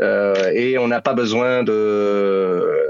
euh, 0.00 0.50
et 0.54 0.78
on 0.78 0.88
n'a 0.88 1.00
pas 1.00 1.14
besoin 1.14 1.62
de 1.62 2.88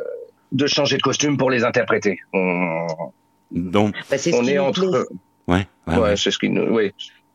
de 0.53 0.67
changer 0.67 0.99
de 0.99 1.03
costume 1.03 1.37
pour 1.39 1.51
les 1.51 1.65
interpréter. 1.65 2.19
On- 2.35 2.87
Donc, 3.51 3.95
Bah, 4.11 4.17
On 4.35 4.47
est 4.47 4.59
entre. 4.59 5.07
ouais, 5.49 5.67
ouais, 5.87 5.95
Ouais, 5.95 5.99
ouais, 5.99 6.17
c'est 6.17 6.31
ce 6.31 6.39
qui 6.39 6.49
nous. 6.51 6.67
Oui. 6.75 6.93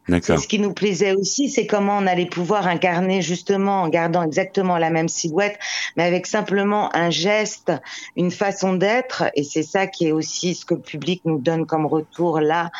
D'accord. 0.07 0.39
ce 0.39 0.47
qui 0.47 0.59
nous 0.59 0.73
plaisait 0.73 1.13
aussi, 1.13 1.49
c'est 1.49 1.67
comment 1.67 1.97
on 1.97 2.07
allait 2.07 2.25
pouvoir 2.25 2.67
incarner 2.67 3.21
justement 3.21 3.81
en 3.83 3.89
gardant 3.89 4.23
exactement 4.23 4.77
la 4.77 4.89
même 4.89 5.09
silhouette, 5.09 5.59
mais 5.95 6.03
avec 6.03 6.27
simplement 6.27 6.95
un 6.95 7.09
geste, 7.09 7.71
une 8.15 8.31
façon 8.31 8.73
d'être. 8.73 9.25
Et 9.35 9.43
c'est 9.43 9.63
ça 9.63 9.87
qui 9.87 10.07
est 10.07 10.11
aussi 10.11 10.55
ce 10.55 10.65
que 10.65 10.75
le 10.75 10.81
public 10.81 11.21
nous 11.25 11.39
donne 11.39 11.65
comme 11.65 11.85
retour 11.85 12.39
là, 12.39 12.71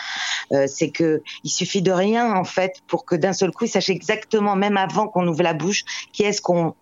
euh, 0.53 0.65
c'est 0.67 0.89
que 0.89 1.21
il 1.43 1.49
suffit 1.49 1.81
de 1.81 1.91
rien 1.91 2.33
en 2.33 2.43
fait 2.43 2.81
pour 2.87 3.05
que 3.05 3.15
d'un 3.15 3.33
seul 3.33 3.51
coup, 3.51 3.65
il 3.65 3.69
sache 3.69 3.89
exactement, 3.89 4.55
même 4.55 4.77
avant 4.77 5.07
qu'on 5.07 5.27
ouvre 5.27 5.43
la 5.43 5.53
bouche, 5.53 5.83
qui 6.13 6.23
est-ce 6.23 6.41
qu'on 6.41 6.75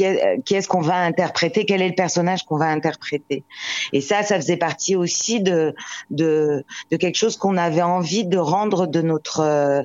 euh, 0.00 0.36
qui 0.44 0.54
est-ce 0.54 0.68
qu'on 0.68 0.80
va 0.80 0.96
interpréter, 0.96 1.64
quel 1.64 1.82
est 1.82 1.88
le 1.88 1.94
personnage 1.94 2.44
qu'on 2.44 2.58
va 2.58 2.66
interpréter? 2.66 3.44
Et 3.92 4.00
ça, 4.00 4.22
ça 4.22 4.36
faisait 4.36 4.56
partie 4.56 4.96
aussi 4.96 5.40
de 5.40 5.74
quelque 6.90 7.16
chose 7.16 7.36
qu'on 7.36 7.56
avait 7.56 7.82
envie 7.82 8.24
de 8.24 8.38
rendre 8.38 8.86
de 8.86 9.00
notre 9.00 9.40
euh, 9.40 9.82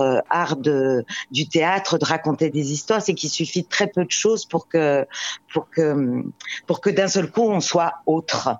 euh, 0.00 0.20
art 0.30 0.56
du 0.56 1.48
théâtre, 1.48 1.98
de 1.98 2.04
raconter 2.04 2.50
des 2.50 2.72
histoires, 2.72 3.02
c'est 3.02 3.14
qu'il 3.14 3.30
suffit 3.30 3.62
de 3.62 3.68
très 3.68 3.86
peu 3.86 4.04
de 4.04 4.10
choses 4.10 4.44
pour 4.44 4.68
que 4.68 5.06
pour 5.52 5.68
que 5.70 6.24
pour 6.66 6.80
que 6.80 6.90
d'un 6.90 7.08
seul 7.08 7.30
coup 7.30 7.48
on 7.48 7.60
soit 7.60 7.94
autre. 8.06 8.50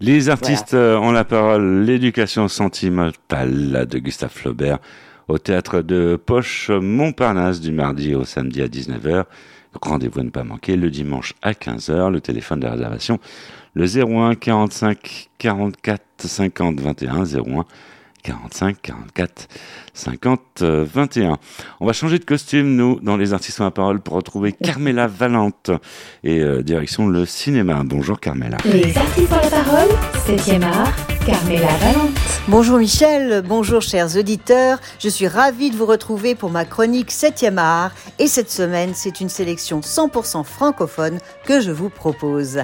Les 0.00 0.28
artistes 0.28 0.74
ont 0.74 1.10
la 1.10 1.24
parole. 1.24 1.82
L'éducation 1.82 2.46
sentimentale 2.46 3.86
de 3.88 3.98
Gustave 3.98 4.30
Flaubert 4.30 4.78
au 5.28 5.38
théâtre 5.38 5.82
de 5.82 6.16
Poche 6.16 6.70
Montparnasse 6.70 7.60
du 7.60 7.72
mardi 7.72 8.14
au 8.14 8.24
samedi 8.24 8.62
à 8.62 8.68
19h. 8.68 9.24
Rendez-vous 9.80 10.20
à 10.20 10.22
ne 10.22 10.30
pas 10.30 10.44
manquer 10.44 10.76
le 10.76 10.90
dimanche 10.90 11.34
à 11.42 11.52
15h. 11.52 12.10
Le 12.10 12.20
téléphone 12.20 12.60
de 12.60 12.66
réservation, 12.66 13.18
le 13.74 13.84
01 13.84 14.34
45 14.34 15.28
44 15.38 16.02
50 16.18 16.80
21 16.80 17.24
01 17.24 17.64
45 18.22 18.76
44 18.82 19.48
50 19.94 20.40
euh, 20.62 20.84
21. 20.92 21.38
On 21.80 21.86
va 21.86 21.92
changer 21.92 22.18
de 22.18 22.24
costume, 22.24 22.74
nous, 22.74 22.98
dans 23.00 23.16
les 23.16 23.32
artistes 23.32 23.60
la 23.60 23.70
parole 23.70 24.00
pour 24.00 24.14
retrouver 24.14 24.52
Carmela 24.52 25.06
Valente 25.06 25.70
et 26.24 26.40
euh, 26.40 26.62
direction 26.62 27.06
le 27.06 27.24
cinéma. 27.26 27.82
Bonjour 27.84 28.18
Carmela. 28.18 28.56
Les 28.64 28.96
artistes 28.96 29.32
ont 29.32 29.36
la 29.36 29.50
parole, 29.50 29.88
7e 30.26 30.62
art, 30.62 30.96
Carmela. 31.26 31.68
Bonjour 32.46 32.78
Michel, 32.78 33.42
bonjour 33.44 33.82
chers 33.82 34.16
auditeurs, 34.16 34.78
je 35.00 35.08
suis 35.08 35.26
ravie 35.26 35.70
de 35.70 35.76
vous 35.76 35.84
retrouver 35.84 36.36
pour 36.36 36.50
ma 36.50 36.64
chronique 36.64 37.10
7e 37.10 37.58
art 37.58 37.90
et 38.20 38.28
cette 38.28 38.52
semaine 38.52 38.92
c'est 38.94 39.20
une 39.20 39.28
sélection 39.28 39.80
100% 39.80 40.44
francophone 40.44 41.18
que 41.44 41.60
je 41.60 41.72
vous 41.72 41.90
propose. 41.90 42.60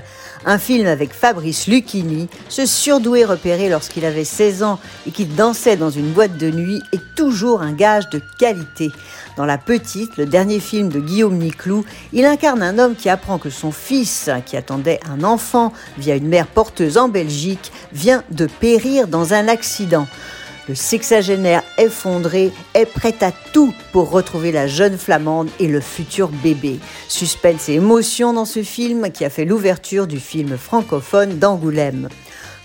Un 0.46 0.58
film 0.58 0.86
avec 0.86 1.12
Fabrice 1.12 1.66
Lucchini, 1.66 2.28
ce 2.48 2.64
surdoué 2.64 3.24
repéré 3.24 3.68
lorsqu'il 3.68 4.04
avait 4.04 4.22
16 4.22 4.62
ans 4.62 4.78
et 5.08 5.10
qui 5.10 5.24
dansait 5.24 5.76
dans 5.76 5.90
une 5.90 6.12
boîte 6.12 6.38
de 6.38 6.52
nuit 6.52 6.80
est 6.92 7.02
toujours 7.16 7.62
un 7.62 7.72
gage 7.72 8.08
de 8.10 8.20
qualité. 8.38 8.92
Dans 9.36 9.46
La 9.46 9.56
Petite, 9.56 10.18
le 10.18 10.26
dernier 10.26 10.60
film 10.60 10.90
de 10.90 11.00
Guillaume 11.00 11.38
Niclou, 11.38 11.84
il 12.12 12.26
incarne 12.26 12.62
un 12.62 12.78
homme 12.78 12.94
qui 12.94 13.08
apprend 13.08 13.38
que 13.38 13.48
son 13.48 13.72
fils, 13.72 14.28
qui 14.44 14.56
attendait 14.56 15.00
un 15.10 15.24
enfant 15.24 15.72
via 15.96 16.16
une 16.16 16.28
mère 16.28 16.46
porteuse 16.46 16.98
en 16.98 17.08
Belgique, 17.08 17.72
vient 17.92 18.24
de 18.30 18.46
périr 18.46 19.08
dans 19.08 19.32
un 19.32 19.48
accident. 19.48 20.06
Le 20.68 20.74
sexagénaire 20.74 21.62
effondré 21.76 22.52
est 22.74 22.86
prêt 22.86 23.16
à 23.22 23.32
tout 23.52 23.74
pour 23.90 24.10
retrouver 24.10 24.52
la 24.52 24.66
jeune 24.66 24.96
flamande 24.96 25.48
et 25.58 25.66
le 25.66 25.80
futur 25.80 26.28
bébé. 26.28 26.78
Suspense 27.08 27.68
et 27.68 27.74
émotion 27.74 28.32
dans 28.32 28.44
ce 28.44 28.62
film 28.62 29.10
qui 29.10 29.24
a 29.24 29.30
fait 29.30 29.44
l'ouverture 29.44 30.06
du 30.06 30.20
film 30.20 30.56
francophone 30.56 31.38
d'Angoulême. 31.38 32.08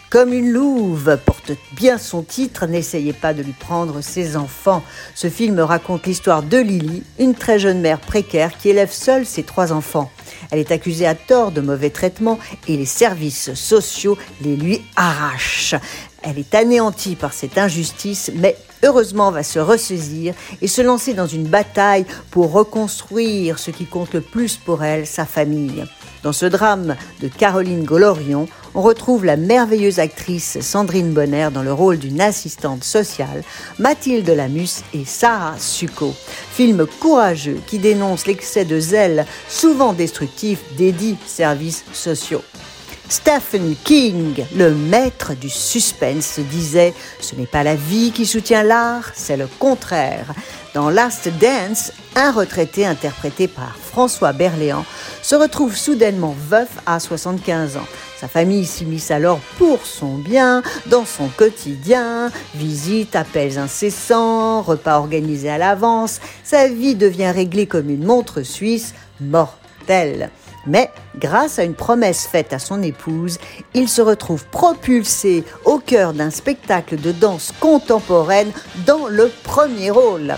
Comme 0.09 0.31
une 0.31 0.51
louve 0.51 1.17
porte 1.25 1.51
bien 1.73 1.97
son 1.97 2.21
titre, 2.21 2.65
n'essayez 2.65 3.11
pas 3.11 3.33
de 3.33 3.43
lui 3.43 3.51
prendre 3.51 3.99
ses 3.99 4.37
enfants. 4.37 4.81
Ce 5.13 5.29
film 5.29 5.59
raconte 5.59 6.07
l'histoire 6.07 6.43
de 6.43 6.57
Lily, 6.57 7.03
une 7.19 7.35
très 7.35 7.59
jeune 7.59 7.81
mère 7.81 7.99
précaire 7.99 8.57
qui 8.57 8.69
élève 8.69 8.91
seule 8.91 9.25
ses 9.25 9.43
trois 9.43 9.73
enfants. 9.73 10.09
Elle 10.49 10.59
est 10.59 10.71
accusée 10.71 11.05
à 11.05 11.13
tort 11.13 11.51
de 11.51 11.59
mauvais 11.59 11.89
traitements 11.89 12.39
et 12.69 12.77
les 12.77 12.85
services 12.85 13.53
sociaux 13.53 14.17
les 14.41 14.55
lui 14.55 14.81
arrachent. 14.95 15.75
Elle 16.23 16.39
est 16.39 16.55
anéantie 16.55 17.17
par 17.17 17.33
cette 17.33 17.57
injustice, 17.57 18.31
mais 18.33 18.55
heureusement 18.83 19.29
va 19.29 19.43
se 19.43 19.59
ressaisir 19.59 20.33
et 20.61 20.67
se 20.67 20.81
lancer 20.81 21.15
dans 21.15 21.27
une 21.27 21.47
bataille 21.47 22.05
pour 22.31 22.53
reconstruire 22.53 23.59
ce 23.59 23.71
qui 23.71 23.85
compte 23.85 24.13
le 24.13 24.21
plus 24.21 24.55
pour 24.55 24.85
elle, 24.85 25.05
sa 25.05 25.25
famille. 25.25 25.83
Dans 26.23 26.33
ce 26.33 26.45
drame 26.45 26.95
de 27.21 27.27
Caroline 27.27 27.83
Golorion, 27.83 28.47
on 28.73 28.81
retrouve 28.81 29.25
la 29.25 29.37
merveilleuse 29.37 29.99
actrice 29.99 30.59
Sandrine 30.61 31.13
Bonner 31.13 31.49
dans 31.53 31.63
le 31.63 31.73
rôle 31.73 31.97
d'une 31.97 32.21
assistante 32.21 32.83
sociale, 32.83 33.43
Mathilde 33.79 34.29
Lamus 34.29 34.83
et 34.93 35.05
Sarah 35.05 35.57
Succo. 35.57 36.13
Film 36.51 36.85
courageux 36.99 37.59
qui 37.67 37.79
dénonce 37.79 38.25
l'excès 38.25 38.65
de 38.65 38.79
zèle, 38.79 39.25
souvent 39.47 39.93
destructif, 39.93 40.59
des 40.75 40.91
dits 40.91 41.17
services 41.25 41.85
sociaux. 41.93 42.43
Stephen 43.09 43.75
King, 43.85 44.45
le 44.55 44.73
maître 44.73 45.33
du 45.33 45.49
suspense, 45.49 46.39
disait 46.39 46.93
Ce 47.21 47.35
n'est 47.35 47.45
pas 47.45 47.63
la 47.63 47.75
vie 47.75 48.11
qui 48.11 48.25
soutient 48.25 48.63
l'art, 48.63 49.11
c'est 49.13 49.37
le 49.37 49.47
contraire. 49.59 50.33
Dans 50.73 50.89
Last 50.89 51.29
Dance, 51.39 51.93
un 52.15 52.31
retraité 52.31 52.85
interprété 52.85 53.47
par 53.47 53.77
François 53.77 54.33
Berléand 54.33 54.85
se 55.21 55.35
retrouve 55.35 55.75
soudainement 55.75 56.35
veuf 56.49 56.67
à 56.85 56.99
75 56.99 57.77
ans. 57.77 57.87
Sa 58.19 58.27
famille 58.27 58.65
s'immisce 58.65 59.11
alors 59.11 59.39
pour 59.57 59.85
son 59.85 60.17
bien, 60.17 60.61
dans 60.87 61.05
son 61.05 61.29
quotidien, 61.29 62.29
visites, 62.55 63.15
appels 63.15 63.57
incessants, 63.57 64.61
repas 64.61 64.99
organisés 64.99 65.49
à 65.49 65.57
l'avance. 65.57 66.19
Sa 66.43 66.67
vie 66.67 66.95
devient 66.95 67.31
réglée 67.31 67.67
comme 67.67 67.89
une 67.89 68.05
montre 68.05 68.41
suisse 68.41 68.93
mortelle. 69.21 70.29
Mais 70.67 70.91
grâce 71.17 71.59
à 71.59 71.63
une 71.63 71.73
promesse 71.73 72.27
faite 72.27 72.53
à 72.53 72.59
son 72.59 72.81
épouse, 72.83 73.39
il 73.73 73.87
se 73.87 74.01
retrouve 74.01 74.45
propulsé 74.45 75.43
au 75.65 75.79
cœur 75.79 76.13
d'un 76.13 76.29
spectacle 76.29 76.99
de 76.99 77.11
danse 77.11 77.53
contemporaine 77.59 78.51
dans 78.85 79.07
le 79.07 79.31
premier 79.43 79.89
rôle. 79.89 80.35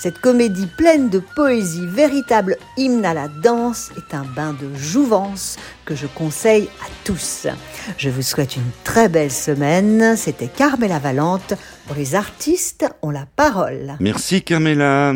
Cette 0.00 0.20
comédie 0.20 0.68
pleine 0.68 1.08
de 1.08 1.18
poésie, 1.18 1.84
véritable 1.84 2.56
hymne 2.76 3.04
à 3.04 3.14
la 3.14 3.26
danse, 3.26 3.90
est 3.96 4.14
un 4.14 4.22
bain 4.22 4.52
de 4.52 4.72
jouvence 4.76 5.56
que 5.84 5.96
je 5.96 6.06
conseille 6.06 6.68
à 6.80 6.86
tous. 7.02 7.48
Je 7.96 8.08
vous 8.08 8.22
souhaite 8.22 8.54
une 8.54 8.70
très 8.84 9.08
belle 9.08 9.32
semaine. 9.32 10.16
C'était 10.16 10.46
Carmela 10.46 11.00
Valente. 11.00 11.54
Pour 11.88 11.96
les 11.96 12.14
artistes, 12.14 12.86
ont 13.02 13.10
la 13.10 13.26
parole. 13.34 13.96
Merci 13.98 14.42
Carmela. 14.42 15.14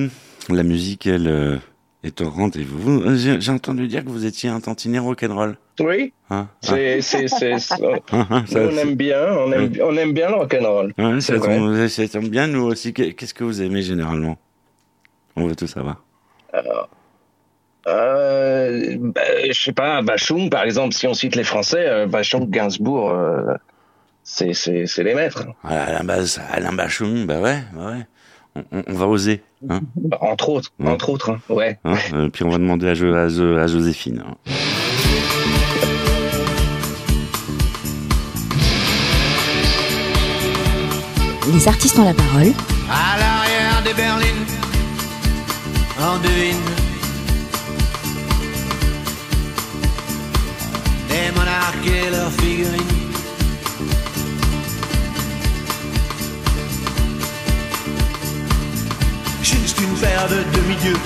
La 0.49 0.63
musique, 0.65 1.07
elle, 1.07 1.29
euh, 1.29 1.59
est 2.05 2.21
au 2.21 2.29
rendez-vous. 2.31 3.03
Euh, 3.03 3.17
J'ai 3.17 3.53
entendu 3.53 3.87
dire 3.89 4.05
que 4.05 4.09
vous 4.11 4.25
étiez 4.27 4.49
un 4.51 4.61
tantinet 4.61 4.99
rock'n'roll. 4.99 5.57
Oui, 5.81 6.13
Hein 6.31 6.49
c'est, 6.63 7.01
nous, 7.01 7.29
on 8.13 8.77
aime 8.77 8.95
bien, 8.95 9.21
on 9.39 9.53
aime, 9.53 9.73
on 9.83 9.97
aime 9.97 10.13
bien 10.13 10.29
le 10.31 10.35
rock'n'roll. 10.37 10.93
Ouais, 10.99 11.21
ça, 11.21 11.39
tombe, 11.39 11.87
ça 11.89 12.09
tombe 12.09 12.29
bien, 12.29 12.47
nous 12.47 12.63
aussi. 12.65 12.93
Qu'est- 12.93 13.13
Qu'est-ce 13.15 13.35
que 13.35 13.45
vous 13.45 13.63
aimez 13.63 13.83
généralement? 13.83 14.37
On 15.37 15.47
veut 15.47 15.57
tout 15.57 15.67
savoir. 15.67 16.03
Euh, 17.89 18.97
bah, 18.99 19.21
je 19.51 19.61
sais 19.61 19.73
pas, 19.73 20.03
Bachung, 20.03 20.51
par 20.51 20.63
exemple, 20.63 20.95
si 20.95 21.07
on 21.07 21.15
cite 21.15 21.35
les 21.35 21.43
Français, 21.45 21.85
euh, 21.89 22.07
Bachung, 22.07 22.49
Gainsbourg, 22.49 23.11
euh, 23.11 23.55
c'est, 24.23 24.53
les 25.03 25.15
maîtres. 25.15 25.45
Voilà, 25.65 25.99
Alain, 25.99 26.25
Alain 26.51 26.73
Bachung, 26.73 27.27
bah 27.27 27.41
ouais, 27.41 27.59
bah 27.75 27.87
ouais. 27.91 28.07
On, 28.55 28.83
on- 28.87 28.93
va 28.95 29.07
oser, 29.09 29.43
hein, 29.71 29.81
Bah, 29.97 30.19
entre 30.21 30.51
autres, 30.51 30.71
Ouais. 30.79 30.91
entre 30.91 31.09
autres, 31.11 31.31
hein, 31.31 31.39
ouais. 31.49 31.79
hein, 31.85 31.95
euh, 32.13 32.29
puis 32.29 32.45
on 32.45 32.51
va 32.51 32.59
demander 32.59 32.87
à, 32.87 32.91
à, 32.91 33.63
à 33.63 33.67
Joséphine. 33.67 34.23
hein. 34.27 34.35
Les 41.53 41.69
artistes 41.69 41.99
ont 41.99 42.05
la 42.05 42.15
parole, 42.15 42.53
À 42.91 43.19
l'arrière 43.19 43.83
des 43.85 43.95
berlines, 43.95 44.47
on 45.99 46.19
devine 46.19 46.61
des 51.09 51.31
monarques 51.39 51.87
et 51.87 52.11
leurs 52.11 52.31
figurines. 52.33 53.02
Juste 59.61 59.81
une 59.81 59.95
paire 59.97 60.29
de 60.29 60.43
demi-dieux, 60.57 60.97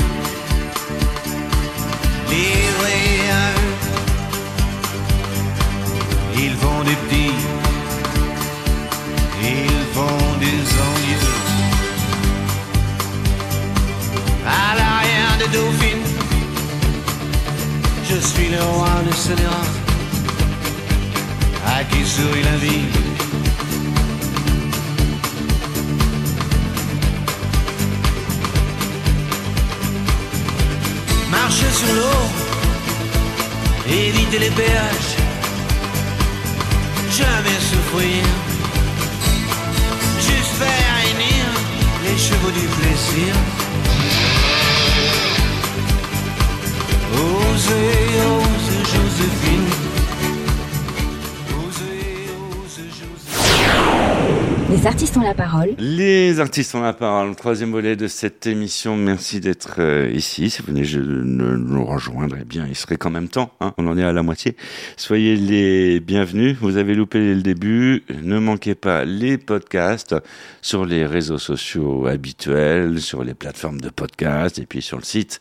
artistes 56.57 56.75
la 56.75 56.95
parole, 56.95 57.37
troisième 57.37 57.71
volet 57.71 57.97
de 57.97 58.09
cette 58.09 58.47
émission. 58.47 58.97
Merci 58.97 59.41
d'être 59.41 59.75
euh, 59.79 60.11
ici. 60.11 60.49
Si 60.49 60.63
vous 60.63 60.69
venez 60.69 60.85
je, 60.87 61.01
ne- 61.01 61.55
nous 61.55 61.85
rejoindre, 61.85 62.35
bien, 62.47 62.67
il 62.67 62.75
serait 62.75 62.97
quand 62.97 63.11
même 63.11 63.29
temps. 63.29 63.51
hein. 63.61 63.75
On 63.77 63.87
en 63.87 63.99
est 63.99 64.03
à 64.03 64.15
la 64.15 64.23
moitié. 64.23 64.57
Soyez 64.97 65.37
les 65.37 66.01
bienvenus. 66.01 66.57
Vous 66.59 66.79
avez 66.79 66.95
loupé 66.95 67.35
le 67.35 67.43
début. 67.43 68.05
Ne 68.23 68.39
manquez 68.39 68.75
pas 68.75 69.05
les 69.05 69.37
podcasts 69.37 70.15
sur 70.63 70.87
les 70.87 71.05
réseaux 71.05 71.37
sociaux 71.37 72.07
habituels, 72.07 73.03
sur 73.03 73.23
les 73.23 73.35
plateformes 73.35 73.83
de 73.83 73.91
podcasts 73.91 74.59
et 74.59 74.65
puis 74.65 74.81
sur 74.81 74.97
le 74.97 75.05
site 75.05 75.41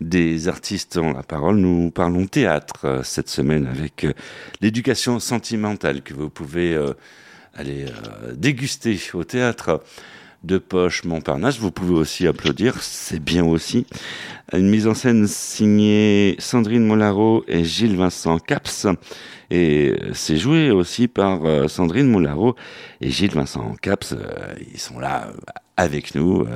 des 0.00 0.46
artistes 0.46 0.96
ont 0.96 1.12
la 1.12 1.24
parole. 1.24 1.56
Nous 1.56 1.90
parlons 1.90 2.28
théâtre 2.28 2.84
euh, 2.84 3.02
cette 3.02 3.28
semaine 3.28 3.66
avec 3.66 4.04
euh, 4.04 4.12
l'éducation 4.60 5.18
sentimentale 5.18 6.02
que 6.02 6.14
vous 6.14 6.30
pouvez 6.30 6.78
aller 7.54 7.86
déguster 8.36 8.96
au 9.14 9.24
théâtre 9.24 9.82
de 10.44 10.58
Poche 10.58 11.04
Montparnasse. 11.04 11.58
Vous 11.58 11.70
pouvez 11.70 11.94
aussi 11.94 12.26
applaudir, 12.26 12.82
c'est 12.82 13.22
bien 13.22 13.44
aussi. 13.44 13.86
Une 14.52 14.68
mise 14.68 14.86
en 14.86 14.94
scène 14.94 15.26
signée 15.26 16.36
Sandrine 16.38 16.84
Molaro 16.84 17.44
et 17.48 17.64
Gilles 17.64 17.96
Vincent 17.96 18.38
Caps. 18.38 18.86
Et 19.52 19.90
euh, 19.90 20.10
c'est 20.14 20.38
joué 20.38 20.70
aussi 20.70 21.08
par 21.08 21.44
euh, 21.44 21.68
Sandrine 21.68 22.08
Moularo 22.08 22.56
et 23.02 23.10
Gilles 23.10 23.34
Vincent 23.34 23.74
Caps. 23.82 24.12
euh, 24.12 24.54
ils 24.72 24.80
sont 24.80 24.98
là 24.98 25.28
avec 25.76 26.14
nous 26.14 26.46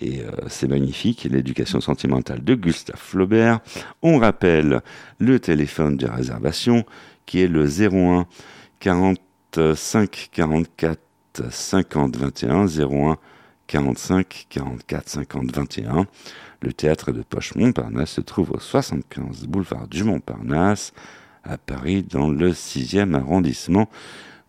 et 0.00 0.22
c'est 0.48 0.68
magnifique. 0.68 1.26
L'éducation 1.30 1.80
sentimentale 1.80 2.42
de 2.42 2.54
Gustave 2.54 2.98
Flaubert. 2.98 3.60
On 4.02 4.18
rappelle 4.18 4.82
le 5.18 5.38
téléphone 5.38 5.96
de 5.96 6.06
réservation 6.06 6.84
qui 7.26 7.40
est 7.40 7.48
le 7.48 7.64
01 7.64 8.26
45 8.80 10.30
44 10.32 10.98
50 11.50 12.16
21 12.16 12.66
01 12.66 13.16
45 13.66 14.46
44 14.48 15.08
50 15.08 15.52
21. 15.54 16.06
Le 16.62 16.72
théâtre 16.72 17.12
de 17.12 17.22
Poche 17.22 17.54
Montparnasse 17.54 18.10
se 18.12 18.20
trouve 18.20 18.52
au 18.52 18.58
75 18.60 19.46
boulevard 19.46 19.88
du 19.88 20.04
Montparnasse 20.04 20.92
à 21.44 21.58
Paris 21.58 22.02
dans 22.02 22.28
le 22.28 22.50
6e 22.52 23.14
arrondissement. 23.14 23.88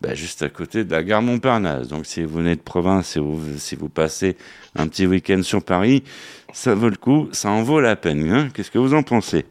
bah, 0.00 0.14
juste 0.14 0.42
à 0.42 0.48
côté 0.48 0.84
de 0.84 0.90
la 0.92 1.02
gare 1.02 1.22
Montparnasse. 1.22 1.88
Donc 1.88 2.06
si 2.06 2.22
vous 2.22 2.38
venez 2.38 2.56
de 2.56 2.60
province, 2.60 3.08
si 3.08 3.18
vous, 3.18 3.40
si 3.58 3.74
vous 3.76 3.88
passez 3.88 4.36
un 4.76 4.86
petit 4.88 5.06
week-end 5.06 5.42
sur 5.42 5.62
Paris, 5.64 6.04
ça 6.52 6.74
vaut 6.74 6.88
le 6.88 6.96
coup, 6.96 7.28
ça 7.32 7.50
en 7.50 7.62
vaut 7.62 7.80
la 7.80 7.96
peine. 7.96 8.30
hein. 8.32 8.48
Qu'est-ce 8.54 8.70
que 8.70 8.78
vous 8.78 8.94
en 8.94 9.02
pensez? 9.02 9.44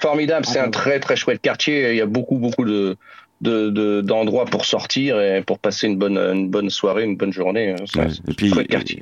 Formidable, 0.00 0.46
c'est 0.46 0.58
un 0.58 0.70
très 0.70 1.00
très 1.00 1.16
chouette 1.16 1.40
quartier. 1.42 1.90
Il 1.90 1.96
y 1.96 2.00
a 2.00 2.06
beaucoup 2.06 2.38
beaucoup 2.38 2.64
de 2.64 2.96
de- 3.40 3.70
de- 3.70 4.00
d'endroits 4.00 4.44
pour 4.46 4.64
sortir 4.64 5.20
et 5.20 5.42
pour 5.42 5.58
passer 5.58 5.86
une 5.86 5.96
bonne 5.96 6.18
une 6.18 6.48
bonne 6.48 6.70
soirée, 6.70 7.04
une 7.04 7.16
bonne 7.16 7.32
journée. 7.32 7.74
Ouais. 7.96 8.06
Et 8.28 8.34
puis, 8.34 8.50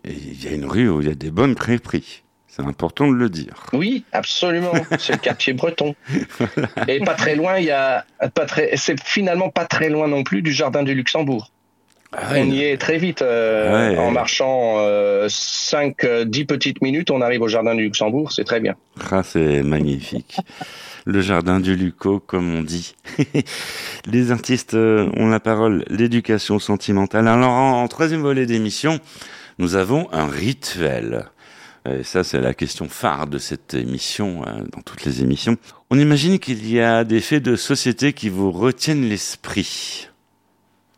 il 0.04 0.44
y 0.44 0.48
a 0.48 0.52
une 0.52 0.66
rue 0.66 0.88
où 0.88 1.00
il 1.00 1.08
y 1.08 1.10
a 1.10 1.14
des 1.14 1.30
bonnes 1.30 1.54
crêperies. 1.54 2.22
C'est 2.48 2.62
important 2.64 3.06
de 3.10 3.14
le 3.14 3.28
dire. 3.28 3.66
Oui, 3.74 4.04
absolument. 4.12 4.72
C'est 4.98 5.12
le 5.12 5.18
quartier 5.18 5.52
breton. 5.52 5.94
Et 6.88 7.00
pas 7.00 7.12
très 7.14 7.34
loin, 7.36 7.58
il 7.58 7.66
y 7.66 7.70
a 7.70 8.04
pas 8.34 8.46
très. 8.46 8.70
C'est 8.76 8.98
finalement 9.02 9.50
pas 9.50 9.66
très 9.66 9.90
loin 9.90 10.08
non 10.08 10.22
plus 10.22 10.40
du 10.42 10.52
jardin 10.52 10.82
du 10.82 10.94
Luxembourg. 10.94 11.50
Ah 12.12 12.32
on 12.36 12.50
y 12.50 12.62
est 12.62 12.78
très 12.78 12.96
vite. 12.98 13.20
euh, 13.20 13.90
Ouais. 13.92 13.98
en 13.98 14.10
marchant 14.10 14.78
5-10 15.28 16.46
petites 16.46 16.80
minutes, 16.80 17.10
on 17.10 17.20
arrive 17.20 17.42
au 17.42 17.48
jardin 17.48 17.74
du 17.74 17.82
Luxembourg. 17.82 18.32
C'est 18.32 18.44
très 18.44 18.60
bien. 18.60 18.74
Ah, 19.10 19.22
c'est 19.22 19.62
magnifique. 19.62 20.36
Le 21.08 21.20
jardin 21.20 21.60
du 21.60 21.76
Luco, 21.76 22.18
comme 22.18 22.52
on 22.52 22.62
dit. 22.62 22.96
Les 24.06 24.32
artistes 24.32 24.74
euh, 24.74 25.08
ont 25.14 25.28
la 25.28 25.38
parole, 25.38 25.84
l'éducation 25.88 26.58
sentimentale. 26.58 27.28
Alors, 27.28 27.52
en, 27.52 27.86
troisième 27.86 28.22
volet 28.22 28.44
d'émission, 28.44 28.98
nous 29.60 29.76
avons 29.76 30.12
un 30.12 30.26
rituel. 30.26 31.26
Et 31.88 32.02
ça, 32.02 32.24
c'est 32.24 32.40
la 32.40 32.54
question 32.54 32.88
phare 32.88 33.28
de 33.28 33.38
cette 33.38 33.74
émission, 33.74 34.42
euh, 34.48 34.64
dans 34.72 34.82
toutes 34.82 35.04
les 35.04 35.22
émissions. 35.22 35.56
On 35.90 35.98
imagine 35.98 36.40
qu'il 36.40 36.68
y 36.68 36.80
a 36.80 37.04
des 37.04 37.20
faits 37.20 37.44
de 37.44 37.54
société 37.54 38.12
qui 38.12 38.28
vous 38.28 38.50
retiennent 38.50 39.08
l'esprit. 39.08 40.08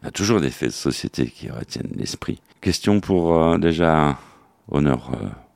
Il 0.00 0.06
y 0.06 0.08
a 0.08 0.10
toujours 0.10 0.40
des 0.40 0.50
faits 0.50 0.70
de 0.70 0.74
société 0.74 1.26
qui 1.26 1.50
retiennent 1.50 1.92
l'esprit. 1.94 2.40
Question 2.62 3.00
pour 3.00 3.36
euh, 3.36 3.58
déjà 3.58 4.18
honneur 4.70 5.10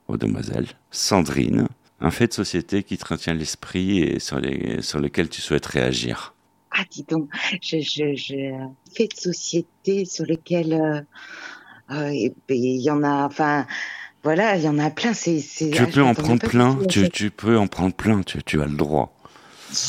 aux 0.08 0.18
demoiselles. 0.18 0.68
Sandrine, 0.90 1.68
un 2.02 2.10
fait 2.10 2.26
de 2.26 2.32
société 2.32 2.82
qui 2.82 2.98
te 2.98 3.06
retient 3.06 3.32
l'esprit 3.32 4.00
et 4.00 4.18
sur, 4.18 4.40
les, 4.40 4.82
sur 4.82 4.98
lequel 4.98 5.28
tu 5.28 5.40
souhaites 5.40 5.66
réagir. 5.66 6.34
Ah, 6.72 6.82
dis 6.90 7.04
donc, 7.08 7.28
je, 7.62 7.78
je, 7.80 8.14
je 8.14 8.34
fais 8.94 9.06
de 9.06 9.16
société 9.16 10.04
sur 10.04 10.24
lesquelles 10.24 10.72
euh, 10.72 11.00
euh, 11.90 12.08
et 12.08 12.34
il 12.48 12.80
y 12.80 12.90
en 12.90 13.02
a, 13.02 13.26
enfin, 13.26 13.66
voilà, 14.22 14.56
il 14.56 14.64
y 14.64 14.68
en 14.68 14.78
a 14.78 14.90
plein. 14.90 15.12
C'est, 15.12 15.40
c'est, 15.40 15.70
Tu 15.70 15.82
ah, 15.82 15.86
peux 15.86 16.02
en 16.02 16.14
prendre 16.14 16.40
plein, 16.40 16.76
tu, 16.88 17.08
tu 17.10 17.30
peux 17.30 17.56
en 17.56 17.66
prendre 17.66 17.94
plein, 17.94 18.22
tu, 18.22 18.42
tu 18.42 18.60
as 18.60 18.66
le 18.66 18.76
droit. 18.76 19.14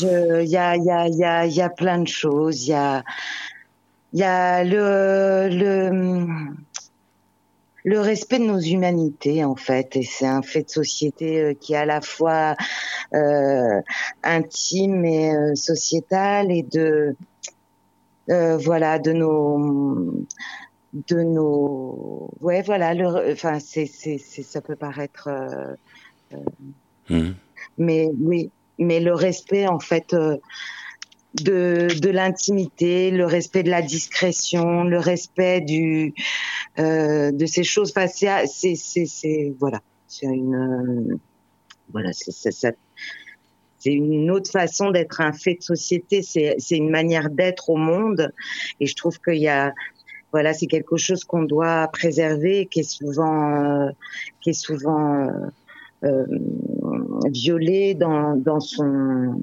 Il 0.00 0.46
y 0.46 0.56
a, 0.56 0.76
y 0.76 0.90
a, 0.90 1.08
y 1.08 1.24
a, 1.24 1.46
y 1.46 1.60
a 1.60 1.68
plein 1.68 1.98
de 1.98 2.08
choses. 2.08 2.64
Il 2.64 2.70
y 2.70 2.74
a, 2.74 3.02
y 4.12 4.22
a 4.22 4.64
le, 4.64 5.48
le, 5.50 6.54
le 7.84 8.00
respect 8.00 8.38
de 8.38 8.44
nos 8.44 8.58
humanités 8.60 9.44
en 9.44 9.56
fait, 9.56 9.94
et 9.96 10.02
c'est 10.02 10.26
un 10.26 10.42
fait 10.42 10.62
de 10.64 10.70
société 10.70 11.40
euh, 11.40 11.54
qui 11.54 11.74
est 11.74 11.76
à 11.76 11.84
la 11.84 12.00
fois 12.00 12.56
euh, 13.14 13.80
intime 14.22 15.04
et 15.04 15.34
euh, 15.34 15.54
sociétal 15.54 16.50
et 16.50 16.62
de, 16.62 17.14
euh, 18.30 18.56
voilà, 18.56 18.98
de 18.98 19.12
nos, 19.12 20.24
de 20.94 21.22
nos, 21.22 22.30
ouais, 22.40 22.62
voilà, 22.62 22.94
le, 22.94 23.32
enfin, 23.32 23.60
c'est, 23.60 23.86
c'est, 23.86 24.18
c'est, 24.18 24.42
ça 24.42 24.60
peut 24.60 24.76
paraître. 24.76 25.28
euh, 25.28 25.74
Mhm. 27.10 27.34
mais 27.76 28.10
oui, 28.18 28.50
mais 28.78 28.98
le 28.98 29.12
respect 29.14 29.68
en 29.68 29.78
fait 29.78 30.14
euh, 30.14 30.38
de, 31.42 31.88
de 32.00 32.10
l'intimité, 32.10 33.10
le 33.10 33.26
respect 33.26 33.62
de 33.62 33.70
la 33.70 33.82
discrétion, 33.82 34.84
le 34.84 34.98
respect 34.98 35.60
du 35.60 36.14
euh, 36.78 37.32
de 37.32 37.46
ces 37.46 37.64
choses. 37.64 37.92
Enfin, 37.94 38.06
c'est 38.06 38.46
c'est 38.76 39.54
voilà, 39.58 39.80
c'est 40.06 40.26
une 40.26 40.54
euh, 40.54 41.16
voilà, 41.92 42.10
c'est 42.12 43.92
une 43.92 44.30
autre 44.30 44.50
façon 44.50 44.90
d'être 44.90 45.20
un 45.20 45.32
fait 45.32 45.56
de 45.56 45.62
société. 45.62 46.22
C'est 46.22 46.76
une 46.76 46.90
manière 46.90 47.30
d'être 47.30 47.70
au 47.70 47.76
monde, 47.76 48.32
et 48.80 48.86
je 48.86 48.94
trouve 48.94 49.18
qu'il 49.20 49.40
y 49.40 49.48
a 49.48 49.72
voilà, 50.32 50.52
c'est 50.52 50.66
quelque 50.66 50.96
chose 50.96 51.22
qu'on 51.24 51.44
doit 51.44 51.88
préserver, 51.92 52.66
qui 52.66 52.80
est 52.80 52.90
souvent 52.90 53.54
euh, 53.54 53.90
qui 54.40 54.50
est 54.50 54.52
souvent 54.52 55.28
euh, 56.04 56.26
violé 57.30 57.94
dans, 57.94 58.36
dans 58.36 58.60
son 58.60 59.40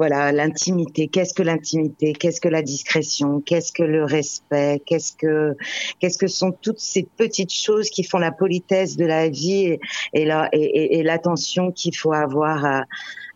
voilà 0.00 0.32
l'intimité. 0.32 1.08
Qu'est-ce 1.08 1.34
que 1.34 1.42
l'intimité? 1.42 2.14
Qu'est-ce 2.14 2.40
que 2.40 2.48
la 2.48 2.62
discrétion? 2.62 3.42
Qu'est-ce 3.42 3.70
que 3.70 3.82
le 3.82 4.02
respect? 4.02 4.80
Qu'est-ce 4.86 5.12
que 5.14 5.54
qu'est-ce 5.98 6.16
que 6.16 6.26
sont 6.26 6.52
toutes 6.52 6.80
ces 6.80 7.06
petites 7.18 7.52
choses 7.52 7.90
qui 7.90 8.02
font 8.02 8.16
la 8.16 8.32
politesse 8.32 8.96
de 8.96 9.04
la 9.04 9.28
vie 9.28 9.76
et, 10.14 10.24
la 10.24 10.48
et, 10.52 11.02
l'attention 11.02 11.70
qu'il 11.70 11.94
faut 11.94 12.14
avoir 12.14 12.64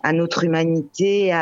à, 0.02 0.12
notre 0.14 0.44
humanité 0.44 1.34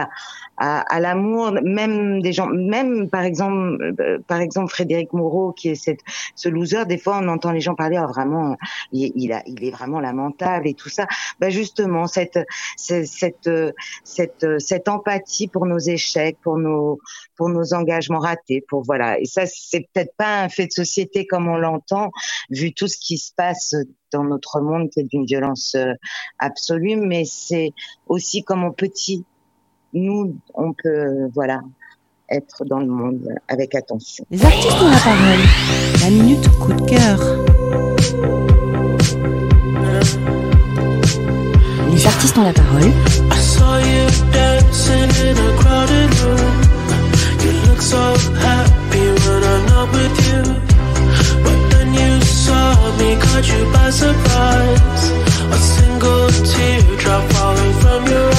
à, 0.63 0.81
à 0.81 1.01
l'amour 1.01 1.53
même 1.63 2.23
des 2.23 2.33
gens 2.33 2.47
même 2.47 3.09
par 3.11 3.23
exemple 3.23 3.95
euh, 4.01 4.19
par 4.27 4.41
exemple 4.41 4.71
Frédéric 4.71 5.13
Moreau 5.13 5.53
qui 5.53 5.71
est 5.71 5.75
cette 5.75 6.01
ce 6.37 6.49
loser 6.49 6.85
des 6.87 6.99
fois 6.99 7.19
on 7.23 7.29
entend 7.29 7.53
les 7.53 7.61
gens 7.61 7.75
parler 7.75 7.99
oh, 8.03 8.07
vraiment 8.07 8.57
il, 8.93 9.13
il, 9.17 9.43
il 9.47 9.65
est 9.65 9.71
vraiment 9.71 10.01
lamentable 10.01 10.69
et 10.69 10.75
tout 10.75 10.89
ça. 10.89 11.07
Ben 11.41 11.51
justement, 11.51 12.07
cette, 12.07 12.39
cette, 12.77 13.07
cette, 13.07 13.47
euh, 13.47 13.73
cette, 14.05 14.45
euh, 14.45 14.59
cette 14.59 14.89
empathie 14.89 15.49
pour 15.49 15.67
nos 15.67 15.79
échecs, 15.79 16.39
pour 16.43 16.59
nos, 16.59 16.99
pour 17.37 17.49
nos 17.49 17.75
engagements 17.75 18.19
ratés, 18.19 18.65
pour 18.69 18.83
voilà. 18.83 19.19
Et 19.19 19.25
ça, 19.25 19.45
c'est 19.47 19.89
peut-être 19.93 20.15
pas 20.17 20.43
un 20.43 20.49
fait 20.49 20.67
de 20.67 20.73
société 20.73 21.27
comme 21.27 21.49
on 21.49 21.57
l'entend, 21.57 22.11
vu 22.51 22.73
tout 22.73 22.89
ce 22.89 22.97
qui 22.99 23.19
se 23.19 23.33
passe 23.35 23.75
dans 24.13 24.25
notre 24.25 24.61
monde 24.61 24.91
qui 24.91 25.01
est 25.01 25.05
d'une 25.05 25.25
violence 25.25 25.75
euh, 25.75 25.93
absolue, 26.39 26.97
mais 26.97 27.25
c'est 27.25 27.71
aussi 28.07 28.45
comme 28.45 28.63
on 28.63 28.73
petit, 28.73 29.25
nous, 29.93 30.36
on 30.55 30.72
peut, 30.72 31.28
voilà, 31.34 31.61
être 32.30 32.64
dans 32.64 32.78
le 32.80 32.86
monde 32.86 33.28
avec 33.49 33.74
attention. 33.74 34.24
Les 34.30 34.45
artistes 34.45 34.80
ont 34.80 34.90
la 34.90 34.99
parole. 34.99 35.45
La 36.01 36.11
minute 36.11 36.49
coup 36.59 36.72
de 36.72 36.82
cœur. 36.82 37.18
Les 41.90 42.07
artistes 42.07 42.38
ont 42.38 42.45
la 42.45 42.53
parole. 42.53 42.90
I 43.30 43.36
saw 43.36 43.78
you 43.78 44.07
dancing 44.32 45.11
in 45.26 45.36
a 45.36 45.57
crowded 45.59 46.11
room. 46.20 46.53
You 47.45 47.53
look 47.68 47.82
so 47.82 48.14
happy 48.40 49.07
when 49.24 49.45
I'm 49.45 49.66
not 49.66 49.93
with 49.93 50.16
you. 50.26 50.43
But 51.45 51.59
then 51.70 51.93
you 51.93 52.20
saw 52.22 52.74
me, 52.97 53.16
caught 53.20 53.47
you 53.47 53.70
by 53.72 53.90
surprise. 53.90 55.12
A 55.53 55.57
single 55.57 56.28
teardrop 56.49 57.30
falling 57.32 57.72
from 57.80 58.07
your 58.07 58.32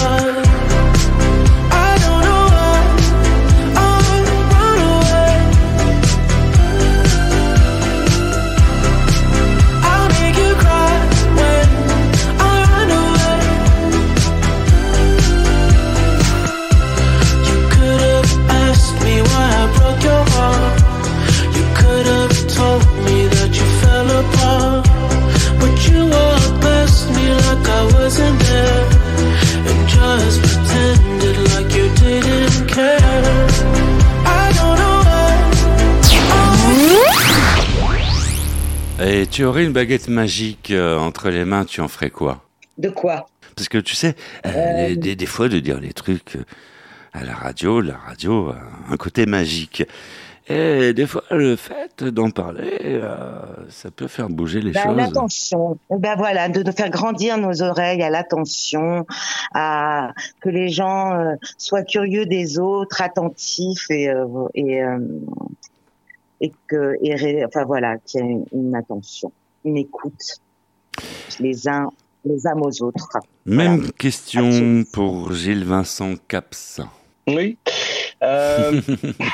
tu 39.33 39.43
aurais 39.45 39.65
une 39.65 39.73
baguette 39.73 40.07
magique 40.09 40.69
euh, 40.69 40.95
entre 40.97 41.29
les 41.31 41.43
mains, 41.43 41.65
tu 41.65 41.81
en 41.81 41.87
ferais 41.87 42.11
quoi? 42.11 42.43
De 42.77 42.89
quoi? 42.89 43.25
Parce 43.55 43.67
que 43.67 43.79
tu 43.79 43.95
sais, 43.95 44.15
euh, 44.45 44.95
des, 44.95 45.15
des- 45.15 45.25
fois 45.25 45.49
de 45.49 45.59
dire 45.59 45.79
les 45.79 45.91
trucs 45.93 46.35
euh, 46.35 46.43
à 47.13 47.23
la 47.23 47.33
radio, 47.33 47.81
la 47.81 47.97
radio 47.97 48.49
a 48.49 48.57
un 48.93 48.97
côté 48.97 49.25
magique. 49.25 49.83
Et 50.49 50.93
des 50.93 51.07
fois, 51.07 51.23
le 51.31 51.55
fait 51.55 52.03
d'en 52.03 52.29
parler, 52.29 52.77
euh, 52.81 53.39
ça 53.69 53.89
peut 53.91 54.07
faire 54.07 54.27
bouger 54.27 54.59
les 54.59 54.71
Ben, 54.71 54.83
choses. 54.83 54.97
l'attention. 54.97 55.77
Ben 55.89 56.15
voilà, 56.17 56.49
de, 56.49 56.61
de 56.63 56.71
faire 56.71 56.89
grandir 56.89 57.37
nos 57.37 57.61
oreilles 57.63 58.03
à 58.03 58.09
l'attention, 58.09 59.05
à 59.53 60.11
que 60.41 60.49
les 60.49 60.67
gens 60.69 61.13
euh, 61.13 61.35
soient 61.57 61.83
curieux 61.83 62.25
des 62.25 62.59
autres, 62.59 63.01
attentifs 63.01 63.89
et 63.89 64.09
euh, 64.09 64.25
et 64.53 64.83
euh, 64.83 64.99
et 66.43 66.51
que 66.67 66.97
et 67.01 67.15
ré- 67.15 67.45
enfin 67.45 67.63
voilà, 67.63 67.97
qu'il 67.97 68.19
y 68.19 68.23
ait 68.23 68.27
une, 68.27 68.45
une 68.51 68.75
attention, 68.75 69.31
une 69.65 69.77
écoute 69.77 70.41
les 71.39 71.67
uns 71.67 71.89
les 72.25 72.45
uns 72.47 72.57
aux 72.57 72.83
autres. 72.83 73.17
Même 73.45 73.91
question 73.93 74.83
pour 74.93 75.33
Gilles 75.33 75.65
Vincent 75.65 76.15
Caps. 76.27 76.81
Oui. 77.27 77.57
Euh, 78.21 78.81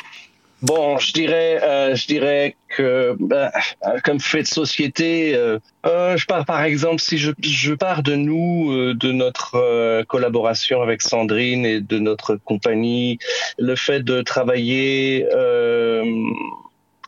bon, 0.62 0.98
je 0.98 1.14
dirais, 1.14 1.62
euh, 1.64 1.96
je 1.96 2.08
dirais 2.08 2.56
que 2.70 3.16
bah, 3.20 3.52
comme 4.04 4.20
fait 4.20 4.44
de 4.44 4.48
société, 4.48 5.36
euh, 5.36 5.60
euh, 5.86 6.18
je 6.18 6.26
pars 6.26 6.46
par 6.46 6.64
exemple 6.64 7.00
si 7.02 7.18
je, 7.18 7.32
je 7.42 7.74
pars 7.74 8.02
de 8.02 8.16
nous, 8.16 8.72
euh, 8.72 8.94
de 8.96 9.12
notre 9.12 9.56
euh, 9.56 10.04
collaboration 10.04 10.82
avec 10.82 11.02
Sandrine 11.02 11.66
et 11.66 11.82
de 11.82 12.00
notre 12.00 12.36
compagnie, 12.36 13.20
le 13.58 13.76
fait 13.76 14.02
de 14.02 14.22
travailler. 14.22 15.28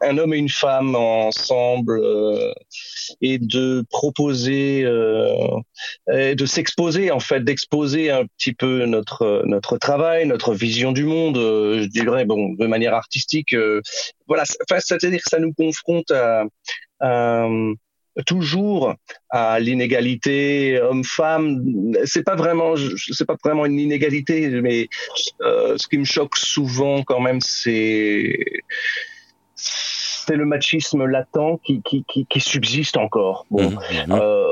Un 0.02 0.18
homme 0.18 0.34
et 0.34 0.38
une 0.38 0.50
femme 0.50 0.96
ensemble 0.96 2.00
euh, 2.00 2.54
et 3.22 3.38
de 3.38 3.84
proposer 3.90 4.84
euh, 4.84 5.60
de 6.08 6.46
s'exposer 6.46 7.12
en 7.12 7.20
fait 7.20 7.44
d'exposer 7.44 8.12
un 8.12 8.26
petit 8.26 8.54
peu 8.54 8.86
notre 8.86 9.44
notre 9.46 9.78
travail 9.78 10.26
notre 10.26 10.54
vision 10.54 10.92
du 10.92 11.06
monde 11.06 11.38
euh, 11.38 11.84
je 11.84 11.88
dirais 11.88 12.26
bon 12.26 12.54
de 12.54 12.68
manière 12.68 12.94
artistique 12.94 13.54
euh, 13.54 13.82
voilà 14.28 14.44
c'est-à-dire 14.46 15.20
que 15.20 15.30
ça 15.30 15.40
nous 15.40 15.54
confronte 15.54 16.12
à, 16.12 16.46
à, 17.00 17.48
toujours 18.26 18.96
à 19.30 19.60
l'inégalité 19.60 20.80
homme-femme. 20.82 21.94
C'est 22.06 22.24
pas 22.24 22.36
vraiment 22.36 22.76
c'est 22.98 23.26
pas 23.26 23.38
vraiment 23.44 23.66
une 23.66 23.80
inégalité 23.80 24.50
mais 24.62 24.88
euh, 25.42 25.78
ce 25.78 25.88
qui 25.88 25.98
me 25.98 26.04
choque 26.04 26.38
souvent 26.38 27.04
quand 27.04 27.22
même 27.22 27.40
c'est 27.42 28.38
c'est 30.26 30.36
le 30.36 30.46
machisme 30.46 31.06
latent 31.06 31.60
qui, 31.64 31.82
qui, 31.82 32.04
qui, 32.08 32.26
qui 32.26 32.40
subsiste 32.40 32.98
encore. 32.98 33.46
Bon, 33.52 33.72
Mhm. 33.72 33.80
euh, 34.12 34.46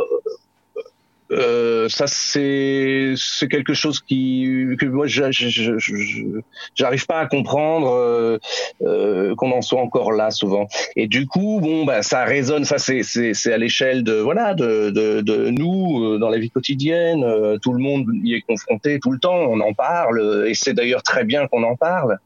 euh, 1.32 1.88
ça 1.90 2.08
c'est 2.08 3.14
c'est 3.16 3.48
quelque 3.48 3.76
chose 3.76 4.00
qui 4.00 4.66
que 4.80 4.88
moi 4.88 5.06
j'arrive 5.06 7.06
pas 7.06 7.20
à 7.20 7.28
comprendre 7.28 7.94
euh, 7.94 8.40
euh, 8.82 9.36
qu'on 9.36 9.52
en 9.52 9.62
soit 9.62 9.80
encore 9.80 10.12
là 10.12 10.32
souvent 10.32 10.68
et 10.96 11.06
du 11.06 11.28
coup 11.28 11.60
bon 11.62 11.86
bah 11.86 12.02
ça 12.02 12.24
résonne 12.24 12.66
ça 12.66 12.80
c'est 12.80 13.04
c'est 13.04 13.36
c'est 13.36 13.54
à 13.54 13.60
l'échelle 13.60 14.04
de 14.04 14.14
voilà 14.14 14.56
de 14.56 14.90
de, 14.90 15.22
de 15.22 15.52
nous 15.52 16.18
dans 16.18 16.30
la 16.30 16.40
vie 16.40 16.50
quotidienne 16.50 17.24
tout 17.62 17.74
le 17.74 17.80
monde 17.80 18.08
y 18.24 18.34
est 18.34 18.42
confronté 18.42 19.00
tout 19.00 19.12
le 19.12 19.20
temps 19.20 19.38
on 19.38 19.60
en 19.60 19.74
parle 19.74 20.46
et 20.48 20.56
c'est 20.56 20.74
d'ailleurs 20.74 21.04
très 21.04 21.26
bien 21.26 21.46
qu'on 21.48 21.62
en 21.62 21.76
parle 21.76 22.18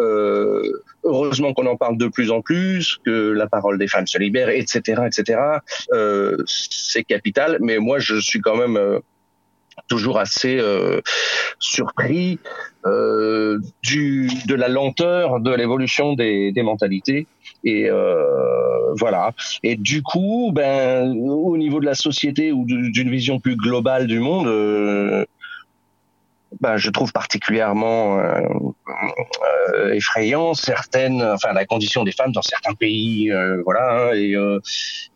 euh, 0.00 0.62
heureusement 1.04 1.52
qu'on 1.54 1.66
en 1.66 1.76
parle 1.76 1.96
de 1.96 2.08
plus 2.08 2.30
en 2.30 2.40
plus, 2.40 2.98
que 3.04 3.30
la 3.30 3.46
parole 3.46 3.78
des 3.78 3.88
femmes 3.88 4.06
se 4.06 4.18
libère, 4.18 4.48
etc., 4.48 5.02
etc. 5.06 5.40
Euh, 5.92 6.36
c'est 6.46 7.04
capital, 7.04 7.58
mais 7.60 7.78
moi 7.78 7.98
je 7.98 8.16
suis 8.16 8.40
quand 8.40 8.56
même 8.56 8.76
euh, 8.76 8.98
toujours 9.88 10.18
assez 10.18 10.58
euh, 10.58 11.00
surpris 11.58 12.38
euh, 12.86 13.58
du 13.82 14.28
de 14.46 14.54
la 14.54 14.68
lenteur 14.68 15.40
de 15.40 15.52
l'évolution 15.52 16.14
des, 16.14 16.52
des 16.52 16.62
mentalités 16.62 17.26
et 17.64 17.88
euh, 17.90 18.94
voilà 18.98 19.32
et 19.62 19.76
du 19.76 20.02
coup 20.02 20.52
ben 20.54 21.16
au 21.26 21.56
niveau 21.56 21.80
de 21.80 21.86
la 21.86 21.94
société 21.94 22.52
ou 22.52 22.64
d'une 22.66 23.10
vision 23.10 23.40
plus 23.40 23.56
globale 23.56 24.06
du 24.06 24.20
monde 24.20 24.46
ben, 26.60 26.76
je 26.76 26.90
trouve 26.90 27.12
particulièrement 27.12 28.18
euh, 28.18 28.40
euh, 29.74 29.92
effrayant 29.92 30.54
certaines, 30.54 31.22
enfin 31.22 31.52
la 31.52 31.64
condition 31.66 32.04
des 32.04 32.12
femmes 32.12 32.32
dans 32.32 32.42
certains 32.42 32.74
pays, 32.74 33.30
euh, 33.32 33.60
voilà, 33.64 34.10
hein, 34.10 34.14
et, 34.14 34.32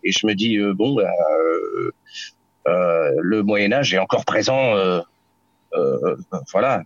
et 0.05 0.13
je 0.13 0.27
me 0.27 0.35
dis 0.35 0.59
bon, 0.75 0.97
euh, 0.99 1.91
le 3.21 3.43
Moyen 3.43 3.73
Âge 3.73 3.95
est 3.95 3.99
encore 3.99 4.25
présent, 4.25 4.75
voilà, 6.53 6.83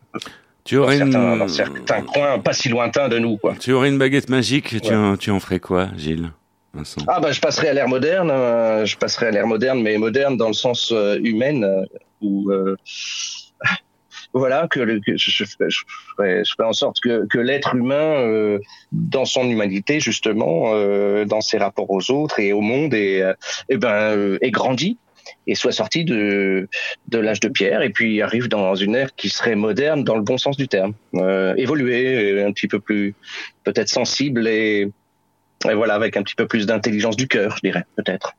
Tu 0.65 0.77
dans 0.77 0.83
aurais, 0.83 0.99
certains, 0.99 1.33
une... 1.33 1.39
dans 1.39 1.49
certains 1.49 2.03
coins 2.03 2.39
pas 2.39 2.53
si 2.53 2.69
lointains 2.69 3.09
de 3.09 3.19
nous, 3.19 3.37
quoi. 3.37 3.55
tu 3.59 3.73
aurais 3.73 3.89
une 3.89 3.99
baguette 3.99 4.29
magique, 4.29 4.81
tu, 4.81 4.91
Ouais. 4.91 4.97
en, 4.97 5.17
tu 5.17 5.31
en 5.31 5.41
ferais 5.41 5.61
quoi, 5.61 5.89
Gilles 5.97 6.31
Vincent? 6.75 7.03
Ah 7.07 7.21
ben 7.21 7.33
je 7.33 7.41
passerai 7.41 7.69
à 7.69 7.75
l'ère 7.75 7.89
moderne, 7.89 8.31
euh, 8.31 8.85
je 8.85 8.97
passerai 8.97 9.27
à 9.27 9.31
l'ère 9.31 9.47
moderne, 9.47 9.83
mais 9.83 9.99
moderne 9.99 10.37
dans 10.37 10.49
le 10.49 10.55
sens 10.55 10.93
humaine, 11.23 11.87
où 12.21 12.51
voilà 14.33 14.67
que, 14.69 14.87
je, 15.07 15.17
je, 15.17 15.45
je, 15.45 15.81
ferai, 16.17 16.43
en 16.65 16.73
sorte 16.73 17.01
que, 17.01 17.27
que 17.27 17.39
l'être 17.39 17.75
humain, 17.75 17.95
euh, 17.95 18.59
dans 18.93 19.25
son 19.25 19.49
humanité 19.49 20.01
justement, 20.01 20.73
euh, 20.75 21.25
dans 21.25 21.41
ses 21.41 21.59
rapports 21.59 21.91
aux 21.91 22.11
autres 22.11 22.41
et 22.41 22.53
au 22.53 22.61
monde, 22.61 22.95
et, 22.95 23.23
ben 23.69 23.89
euh, 23.89 24.39
ait 24.41 24.51
grandi 24.51 24.99
et 25.47 25.55
soit 25.55 25.73
sorti 25.73 26.05
de 26.05 26.69
de 27.09 27.19
l'âge 27.19 27.41
de 27.41 27.49
pierre 27.49 27.83
et 27.83 27.91
puis 27.91 28.23
arrive 28.23 28.49
dans 28.49 28.75
une 28.75 28.95
ère 28.95 29.15
qui 29.15 29.29
serait 29.29 29.55
moderne 29.55 30.03
dans 30.03 30.17
le 30.17 30.23
bon 30.23 30.39
sens 30.39 30.57
du 30.57 30.69
terme, 30.69 30.95
évoluer, 31.57 32.43
un 32.43 32.53
petit 32.53 32.69
peu 32.69 32.81
plus 32.81 33.15
peut-être 33.65 33.89
sensible 33.89 34.47
et 34.49 34.89
et 35.71 35.75
voilà, 35.75 35.95
avec 35.95 36.17
un 36.17 36.23
petit 36.23 36.35
peu 36.35 36.47
plus 36.47 36.67
d'intelligence 36.67 37.17
du 37.17 37.29
cœur, 37.29 37.55
je 37.57 37.69
dirais, 37.69 37.85
peut-être. 37.97 38.35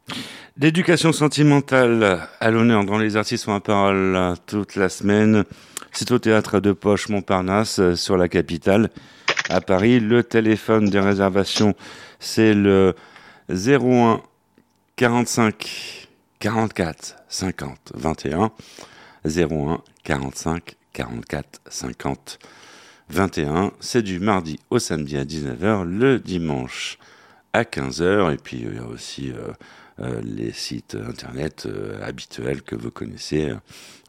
L'éducation 0.57 1.13
sentimentale 1.13 2.19
à 2.39 2.51
l'honneur 2.51 2.83
dans 2.83 2.97
les 2.97 3.15
artistes 3.15 3.47
ont 3.47 3.53
la 3.53 3.59
parole 3.59 4.35
toute 4.45 4.75
la 4.75 4.89
semaine. 4.89 5.45
C'est 5.95 6.11
au 6.11 6.17
théâtre 6.17 6.59
de 6.59 6.71
Poche 6.71 7.07
Montparnasse 7.09 7.77
euh, 7.77 7.95
sur 7.95 8.17
la 8.17 8.27
capitale 8.27 8.89
à 9.47 9.61
Paris. 9.61 9.99
Le 9.99 10.23
téléphone 10.23 10.89
des 10.89 10.99
réservations, 10.99 11.75
c'est 12.19 12.55
le 12.55 12.95
01 13.47 14.19
45 14.95 16.09
44 16.39 17.15
50 17.29 17.91
21 17.93 18.51
01 19.23 19.81
45 20.03 20.75
44 20.93 21.61
50 21.69 22.39
21. 23.09 23.71
C'est 23.79 24.01
du 24.01 24.19
mardi 24.19 24.59
au 24.71 24.79
samedi 24.79 25.15
à 25.15 25.25
19h, 25.25 25.83
le 25.83 26.17
dimanche 26.17 26.97
à 27.53 27.61
15h. 27.65 28.33
Et 28.33 28.37
puis 28.37 28.65
il 28.65 28.75
y 28.75 28.79
a 28.79 28.85
aussi 28.87 29.31
euh, 29.31 29.53
les 29.99 30.51
sites 30.51 30.95
internet 30.95 31.65
euh, 31.65 32.01
habituels 32.03 32.61
que 32.61 32.75
vous 32.75 32.91
connaissez 32.91 33.49
euh, 33.49 33.55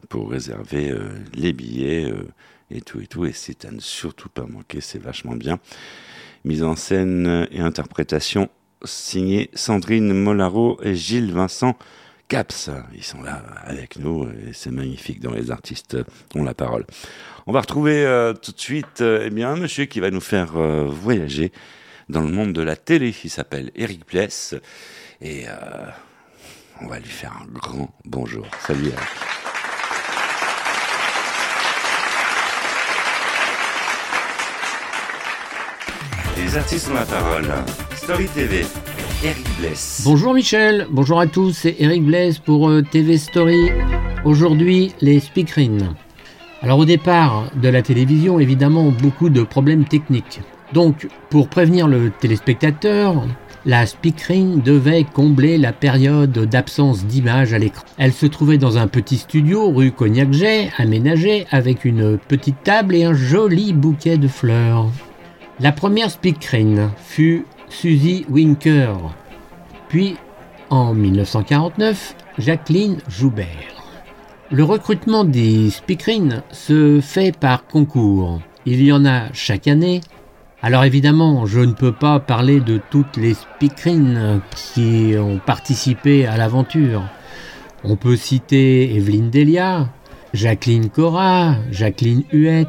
pour 0.09 0.29
réserver 0.29 0.91
euh, 0.91 1.09
les 1.33 1.53
billets 1.53 2.11
euh, 2.11 2.27
et 2.71 2.81
tout 2.81 2.99
et 2.99 3.07
tout. 3.07 3.25
Et 3.25 3.31
c'est 3.31 3.65
à 3.65 3.71
ne 3.71 3.79
surtout 3.79 4.29
pas 4.29 4.45
manquer, 4.45 4.81
c'est 4.81 5.01
vachement 5.01 5.35
bien. 5.35 5.59
Mise 6.43 6.63
en 6.63 6.75
scène 6.75 7.47
et 7.51 7.59
interprétation 7.59 8.49
signée 8.83 9.49
Sandrine 9.53 10.13
Molaro 10.13 10.79
et 10.83 10.95
Gilles 10.95 11.31
Vincent 11.31 11.75
Caps. 12.27 12.69
Ils 12.93 13.03
sont 13.03 13.21
là 13.21 13.43
avec 13.63 13.97
nous 13.97 14.23
et 14.25 14.53
c'est 14.53 14.71
magnifique 14.71 15.19
dans 15.19 15.33
les 15.33 15.51
artistes 15.51 15.97
ont 16.35 16.43
la 16.43 16.53
parole. 16.53 16.85
On 17.47 17.51
va 17.51 17.61
retrouver 17.61 18.05
euh, 18.05 18.33
tout 18.33 18.51
de 18.51 18.59
suite 18.59 19.01
euh, 19.01 19.23
eh 19.25 19.29
bien, 19.29 19.51
un 19.51 19.55
monsieur 19.55 19.85
qui 19.85 19.99
va 19.99 20.09
nous 20.09 20.21
faire 20.21 20.57
euh, 20.57 20.85
voyager 20.85 21.51
dans 22.09 22.21
le 22.21 22.31
monde 22.31 22.53
de 22.53 22.61
la 22.61 22.75
télé. 22.75 23.13
Il 23.23 23.29
s'appelle 23.29 23.71
Eric 23.75 24.05
Pless 24.05 24.55
et 25.21 25.45
euh, 25.47 25.87
on 26.81 26.87
va 26.87 26.99
lui 26.99 27.09
faire 27.09 27.33
un 27.41 27.45
grand 27.51 27.89
bonjour. 28.05 28.45
Salut 28.65 28.87
Eric. 28.87 28.99
Les 36.37 36.57
artistes 36.57 36.89
ont 36.89 36.93
la 36.93 37.05
parole. 37.05 37.47
Story 37.95 38.27
TV, 38.27 38.65
Eric 39.23 39.47
Bless. 39.59 40.01
Bonjour 40.05 40.33
Michel, 40.33 40.85
bonjour 40.89 41.19
à 41.19 41.27
tous, 41.27 41.53
c'est 41.53 41.75
Eric 41.79 42.03
Blaise 42.03 42.39
pour 42.39 42.69
euh, 42.69 42.81
TV 42.81 43.17
Story. 43.17 43.71
Aujourd'hui, 44.25 44.93
les 45.01 45.19
speakerines. 45.19 45.95
Alors 46.61 46.79
au 46.79 46.85
départ 46.85 47.49
de 47.55 47.69
la 47.69 47.81
télévision, 47.81 48.39
évidemment, 48.39 48.91
beaucoup 48.91 49.29
de 49.29 49.43
problèmes 49.43 49.85
techniques. 49.85 50.41
Donc, 50.73 51.07
pour 51.29 51.47
prévenir 51.47 51.87
le 51.87 52.09
téléspectateur, 52.09 53.23
la 53.65 53.85
speakerine 53.85 54.61
devait 54.61 55.03
combler 55.03 55.57
la 55.57 55.73
période 55.73 56.31
d'absence 56.31 57.05
d'image 57.05 57.53
à 57.53 57.57
l'écran. 57.57 57.83
Elle 57.97 58.13
se 58.13 58.25
trouvait 58.25 58.57
dans 58.57 58.77
un 58.77 58.87
petit 58.87 59.17
studio 59.17 59.71
rue 59.71 59.91
Cognac-Jet, 59.91 60.71
aménagé 60.77 61.47
avec 61.51 61.83
une 61.83 62.17
petite 62.17 62.61
table 62.63 62.95
et 62.95 63.05
un 63.05 63.13
joli 63.13 63.73
bouquet 63.73 64.17
de 64.17 64.27
fleurs. 64.27 64.89
La 65.59 65.71
première 65.71 66.11
speakerine 66.11 66.91
fut 66.97 67.45
Suzy 67.69 68.25
Winker, 68.29 68.97
puis 69.89 70.17
en 70.69 70.93
1949, 70.93 72.15
Jacqueline 72.37 72.97
Joubert. 73.07 73.47
Le 74.51 74.63
recrutement 74.63 75.23
des 75.23 75.71
speakerines 75.71 76.43
se 76.51 76.99
fait 77.01 77.35
par 77.35 77.65
concours. 77.65 78.41
Il 78.65 78.83
y 78.83 78.91
en 78.91 79.05
a 79.05 79.31
chaque 79.33 79.67
année. 79.67 80.01
Alors 80.61 80.83
évidemment, 80.83 81.45
je 81.45 81.59
ne 81.59 81.73
peux 81.73 81.91
pas 81.91 82.19
parler 82.19 82.59
de 82.59 82.79
toutes 82.89 83.17
les 83.17 83.33
speakerines 83.33 84.41
qui 84.55 85.13
ont 85.17 85.39
participé 85.39 86.25
à 86.25 86.37
l'aventure. 86.37 87.03
On 87.83 87.95
peut 87.95 88.15
citer 88.15 88.95
Evelyne 88.95 89.29
Delia, 89.29 89.89
Jacqueline 90.33 90.89
Cora, 90.89 91.55
Jacqueline 91.71 92.23
Huette, 92.31 92.67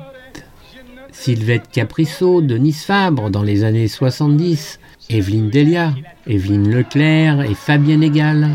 Sylvette 1.11 1.71
Capriccio, 1.73 2.43
Denise 2.43 2.85
Fabre 2.85 3.31
dans 3.31 3.43
les 3.43 3.65
années 3.65 3.89
70, 3.89 4.79
Evelyne 5.09 5.49
Delia, 5.49 5.95
Evelyne 6.27 6.71
Leclerc 6.71 7.43
et 7.43 7.55
Fabienne 7.55 8.03
Egal, 8.03 8.51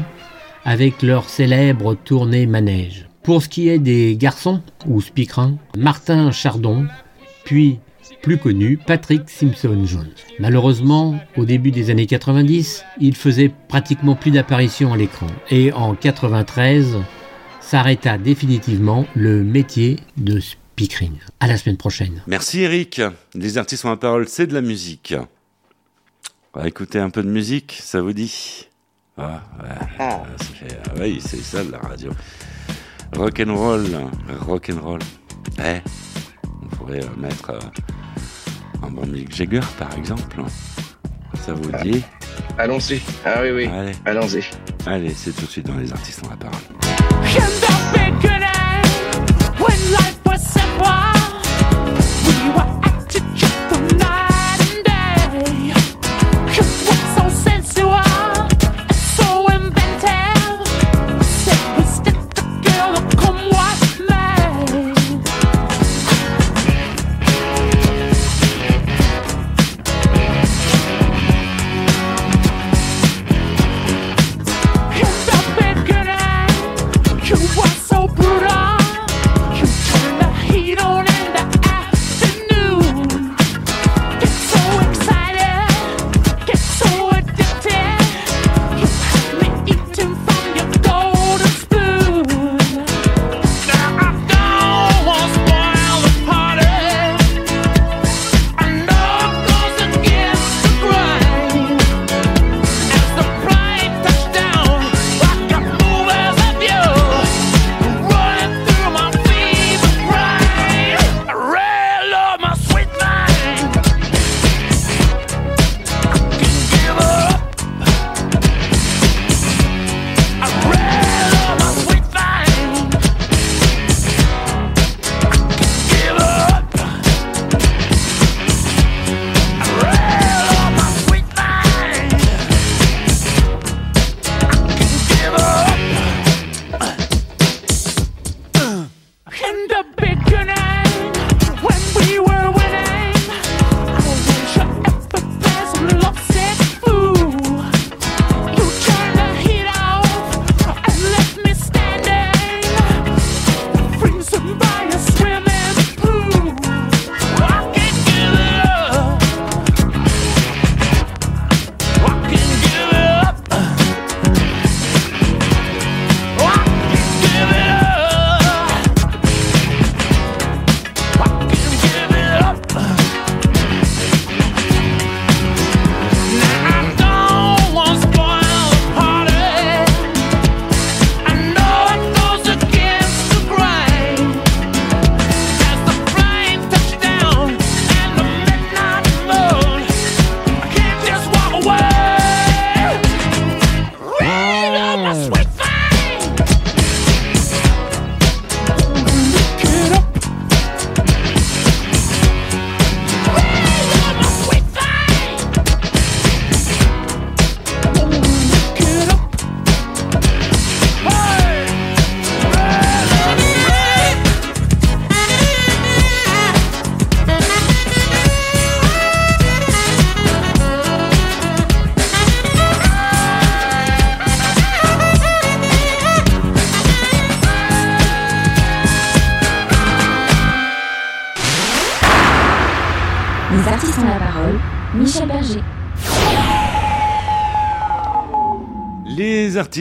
avec 0.63 1.01
leur 1.01 1.27
célèbre 1.27 1.95
tournée 1.95 2.45
manège. 2.45 3.07
Pour 3.23 3.41
ce 3.41 3.49
qui 3.49 3.69
est 3.69 3.79
des 3.79 4.15
garçons, 4.15 4.61
ou 4.85 5.01
speakerins, 5.01 5.55
Martin 5.75 6.31
Chardon, 6.31 6.85
puis 7.43 7.79
plus 8.21 8.37
connu, 8.37 8.77
Patrick 8.77 9.29
Simpson-Jones. 9.29 10.11
Malheureusement, 10.39 11.19
au 11.37 11.45
début 11.45 11.71
des 11.71 11.89
années 11.89 12.05
90, 12.05 12.83
il 12.99 13.15
faisait 13.15 13.51
pratiquement 13.67 14.15
plus 14.15 14.31
d'apparitions 14.31 14.93
à 14.93 14.97
l'écran. 14.97 15.27
Et 15.49 15.73
en 15.73 15.95
93, 15.95 16.97
s'arrêta 17.59 18.17
définitivement 18.17 19.05
le 19.15 19.43
métier 19.43 19.97
de 20.17 20.39
speakerine. 20.39 21.17
À 21.39 21.47
la 21.47 21.57
semaine 21.57 21.77
prochaine. 21.77 22.21
Merci 22.27 22.61
Eric. 22.61 23.01
Les 23.33 23.57
artistes 23.57 23.85
ont 23.85 23.89
la 23.89 23.97
parole, 23.97 24.27
c'est 24.27 24.47
de 24.47 24.53
la 24.53 24.61
musique. 24.61 25.15
On 26.53 26.59
va 26.61 26.67
écouter 26.67 26.99
un 26.99 27.09
peu 27.09 27.23
de 27.23 27.29
musique, 27.29 27.79
ça 27.81 28.01
vous 28.01 28.13
dit? 28.13 28.67
Ah, 29.17 29.41
ouais. 29.63 29.69
Ah. 29.99 30.23
Ça 30.37 30.43
fait- 30.45 30.79
ah 30.85 30.91
oui, 30.99 31.19
c'est 31.25 31.37
ça 31.37 31.63
de 31.63 31.71
la 31.71 31.77
radio. 31.79 32.11
Rock'n'roll, 33.15 33.85
rock'n'roll. 34.41 34.99
Eh, 35.59 35.79
on 36.63 36.75
pourrait 36.75 37.01
mettre 37.17 37.51
euh, 37.51 37.59
un 38.83 38.89
bon 38.89 39.05
Mick 39.07 39.33
Jagger 39.35 39.61
par 39.77 39.93
exemple. 39.97 40.41
Ça 41.45 41.53
vous 41.53 41.71
dit 41.83 42.03
Allons-y. 42.57 43.01
Ah 43.25 43.39
oui, 43.41 43.49
oui. 43.51 43.67
Allez, 43.67 43.93
Allons-y. 44.05 44.43
allez, 44.85 45.11
c'est 45.13 45.31
tout 45.31 45.45
de 45.45 45.49
suite 45.49 45.67
dans 45.67 45.77
les 45.77 45.91
artistes 45.91 46.21
ont 46.25 46.29
la 46.29 46.35
parole. 46.37 46.59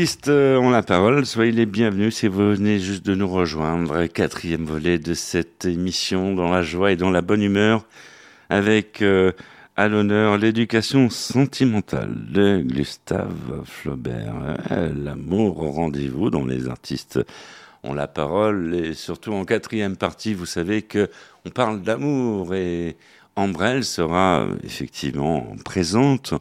Artistes 0.01 0.29
euh, 0.29 0.57
ont 0.57 0.71
la 0.71 0.83
parole, 0.83 1.27
soyez 1.27 1.53
les 1.53 1.67
bienvenus 1.67 2.17
si 2.17 2.27
vous 2.27 2.53
venez 2.53 2.79
juste 2.79 3.05
de 3.05 3.15
nous 3.15 3.29
rejoindre. 3.29 4.07
Quatrième 4.07 4.65
volet 4.65 4.99
de 4.99 5.13
cette 5.13 5.67
émission 5.67 6.35
dans 6.35 6.51
la 6.51 6.63
joie 6.63 6.93
et 6.93 6.97
dans 6.97 7.11
la 7.11 7.21
bonne 7.21 7.43
humeur 7.43 7.85
avec 8.49 9.03
euh, 9.03 9.33
à 9.77 9.89
l'honneur 9.89 10.39
l'éducation 10.39 11.11
sentimentale 11.11 12.15
de 12.33 12.63
Gustave 12.65 13.63
Flaubert. 13.67 14.57
Euh, 14.71 14.91
L'amour 14.97 15.61
au 15.61 15.71
rendez-vous 15.71 16.31
dont 16.31 16.47
les 16.47 16.71
artistes 16.71 17.21
ont 17.83 17.93
la 17.93 18.09
parole 18.09 18.75
et 18.75 18.95
surtout 18.95 19.35
en 19.35 19.45
quatrième 19.45 19.99
partie, 19.99 20.33
vous 20.33 20.47
savez 20.47 20.81
que 20.81 21.11
on 21.45 21.51
parle 21.51 21.83
d'amour 21.83 22.55
et 22.55 22.97
Ambrelle 23.37 23.85
sera 23.85 24.47
effectivement 24.65 25.55
présente 25.63 26.33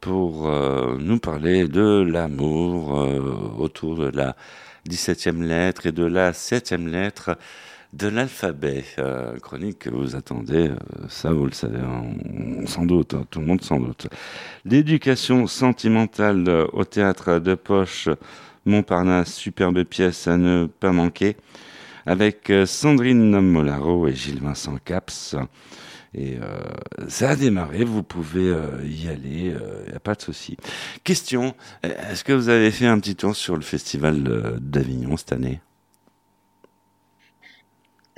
pour 0.00 0.48
euh, 0.48 0.96
nous 0.98 1.18
parler 1.18 1.68
de 1.68 2.02
l'amour 2.02 2.98
euh, 2.98 3.20
autour 3.58 3.96
de 3.96 4.06
la 4.06 4.34
17e 4.88 5.42
lettre 5.42 5.86
et 5.86 5.92
de 5.92 6.04
la 6.04 6.32
7e 6.32 6.88
lettre 6.88 7.36
de 7.92 8.08
l'alphabet. 8.08 8.84
Euh, 8.98 9.38
chronique 9.38 9.80
que 9.80 9.90
vous 9.90 10.16
attendez, 10.16 10.70
ça 11.08 11.32
vous 11.32 11.44
le 11.44 11.52
savez, 11.52 11.80
on 11.82 12.66
s'en 12.66 12.86
doute, 12.86 13.14
hein, 13.14 13.26
tout 13.30 13.40
le 13.40 13.46
monde 13.46 13.62
s'en 13.62 13.78
doute. 13.78 14.08
L'éducation 14.64 15.46
sentimentale 15.46 16.66
au 16.72 16.84
théâtre 16.84 17.38
de 17.38 17.54
poche 17.54 18.08
Montparnasse, 18.64 19.34
superbe 19.34 19.84
pièce 19.84 20.28
à 20.28 20.36
ne 20.36 20.66
pas 20.66 20.92
manquer, 20.92 21.36
avec 22.06 22.52
Sandrine 22.66 23.40
Molaro 23.40 24.06
et 24.06 24.14
Gilles 24.14 24.40
Vincent 24.40 24.76
Caps. 24.84 25.36
Et 26.12 26.38
euh, 26.42 26.58
ça 27.08 27.30
a 27.30 27.36
démarré, 27.36 27.84
vous 27.84 28.02
pouvez 28.02 28.48
euh, 28.48 28.84
y 28.84 29.08
aller, 29.08 29.54
il 29.86 29.90
n'y 29.90 29.96
a 29.96 30.00
pas 30.00 30.14
de 30.14 30.22
souci. 30.22 30.56
Question, 31.04 31.54
est-ce 31.82 32.24
que 32.24 32.32
vous 32.32 32.48
avez 32.48 32.70
fait 32.70 32.86
un 32.86 32.98
petit 32.98 33.14
tour 33.14 33.36
sur 33.36 33.54
le 33.54 33.62
festival 33.62 34.26
euh, 34.26 34.58
d'Avignon 34.60 35.16
cette 35.16 35.32
année? 35.32 35.60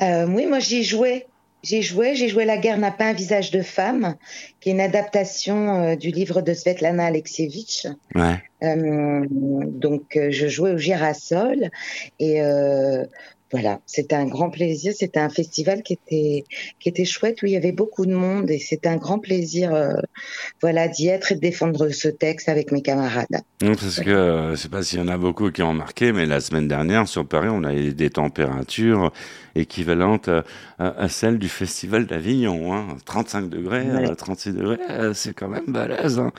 Euh, 0.01 0.26
oui, 0.26 0.47
moi 0.47 0.59
j'y 0.59 0.84
joué. 0.84 1.26
J'ai 1.62 1.80
joué, 1.80 2.16
j'ai 2.16 2.28
joué 2.28 2.45
La 2.45 2.59
guerre 2.59 2.78
n'a 2.78 2.90
pas 2.90 3.05
un 3.05 3.12
visage 3.12 3.53
de 3.53 3.62
femme, 3.62 4.16
qui 4.59 4.70
est 4.70 4.72
une 4.72 4.80
adaptation 4.80 5.84
euh, 5.84 5.95
du 5.95 6.11
livre 6.11 6.43
de 6.43 6.55
Svetlana 6.55 7.07
Alexievitch. 7.07 7.86
Ouais. 8.16 8.43
Euh, 8.64 9.24
donc 9.30 10.16
euh, 10.16 10.30
je 10.32 10.49
jouais 10.49 10.72
au 10.72 10.78
Girasol 10.78 11.70
et 12.18 12.43
euh, 12.43 13.05
voilà, 13.53 13.80
c'était 13.84 14.16
un 14.16 14.26
grand 14.26 14.50
plaisir. 14.50 14.92
C'était 14.96 15.20
un 15.20 15.28
festival 15.28 15.82
qui 15.82 15.92
était 15.92 16.44
qui 16.80 16.88
était 16.88 17.05
chouette 17.05 17.42
où 17.42 17.46
il 17.46 17.53
y 17.53 17.57
avait 17.57 17.72
beaucoup 17.72 18.07
de 18.07 18.14
monde 18.14 18.50
et 18.50 18.59
c'était 18.59 18.88
un 18.88 18.96
grand 18.96 19.18
plaisir, 19.18 19.74
euh, 19.74 19.92
voilà, 20.62 20.88
d'y 20.88 21.09
être 21.09 21.32
et 21.32 21.34
de 21.34 21.40
défendre 21.40 21.90
ce 21.90 22.09
texte 22.09 22.48
avec 22.48 22.72
mes 22.72 22.80
camarades. 22.80 23.26
Non, 23.61 23.74
parce 23.74 24.00
que 24.00 24.11
euh, 24.11 24.50
je 24.53 24.57
sais 24.57 24.68
pas 24.70 24.82
s'il 24.82 24.98
y 24.98 25.03
en 25.03 25.09
a 25.09 25.18
beaucoup 25.18 25.50
qui 25.50 25.62
ont 25.62 25.68
remarqué, 25.68 26.12
mais 26.12 26.24
la 26.24 26.40
semaine 26.40 26.66
dernière 26.66 27.07
sur 27.07 27.26
Paris, 27.26 27.48
on 27.50 27.62
a 27.62 27.74
eu 27.74 27.92
des 27.92 28.11
températures 28.11 29.12
équivalentes 29.55 30.28
à, 30.28 30.44
à- 30.78 31.03
à 31.03 31.09
celles 31.09 31.38
du 31.38 31.48
festival 31.48 32.07
d'Avignon. 32.07 32.74
Hein. 32.74 32.86
35 33.05 33.48
degrés, 33.48 33.82
Ouais. 33.82 34.11
euh, 34.11 34.14
36 34.14 34.53
degrés, 34.53 34.78
euh, 34.90 35.12
c'est 35.14 35.34
quand 35.34 35.48
même 35.48 35.64
balèze. 35.68 36.18
Hein. 36.18 36.32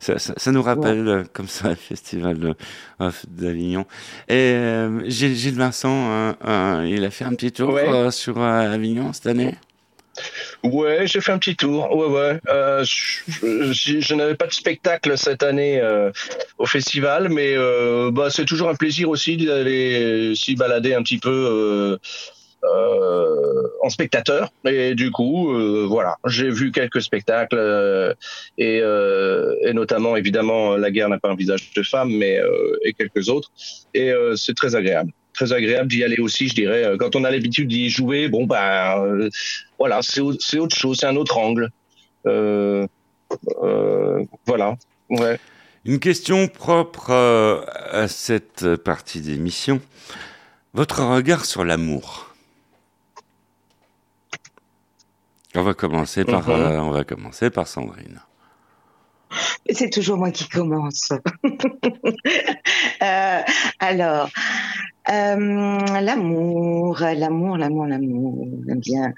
Ça, 0.00 0.18
ça, 0.18 0.34
ça 0.36 0.52
nous 0.52 0.62
rappelle 0.62 1.08
euh, 1.08 1.24
comme 1.32 1.48
ça 1.48 1.70
le 1.70 1.74
festival 1.76 2.54
euh, 3.00 3.10
d'Avignon. 3.28 3.84
Et 4.28 4.34
euh, 4.34 5.00
Gilles, 5.08 5.34
Gilles 5.34 5.56
Vincent, 5.56 6.10
euh, 6.10 6.32
euh, 6.46 6.86
il 6.88 7.04
a 7.04 7.10
fait 7.10 7.24
un 7.24 7.34
petit 7.34 7.52
tour 7.52 7.70
Ouais. 7.74 7.88
euh, 7.88 8.10
sur 8.10 8.40
euh, 8.40 8.72
Avignon 8.74 9.12
cette 9.12 9.26
année? 9.26 9.54
Ouais, 10.64 11.06
j'ai 11.06 11.20
fait 11.20 11.30
un 11.30 11.38
petit 11.38 11.54
tour. 11.54 11.94
Ouais, 11.94 12.06
ouais. 12.08 12.40
Euh, 12.48 12.82
je 12.82 13.70
je- 13.72 14.00
je 14.00 14.14
n'avais 14.14 14.34
pas 14.34 14.48
de 14.48 14.52
spectacle 14.52 15.16
cette 15.16 15.44
année 15.44 15.80
euh, 15.80 16.10
au 16.58 16.66
festival, 16.66 17.28
mais 17.28 17.54
euh, 17.56 18.10
bah, 18.10 18.28
c'est 18.28 18.44
toujours 18.44 18.68
un 18.68 18.74
plaisir 18.74 19.08
aussi 19.10 19.36
d'aller 19.36 20.32
s'y 20.34 20.56
balader 20.56 20.94
un 20.94 21.02
petit 21.04 21.18
peu 21.18 21.98
en 23.82 23.88
spectateur. 23.90 24.50
Et 24.66 24.94
du 24.94 25.10
coup, 25.10 25.52
euh, 25.52 25.86
voilà, 25.88 26.16
j'ai 26.26 26.50
vu 26.50 26.72
quelques 26.72 27.00
spectacles 27.02 27.56
euh, 27.58 28.12
et, 28.58 28.80
euh, 28.82 29.54
notamment 29.72 30.16
évidemment 30.16 30.76
La 30.76 30.90
guerre 30.90 31.08
n'a 31.08 31.18
pas 31.18 31.30
un 31.30 31.36
visage 31.36 31.70
de 31.74 31.82
femme, 31.82 32.10
mais 32.10 32.38
euh, 32.38 32.76
et 32.84 32.92
quelques 32.92 33.28
autres. 33.28 33.50
Et 33.94 34.10
euh, 34.10 34.36
c'est 34.36 34.54
très 34.54 34.74
agréable. 34.74 35.12
Très 35.34 35.52
agréable 35.52 35.88
d'y 35.88 36.02
aller 36.02 36.18
aussi, 36.18 36.48
je 36.48 36.54
dirais. 36.54 36.84
Euh, 36.84 36.96
Quand 36.98 37.14
on 37.14 37.22
a 37.24 37.30
l'habitude 37.30 37.68
d'y 37.68 37.88
jouer, 37.90 38.28
bon 38.28 38.44
ben 38.46 39.04
euh, 39.04 39.28
voilà, 39.78 40.00
c'est 40.02 40.20
au- 40.20 40.38
c'est 40.38 40.58
autre 40.58 40.76
chose, 40.76 40.98
c'est 41.00 41.06
un 41.06 41.16
autre 41.16 41.38
angle. 41.38 41.70
Euh, 42.26 42.86
euh, 43.62 44.24
voilà. 44.46 44.76
Ouais. 45.10 45.38
Une 45.84 46.00
question 46.00 46.48
propre 46.48 47.10
euh, 47.10 47.60
à 47.92 48.08
cette 48.08 48.74
partie 48.76 49.20
d'émission. 49.20 49.80
Votre 50.74 51.02
regard 51.04 51.44
sur 51.44 51.64
l'amour. 51.64 52.27
On 55.58 55.62
va 55.64 55.74
commencer 55.74 56.24
par, 56.24 56.48
Mhm. 56.48 56.54
euh, 56.54 56.80
on 56.82 56.90
va 56.90 57.02
commencer 57.02 57.50
par 57.50 57.66
Sandrine. 57.66 58.20
C'est 59.68 59.90
toujours 59.90 60.16
moi 60.16 60.30
qui 60.30 60.48
commence. 60.48 61.12
Euh, 63.02 63.40
alors, 63.78 64.28
euh, 65.08 65.78
l'amour, 66.08 66.98
l'amour, 67.00 67.56
l'amour, 67.56 67.86
l'amour, 67.86 68.46
eh 68.68 68.74
bien, 68.74 69.12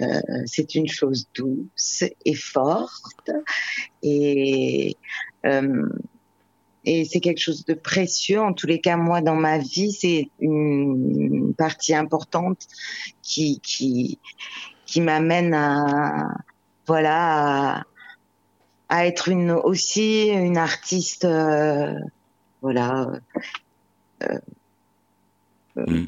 euh, 0.00 0.20
c'est 0.46 0.74
une 0.74 0.88
chose 0.88 1.26
douce 1.34 2.04
et 2.24 2.34
forte 2.34 3.30
et 4.02 4.96
euh, 5.44 5.86
et 6.86 7.04
c'est 7.04 7.20
quelque 7.20 7.40
chose 7.42 7.64
de 7.66 7.74
précieux. 7.74 8.40
En 8.40 8.54
tous 8.54 8.66
les 8.66 8.80
cas, 8.80 8.96
moi, 8.96 9.20
dans 9.20 9.36
ma 9.36 9.58
vie, 9.58 9.92
c'est 9.92 10.30
une 10.40 11.52
partie 11.56 11.94
importante 11.94 12.66
qui 13.22 13.60
qui 13.62 14.18
qui 14.90 15.00
m'amène 15.00 15.54
à 15.54 16.28
voilà 16.86 17.18
à, 17.78 17.82
à 18.88 19.06
être 19.06 19.28
une 19.28 19.52
aussi 19.52 20.28
une 20.28 20.56
artiste 20.58 21.24
euh, 21.24 21.94
voilà 22.62 23.10
euh, 24.22 24.28
euh, 24.28 24.38
Mm. 25.76 26.04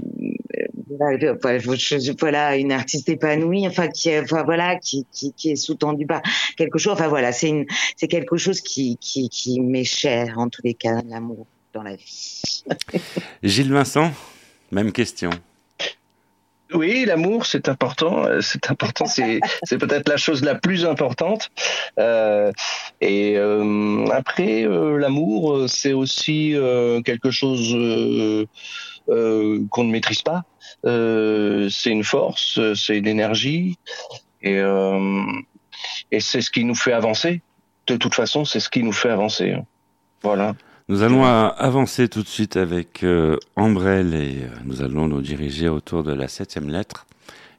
voilà, 0.99 1.35
voilà, 1.41 1.59
je- 1.59 2.13
voilà, 2.19 2.57
une 2.57 2.73
artiste 2.73 3.09
épanouie 3.09 3.67
enfin 3.69 3.87
qui 3.89 4.09
est 4.09 4.21
enfin 4.21 4.43
voilà 4.43 4.77
qui 4.77 5.07
qui, 5.13 5.33
qui 5.33 5.53
est 5.53 5.57
sous-tendu 5.57 6.05
par 6.05 6.21
quelque 6.57 6.79
chose 6.79 6.93
enfin 6.95 7.07
voilà 7.07 7.31
c'est 7.33 7.49
une 7.49 7.65
c'est 7.97 8.09
quelque 8.09 8.37
chose 8.37 8.61
qui 8.61 8.97
qui 9.01 9.29
qui 9.29 9.61
m'est 9.61 9.85
cher 9.85 10.37
en 10.39 10.49
tous 10.49 10.63
les 10.65 10.75
cas 10.75 11.01
l'amour 11.09 11.47
dans 11.73 11.85
la 11.85 11.95
vie 11.95 12.65
Gilles 13.45 13.73
Vincent, 13.73 14.11
même 14.73 14.91
question. 14.93 15.31
Oui, 16.75 17.05
l'amour, 17.07 17.47
c'est 17.47 17.69
important. 17.69 18.25
euh, 18.27 18.41
C'est 18.41 18.71
important. 18.71 19.07
C'est 19.07 19.41
c'est 19.65 19.79
peut-être 19.79 20.09
la 20.09 20.17
chose 20.17 20.43
la 20.43 20.55
plus 20.55 20.85
importante. 20.85 21.51
Euh, 21.99 22.53
et 23.01 23.37
euh, 23.37 24.07
après, 24.13 24.65
euh, 24.65 24.97
l'amour, 24.97 25.55
euh, 25.55 25.69
c'est 25.69 25.93
aussi 25.93 26.55
euh, 26.55 27.01
quelque 27.03 27.31
chose 27.31 27.75
euh, 27.75 28.47
euh, 29.09 29.61
qu'on 29.71 29.85
ne 29.85 29.91
maîtrise 29.91 30.23
pas. 30.23 30.45
Euh, 30.87 31.69
c'est 31.71 31.91
une 31.91 32.05
force, 32.05 32.61
c'est 32.75 32.99
une 32.99 33.07
énergie, 33.07 33.79
et 34.43 34.59
euh, 34.59 35.23
et 36.11 36.21
c'est 36.21 36.41
ce 36.41 36.51
qui 36.51 36.65
nous 36.65 36.75
fait 36.75 36.93
avancer. 36.93 37.43
De 37.87 37.97
toute 37.97 38.15
façon, 38.15 38.45
c'est 38.45 38.61
ce 38.61 38.69
qui 38.69 38.83
nous 38.83 38.93
fait 38.93 39.11
avancer. 39.11 39.57
Voilà. 40.23 40.55
Nous 40.89 41.03
allons 41.03 41.25
avancer 41.25 42.09
tout 42.09 42.23
de 42.23 42.29
suite 42.29 42.57
avec 42.57 43.05
euh, 43.05 43.37
Ambrelle 43.55 44.15
et 44.15 44.43
euh, 44.43 44.49
nous 44.65 44.83
allons 44.83 45.07
nous 45.07 45.21
diriger 45.21 45.69
autour 45.69 46.03
de 46.03 46.13
la 46.13 46.27
septième 46.27 46.69
lettre 46.69 47.07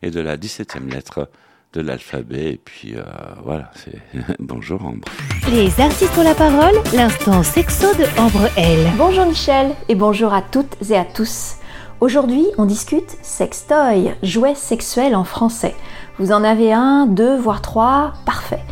et 0.02 0.12
de 0.12 0.20
la 0.20 0.36
dix-septième 0.36 0.90
lettre 0.90 1.30
de 1.72 1.80
l'alphabet. 1.80 2.52
Et 2.52 2.58
puis 2.64 2.96
euh, 2.96 3.04
voilà, 3.42 3.72
c'est 3.76 4.02
bonjour 4.40 4.84
Ambre. 4.86 5.08
Les 5.50 5.80
artistes 5.80 6.18
ont 6.18 6.24
la 6.24 6.36
parole, 6.36 6.76
l'instant 6.94 7.44
sexo 7.44 7.88
de 7.96 8.04
Ambre 8.20 8.50
L. 8.58 8.92
Bonjour 8.98 9.26
Michel 9.26 9.72
et 9.88 9.96
bonjour 9.96 10.34
à 10.34 10.42
toutes 10.42 10.76
et 10.90 10.98
à 10.98 11.06
tous. 11.06 11.56
Aujourd'hui, 12.02 12.46
on 12.58 12.66
discute 12.66 13.18
sextoy, 13.22 14.12
jouet 14.22 14.56
sexuel 14.56 15.16
en 15.16 15.24
français. 15.24 15.76
Vous 16.20 16.34
en 16.34 16.44
avez 16.44 16.74
un, 16.74 17.08
deux, 17.08 17.38
voire 17.38 17.62
trois, 17.62 18.14
parfait. 18.26 18.64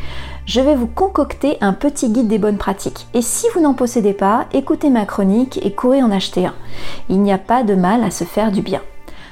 Je 0.46 0.60
vais 0.60 0.76
vous 0.76 0.88
concocter 0.88 1.58
un 1.62 1.74
petit 1.74 2.10
guide 2.10 2.28
des 2.28 2.40
bonnes 2.40 2.58
pratiques. 2.58 3.08
Et 3.14 3.22
si 3.22 3.46
vous 3.54 3.62
n'en 3.62 3.76
possédez 3.76 4.14
pas, 4.14 4.48
écoutez 4.54 4.90
ma 4.90 5.06
chronique 5.06 5.60
et 5.64 5.72
courez 5.72 6.02
en 6.02 6.12
acheter 6.12 6.48
un. 6.48 6.56
Il 7.10 7.22
n'y 7.22 7.32
a 7.32 7.38
pas 7.38 7.64
de 7.64 7.76
mal 7.76 8.04
à 8.04 8.10
se 8.10 8.24
faire 8.24 8.52
du 8.52 8.62
bien. 8.62 8.82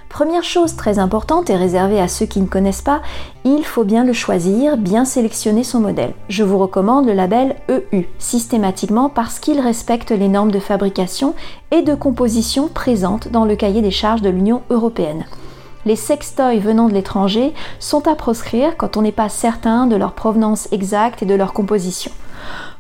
Première 0.07 0.43
chose 0.43 0.75
très 0.75 0.97
importante 0.97 1.49
et 1.49 1.55
réservée 1.55 1.99
à 1.99 2.07
ceux 2.07 2.25
qui 2.25 2.41
ne 2.41 2.47
connaissent 2.47 2.81
pas, 2.81 3.01
il 3.43 3.63
faut 3.63 3.83
bien 3.83 4.03
le 4.03 4.13
choisir, 4.13 4.75
bien 4.75 5.05
sélectionner 5.05 5.63
son 5.63 5.79
modèle. 5.79 6.13
Je 6.29 6.43
vous 6.43 6.57
recommande 6.57 7.05
le 7.05 7.13
label 7.13 7.55
EU, 7.69 8.05
systématiquement 8.17 9.09
parce 9.09 9.39
qu'il 9.39 9.59
respecte 9.59 10.11
les 10.11 10.27
normes 10.27 10.51
de 10.51 10.59
fabrication 10.59 11.35
et 11.71 11.83
de 11.83 11.93
composition 11.95 12.67
présentes 12.67 13.29
dans 13.29 13.45
le 13.45 13.55
cahier 13.55 13.81
des 13.81 13.91
charges 13.91 14.23
de 14.23 14.29
l'Union 14.29 14.61
européenne. 14.71 15.25
Les 15.85 15.95
sextoys 15.95 16.59
venant 16.59 16.89
de 16.89 16.93
l'étranger 16.93 17.53
sont 17.79 18.07
à 18.07 18.15
proscrire 18.15 18.75
quand 18.75 18.97
on 18.97 19.01
n'est 19.01 19.13
pas 19.13 19.29
certain 19.29 19.87
de 19.87 19.95
leur 19.95 20.11
provenance 20.11 20.67
exacte 20.73 21.23
et 21.23 21.25
de 21.25 21.35
leur 21.35 21.53
composition. 21.53 22.11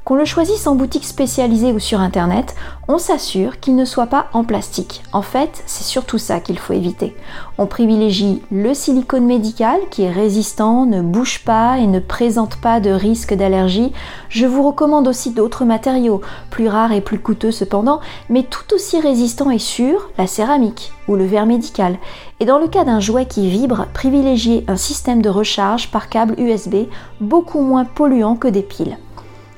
Qu'on 0.05 0.15
le 0.15 0.25
choisisse 0.25 0.65
en 0.65 0.75
boutique 0.75 1.05
spécialisée 1.05 1.71
ou 1.71 1.77
sur 1.77 1.99
internet, 1.99 2.55
on 2.87 2.97
s'assure 2.97 3.59
qu'il 3.59 3.75
ne 3.75 3.85
soit 3.85 4.07
pas 4.07 4.27
en 4.33 4.43
plastique. 4.43 5.03
En 5.11 5.21
fait, 5.21 5.61
c'est 5.67 5.83
surtout 5.83 6.17
ça 6.17 6.39
qu'il 6.39 6.57
faut 6.57 6.73
éviter. 6.73 7.15
On 7.59 7.67
privilégie 7.67 8.41
le 8.49 8.73
silicone 8.73 9.25
médical 9.25 9.79
qui 9.91 10.03
est 10.03 10.11
résistant, 10.11 10.87
ne 10.87 11.01
bouge 11.01 11.43
pas 11.45 11.77
et 11.77 11.85
ne 11.85 11.99
présente 11.99 12.55
pas 12.55 12.79
de 12.79 12.89
risque 12.89 13.35
d'allergie. 13.35 13.91
Je 14.29 14.47
vous 14.47 14.63
recommande 14.63 15.07
aussi 15.07 15.31
d'autres 15.31 15.65
matériaux, 15.65 16.21
plus 16.49 16.67
rares 16.69 16.93
et 16.93 17.01
plus 17.01 17.19
coûteux 17.19 17.51
cependant, 17.51 17.99
mais 18.29 18.43
tout 18.43 18.73
aussi 18.73 18.99
résistants 18.99 19.51
et 19.51 19.59
sûrs, 19.59 20.09
la 20.17 20.25
céramique 20.25 20.91
ou 21.07 21.15
le 21.15 21.25
verre 21.25 21.45
médical. 21.45 21.97
Et 22.39 22.45
dans 22.45 22.57
le 22.57 22.67
cas 22.67 22.85
d'un 22.85 22.99
jouet 22.99 23.27
qui 23.27 23.49
vibre, 23.49 23.85
privilégiez 23.93 24.63
un 24.67 24.77
système 24.77 25.21
de 25.21 25.29
recharge 25.29 25.91
par 25.91 26.09
câble 26.09 26.39
USB 26.39 26.87
beaucoup 27.19 27.61
moins 27.61 27.85
polluant 27.85 28.35
que 28.35 28.47
des 28.47 28.63
piles. 28.63 28.97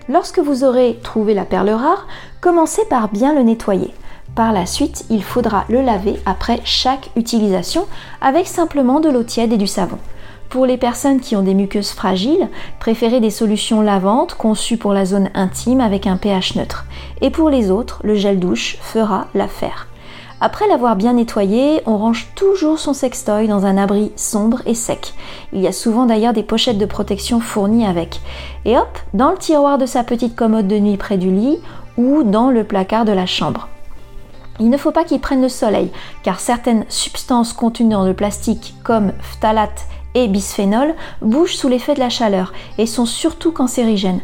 Lorsque 0.09 0.39
vous 0.39 0.63
aurez 0.63 0.99
trouvé 1.03 1.33
la 1.33 1.45
perle 1.45 1.69
rare, 1.69 2.07
commencez 2.41 2.83
par 2.85 3.09
bien 3.09 3.33
le 3.33 3.43
nettoyer. 3.43 3.93
Par 4.35 4.53
la 4.53 4.65
suite, 4.65 5.05
il 5.09 5.23
faudra 5.23 5.65
le 5.69 5.81
laver 5.81 6.19
après 6.25 6.61
chaque 6.63 7.09
utilisation 7.15 7.85
avec 8.21 8.47
simplement 8.47 8.99
de 8.99 9.09
l'eau 9.09 9.23
tiède 9.23 9.53
et 9.53 9.57
du 9.57 9.67
savon. 9.67 9.97
Pour 10.49 10.65
les 10.65 10.77
personnes 10.77 11.21
qui 11.21 11.35
ont 11.35 11.43
des 11.43 11.53
muqueuses 11.53 11.91
fragiles, 11.91 12.49
préférez 12.79 13.19
des 13.19 13.29
solutions 13.29 13.81
lavantes 13.81 14.33
conçues 14.33 14.77
pour 14.77 14.93
la 14.93 15.05
zone 15.05 15.29
intime 15.33 15.79
avec 15.79 16.07
un 16.07 16.17
pH 16.17 16.55
neutre. 16.55 16.85
Et 17.21 17.29
pour 17.29 17.49
les 17.49 17.71
autres, 17.71 18.01
le 18.03 18.15
gel 18.15 18.39
douche 18.39 18.77
fera 18.81 19.27
l'affaire. 19.33 19.87
Après 20.43 20.67
l'avoir 20.67 20.95
bien 20.95 21.13
nettoyé, 21.13 21.83
on 21.85 21.99
range 21.99 22.29
toujours 22.33 22.79
son 22.79 22.93
sextoy 22.93 23.47
dans 23.47 23.67
un 23.67 23.77
abri 23.77 24.11
sombre 24.15 24.63
et 24.65 24.73
sec. 24.73 25.13
Il 25.53 25.61
y 25.61 25.67
a 25.67 25.71
souvent 25.71 26.07
d'ailleurs 26.07 26.33
des 26.33 26.41
pochettes 26.41 26.79
de 26.79 26.87
protection 26.87 27.39
fournies 27.39 27.85
avec. 27.85 28.19
Et 28.65 28.75
hop, 28.75 28.97
dans 29.13 29.29
le 29.29 29.37
tiroir 29.37 29.77
de 29.77 29.85
sa 29.85 30.03
petite 30.03 30.35
commode 30.35 30.67
de 30.67 30.79
nuit 30.79 30.97
près 30.97 31.19
du 31.19 31.29
lit 31.29 31.59
ou 31.95 32.23
dans 32.23 32.49
le 32.49 32.63
placard 32.63 33.05
de 33.05 33.11
la 33.11 33.27
chambre. 33.27 33.67
Il 34.59 34.71
ne 34.71 34.77
faut 34.77 34.91
pas 34.91 35.03
qu'il 35.03 35.21
prenne 35.21 35.43
le 35.43 35.49
soleil, 35.49 35.91
car 36.23 36.39
certaines 36.39 36.85
substances 36.89 37.53
contenues 37.53 37.89
dans 37.89 38.05
le 38.05 38.15
plastique, 38.15 38.73
comme 38.83 39.11
phtalate 39.21 39.85
et 40.15 40.27
bisphénol, 40.27 40.95
bougent 41.21 41.55
sous 41.55 41.67
l'effet 41.67 41.93
de 41.93 41.99
la 41.99 42.09
chaleur 42.09 42.51
et 42.79 42.87
sont 42.87 43.05
surtout 43.05 43.51
cancérigènes. 43.51 44.21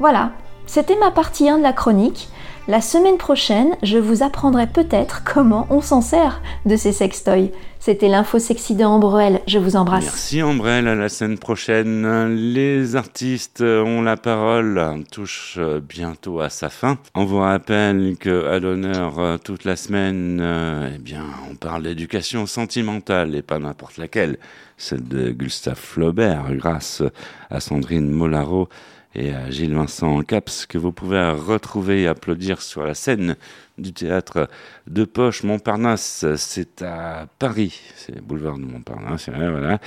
Voilà, 0.00 0.30
c'était 0.64 0.98
ma 0.98 1.10
partie 1.10 1.48
1 1.48 1.58
de 1.58 1.62
la 1.62 1.74
chronique. 1.74 2.30
La 2.70 2.82
semaine 2.82 3.16
prochaine, 3.16 3.78
je 3.82 3.96
vous 3.96 4.22
apprendrai 4.22 4.66
peut-être 4.66 5.24
comment 5.24 5.66
on 5.70 5.80
s'en 5.80 6.02
sert 6.02 6.42
de 6.66 6.76
ces 6.76 6.92
sextoys. 6.92 7.50
C'était 7.78 8.08
l'info 8.08 8.38
sexy 8.38 8.74
de 8.74 8.84
Ambrelle. 8.84 9.40
Je 9.46 9.58
vous 9.58 9.74
embrasse. 9.74 10.04
Merci 10.04 10.42
Ambrelle, 10.42 10.86
à 10.86 10.94
la 10.94 11.08
semaine 11.08 11.38
prochaine. 11.38 12.34
Les 12.34 12.94
artistes 12.94 13.62
ont 13.62 14.02
la 14.02 14.18
parole, 14.18 15.02
touche 15.10 15.58
bientôt 15.88 16.40
à 16.40 16.50
sa 16.50 16.68
fin. 16.68 16.98
On 17.14 17.24
vous 17.24 17.38
rappelle 17.38 18.16
que 18.20 18.44
à 18.48 18.58
l'honneur 18.58 19.40
toute 19.42 19.64
la 19.64 19.76
semaine, 19.76 20.38
euh, 20.42 20.90
eh 20.94 20.98
bien, 20.98 21.24
on 21.50 21.54
parle 21.54 21.84
d'éducation 21.84 22.44
sentimentale 22.44 23.34
et 23.34 23.40
pas 23.40 23.58
n'importe 23.58 23.96
laquelle, 23.96 24.36
celle 24.76 25.08
de 25.08 25.30
Gustave 25.30 25.78
Flaubert, 25.78 26.54
grâce 26.54 27.02
à 27.48 27.60
Sandrine 27.60 28.10
Molaro 28.10 28.68
et 29.14 29.32
à 29.32 29.50
Gilles 29.50 29.74
Vincent 29.74 30.20
Caps, 30.22 30.66
que 30.66 30.78
vous 30.78 30.92
pouvez 30.92 31.30
retrouver 31.30 32.02
et 32.02 32.06
applaudir 32.06 32.60
sur 32.60 32.82
la 32.82 32.94
scène 32.94 33.36
du 33.78 33.92
théâtre 33.92 34.48
de 34.86 35.04
Poche 35.04 35.44
Montparnasse. 35.44 36.26
C'est 36.36 36.82
à 36.82 37.26
Paris, 37.38 37.80
c'est 37.96 38.20
boulevard 38.20 38.58
de 38.58 38.64
Montparnasse, 38.64 39.28
voilà. 39.28 39.80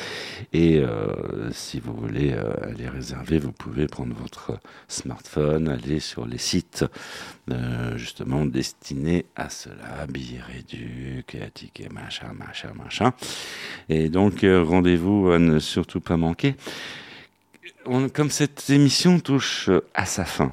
Et 0.53 0.80
euh, 0.80 1.51
si 1.51 1.80
vous 1.80 1.93
voulez 1.93 2.34
euh, 2.34 2.53
aller 2.63 2.88
réserver, 2.88 3.38
vous 3.38 3.51
pouvez 3.51 3.88
prendre 3.88 4.15
votre 4.15 4.59
smartphone, 4.88 5.67
aller 5.67 5.99
sur 5.99 6.26
les 6.26 6.38
sites 6.38 6.86
euh, 7.51 7.97
justement 7.97 8.45
destinés 8.45 9.26
à 9.36 9.49
cela, 9.49 10.07
billets 10.09 10.41
réduits, 10.41 11.24
tickets, 11.53 11.91
machin, 11.91 12.34
machin, 12.34 12.72
machin. 12.76 13.13
Et 13.89 14.09
donc 14.09 14.43
rendez-vous 14.43 15.32
à 15.32 15.39
ne 15.39 15.59
surtout 15.59 16.01
pas 16.01 16.17
manquer 16.17 16.55
comme 18.14 18.30
cette 18.30 18.70
émission 18.70 19.20
touche 19.20 19.70
à 19.93 20.05
sa 20.05 20.26
fin, 20.26 20.51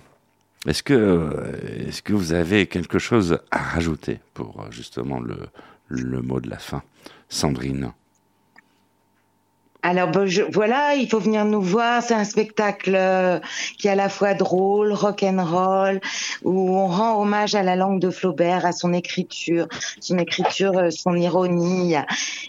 est-ce 0.66 0.82
que, 0.82 1.54
est 1.88 2.02
que 2.02 2.12
vous 2.12 2.32
avez 2.32 2.66
quelque 2.66 2.98
chose 2.98 3.38
à 3.50 3.59
rajouter 3.59 4.20
pour 4.34 4.70
justement 4.70 5.20
le, 5.20 5.38
le 5.88 6.20
mot 6.22 6.40
de 6.40 6.50
la 6.50 6.59
fin? 6.59 6.82
Sandrine 7.28 7.92
alors 9.83 10.11
voilà, 10.53 10.95
il 10.97 11.09
faut 11.09 11.20
venir 11.20 11.45
nous 11.45 11.62
voir. 11.62 12.03
C'est 12.03 12.14
un 12.14 12.24
spectacle 12.24 12.95
euh, 12.97 13.39
qui 13.79 13.87
est 13.87 13.93
à 13.93 13.95
la 13.95 14.09
fois 14.09 14.35
drôle, 14.35 14.93
rock 14.93 15.22
and 15.22 15.45
roll, 15.45 16.01
où 16.43 16.76
on 16.76 16.89
rend 16.89 17.22
hommage 17.22 17.55
à 17.55 17.62
la 17.62 17.76
langue 17.76 18.01
de 18.01 18.11
Flaubert, 18.11 18.66
à 18.66 18.72
son 18.72 18.93
écriture, 18.93 19.68
son 20.01 20.18
écriture, 20.18 20.76
euh, 20.76 20.91
son 20.91 21.14
ironie. 21.14 21.95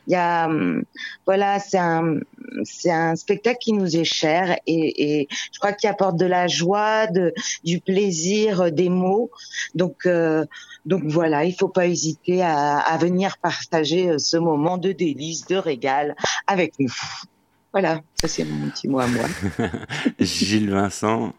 Il 0.08 0.14
y 0.14 0.16
a, 0.16 0.48
hum, 0.48 0.84
voilà, 1.28 1.60
c'est 1.60 1.78
un 1.78 2.16
c'est 2.64 2.92
un 2.92 3.16
spectacle 3.16 3.60
qui 3.62 3.74
nous 3.74 3.96
est 3.96 4.06
cher 4.06 4.58
et, 4.66 5.20
et 5.20 5.28
je 5.52 5.60
crois 5.60 5.74
qu'il 5.74 5.88
apporte 5.90 6.18
de 6.18 6.26
la 6.26 6.48
joie, 6.48 7.06
de, 7.08 7.34
du 7.64 7.80
plaisir, 7.80 8.72
des 8.72 8.90
mots. 8.90 9.30
Donc 9.76 10.08
euh, 10.08 10.46
donc 10.86 11.04
voilà, 11.06 11.46
il 11.46 11.54
faut 11.54 11.68
pas 11.68 11.88
hésiter 11.88 12.42
à, 12.42 12.78
à 12.78 12.98
venir 12.98 13.38
partager 13.42 14.18
ce 14.20 14.38
moment 14.38 14.78
de 14.78 14.92
délice, 14.92 15.46
de 15.48 15.56
régal 15.56 16.16
avec 16.48 16.74
nous. 16.80 16.94
Voilà, 17.72 18.02
ça 18.20 18.28
c'est 18.28 18.46
mon 18.46 18.70
petit 18.70 18.88
mot 18.88 19.00
à 19.00 19.08
moi. 19.08 19.26
Gilles 20.20 20.72
Vincent. 20.72 21.34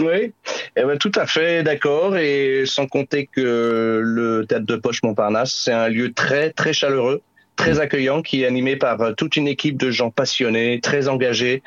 Oui, 0.00 0.32
eh 0.76 0.82
ben, 0.82 0.98
tout 0.98 1.12
à 1.14 1.26
fait 1.26 1.62
d'accord. 1.62 2.16
Et 2.16 2.64
sans 2.66 2.86
compter 2.86 3.26
que 3.26 4.00
le 4.02 4.46
théâtre 4.46 4.66
de 4.66 4.76
Poche 4.76 5.02
Montparnasse, 5.02 5.52
c'est 5.52 5.72
un 5.72 5.88
lieu 5.88 6.12
très 6.12 6.50
très 6.50 6.72
chaleureux 6.72 7.22
très 7.56 7.80
accueillant, 7.80 8.22
qui 8.22 8.42
est 8.42 8.46
animé 8.46 8.76
par 8.76 9.00
euh, 9.00 9.12
toute 9.12 9.36
une 9.36 9.48
équipe 9.48 9.76
de 9.76 9.90
gens 9.90 10.10
passionnés, 10.10 10.80
très 10.80 11.08
engagés, 11.08 11.62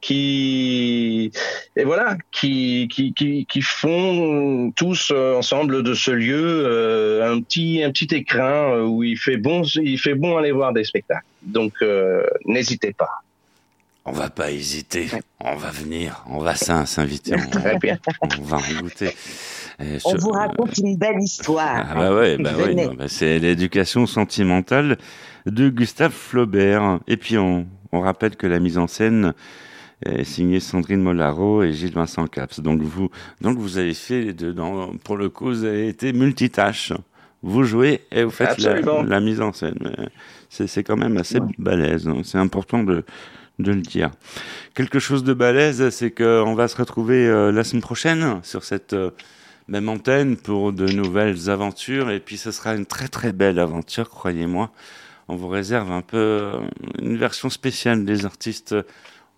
qui 0.00 1.30
et 1.76 1.84
voilà, 1.84 2.16
qui 2.32 2.88
qui 2.90 3.12
qui, 3.12 3.46
qui 3.46 3.62
font 3.62 4.72
tous 4.76 5.10
euh, 5.12 5.36
ensemble 5.36 5.82
de 5.82 5.94
ce 5.94 6.10
lieu 6.10 6.64
euh, 6.66 7.32
un 7.32 7.40
petit 7.40 7.82
un 7.82 7.90
petit 7.90 8.14
écrin 8.14 8.80
où 8.82 9.02
il 9.02 9.18
fait 9.18 9.36
bon 9.36 9.62
il 9.62 9.98
fait 9.98 10.14
bon 10.14 10.36
aller 10.36 10.52
voir 10.52 10.72
des 10.72 10.84
spectacles. 10.84 11.26
Donc 11.42 11.74
n'hésitez 12.46 12.92
pas. 12.92 13.10
On 14.06 14.12
va 14.12 14.30
pas 14.30 14.50
hésiter, 14.50 15.08
on 15.40 15.56
va 15.56 15.70
venir, 15.70 16.24
on 16.28 16.38
va 16.38 16.54
s'inviter, 16.56 17.36
Très 17.52 17.78
bien. 17.78 17.98
on 18.22 18.42
va 18.42 18.56
en 18.56 18.80
goûter. 18.80 19.10
On 20.04 20.16
vous 20.16 20.30
raconte 20.30 20.78
une 20.78 20.96
belle 20.96 21.20
histoire. 21.20 21.86
Ah 21.90 21.94
bah 21.94 22.14
ouais, 22.14 22.36
bah 22.36 22.52
ouais 22.56 22.88
bah 22.96 23.04
c'est 23.08 23.38
l'éducation 23.38 24.06
sentimentale 24.06 24.98
de 25.46 25.68
Gustave 25.68 26.12
Flaubert. 26.12 27.00
Et 27.06 27.16
puis 27.16 27.38
on, 27.38 27.66
on, 27.92 28.00
rappelle 28.00 28.36
que 28.36 28.46
la 28.46 28.60
mise 28.60 28.78
en 28.78 28.86
scène 28.86 29.34
est 30.04 30.24
signée 30.24 30.60
Sandrine 30.60 31.00
Molaro 31.00 31.62
et 31.62 31.72
Gilles 31.72 31.94
Vincent 31.94 32.26
Caps. 32.26 32.60
Donc 32.60 32.82
vous, 32.82 33.10
donc 33.40 33.58
vous 33.58 33.78
avez 33.78 33.94
fait 33.94 34.32
dedans, 34.32 34.92
pour 35.04 35.16
le 35.16 35.28
coup, 35.28 35.46
vous 35.46 35.64
avez 35.64 35.88
été 35.88 36.12
multitâche. 36.12 36.92
Vous 37.42 37.64
jouez 37.64 38.02
et 38.12 38.22
vous 38.22 38.30
faites 38.30 38.58
la, 38.58 39.20
mise 39.20 39.40
en 39.40 39.52
scène. 39.52 39.78
C'est 40.50 40.84
quand 40.84 40.96
même 40.96 41.16
assez 41.16 41.38
balèze. 41.58 42.06
Hein. 42.06 42.20
C'est 42.22 42.36
important 42.36 42.82
de, 42.82 43.02
de 43.58 43.72
le 43.72 43.80
dire. 43.80 44.10
Quelque 44.74 44.98
chose 44.98 45.24
de 45.24 45.32
balèze, 45.32 45.88
c'est 45.88 46.10
qu'on 46.10 46.54
va 46.54 46.68
se 46.68 46.76
retrouver 46.76 47.26
euh, 47.26 47.50
la 47.50 47.64
semaine 47.64 47.82
prochaine 47.82 48.40
sur 48.42 48.64
cette 48.64 48.92
euh, 48.92 49.10
même 49.68 49.88
antenne 49.88 50.36
pour 50.36 50.72
de 50.72 50.86
nouvelles 50.86 51.50
aventures. 51.50 52.10
Et 52.10 52.20
puis 52.20 52.36
ce 52.36 52.50
sera 52.50 52.74
une 52.74 52.86
très 52.86 53.08
très 53.08 53.32
belle 53.32 53.58
aventure, 53.58 54.10
croyez-moi. 54.10 54.70
On 55.28 55.36
vous 55.36 55.48
réserve 55.48 55.92
un 55.92 56.02
peu 56.02 56.16
euh, 56.16 56.60
une 57.00 57.16
version 57.16 57.50
spéciale 57.50 58.04
des 58.04 58.26
artistes 58.26 58.74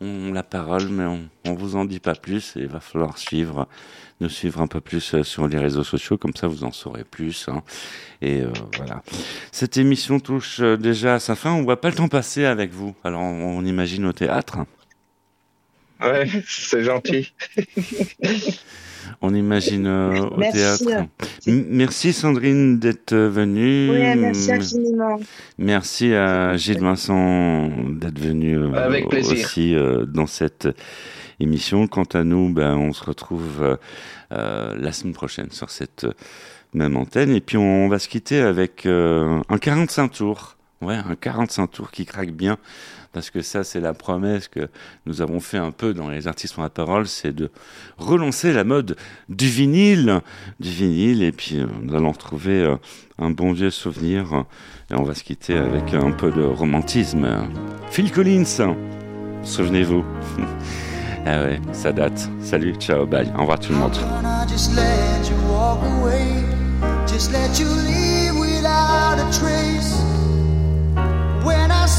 ont 0.00 0.32
la 0.32 0.42
parole, 0.42 0.88
mais 0.88 1.04
on, 1.04 1.28
on 1.44 1.54
vous 1.54 1.76
en 1.76 1.84
dit 1.84 2.00
pas 2.00 2.14
plus. 2.14 2.56
Et 2.56 2.60
il 2.60 2.66
va 2.66 2.80
falloir 2.80 3.18
suivre, 3.18 3.68
nous 4.20 4.30
suivre 4.30 4.62
un 4.62 4.66
peu 4.66 4.80
plus 4.80 5.14
euh, 5.14 5.22
sur 5.22 5.46
les 5.48 5.58
réseaux 5.58 5.84
sociaux, 5.84 6.16
comme 6.16 6.34
ça 6.34 6.48
vous 6.48 6.64
en 6.64 6.72
saurez 6.72 7.04
plus. 7.04 7.46
Hein. 7.48 7.62
Et 8.22 8.40
euh, 8.40 8.50
voilà. 8.78 9.02
Cette 9.52 9.76
émission 9.76 10.18
touche 10.18 10.60
déjà 10.60 11.16
à 11.16 11.20
sa 11.20 11.36
fin. 11.36 11.52
On 11.52 11.62
voit 11.62 11.80
pas 11.80 11.90
le 11.90 11.94
temps 11.94 12.08
passer 12.08 12.46
avec 12.46 12.72
vous. 12.72 12.94
Alors 13.04 13.20
on, 13.20 13.58
on 13.58 13.64
imagine 13.66 14.06
au 14.06 14.14
théâtre. 14.14 14.60
Ouais, 16.00 16.26
c'est 16.46 16.84
gentil. 16.84 17.32
on 19.20 19.34
imagine 19.34 19.86
euh, 19.86 20.20
au 20.20 20.40
théâtre. 20.40 21.06
Merci 21.46 22.12
Sandrine 22.12 22.78
d'être 22.78 23.14
venue. 23.14 23.90
Oui, 23.90 24.16
merci 24.16 24.52
infiniment. 24.52 25.18
Merci 25.58 26.14
à 26.14 26.56
Gilles 26.56 26.80
Vincent 26.80 27.68
d'être 27.90 28.18
venu 28.18 28.58
euh, 28.58 29.04
aussi 29.10 29.74
euh, 29.74 30.06
dans 30.06 30.26
cette 30.26 30.68
émission. 31.40 31.86
Quant 31.86 32.08
à 32.12 32.24
nous, 32.24 32.52
ben, 32.52 32.76
on 32.76 32.92
se 32.92 33.04
retrouve 33.04 33.78
la 34.30 34.92
semaine 34.92 35.14
prochaine 35.14 35.50
sur 35.50 35.70
cette 35.70 36.06
même 36.72 36.96
antenne. 36.96 37.34
Et 37.34 37.40
puis 37.40 37.58
on 37.58 37.88
va 37.88 37.98
se 37.98 38.08
quitter 38.08 38.40
avec 38.40 38.86
un 38.86 39.58
45 39.60 40.08
tours 40.08 40.56
Ouais, 40.82 40.96
un 40.96 41.14
45 41.14 41.70
tours 41.70 41.90
qui 41.92 42.04
craque 42.04 42.32
bien, 42.32 42.58
parce 43.12 43.30
que 43.30 43.40
ça, 43.40 43.62
c'est 43.62 43.78
la 43.78 43.94
promesse 43.94 44.48
que 44.48 44.68
nous 45.06 45.22
avons 45.22 45.38
fait 45.38 45.58
un 45.58 45.70
peu 45.70 45.94
dans 45.94 46.08
les 46.08 46.26
artistes 46.26 46.58
en 46.58 46.62
la 46.62 46.70
parole, 46.70 47.06
c'est 47.06 47.32
de 47.32 47.52
relancer 47.98 48.52
la 48.52 48.64
mode 48.64 48.96
du 49.28 49.46
vinyle, 49.46 50.20
du 50.58 50.70
vinyle, 50.70 51.22
et 51.22 51.30
puis 51.30 51.60
euh, 51.60 51.66
nous 51.82 51.94
allons 51.94 52.10
retrouver 52.10 52.62
euh, 52.64 52.76
un 53.18 53.30
bon 53.30 53.52
vieux 53.52 53.70
souvenir, 53.70 54.44
et 54.90 54.94
on 54.94 55.04
va 55.04 55.14
se 55.14 55.22
quitter 55.22 55.56
avec 55.56 55.94
un 55.94 56.10
peu 56.10 56.32
de 56.32 56.42
romantisme. 56.42 57.28
Phil 57.90 58.10
Collins, 58.10 58.74
souvenez-vous. 59.44 60.04
ah 61.26 61.44
ouais, 61.44 61.60
ça 61.70 61.92
date. 61.92 62.28
Salut, 62.40 62.74
ciao, 62.74 63.06
bye, 63.06 63.32
au 63.36 63.42
revoir 63.42 63.60
tout 63.60 63.70
le 63.70 63.78
monde. 63.78 63.96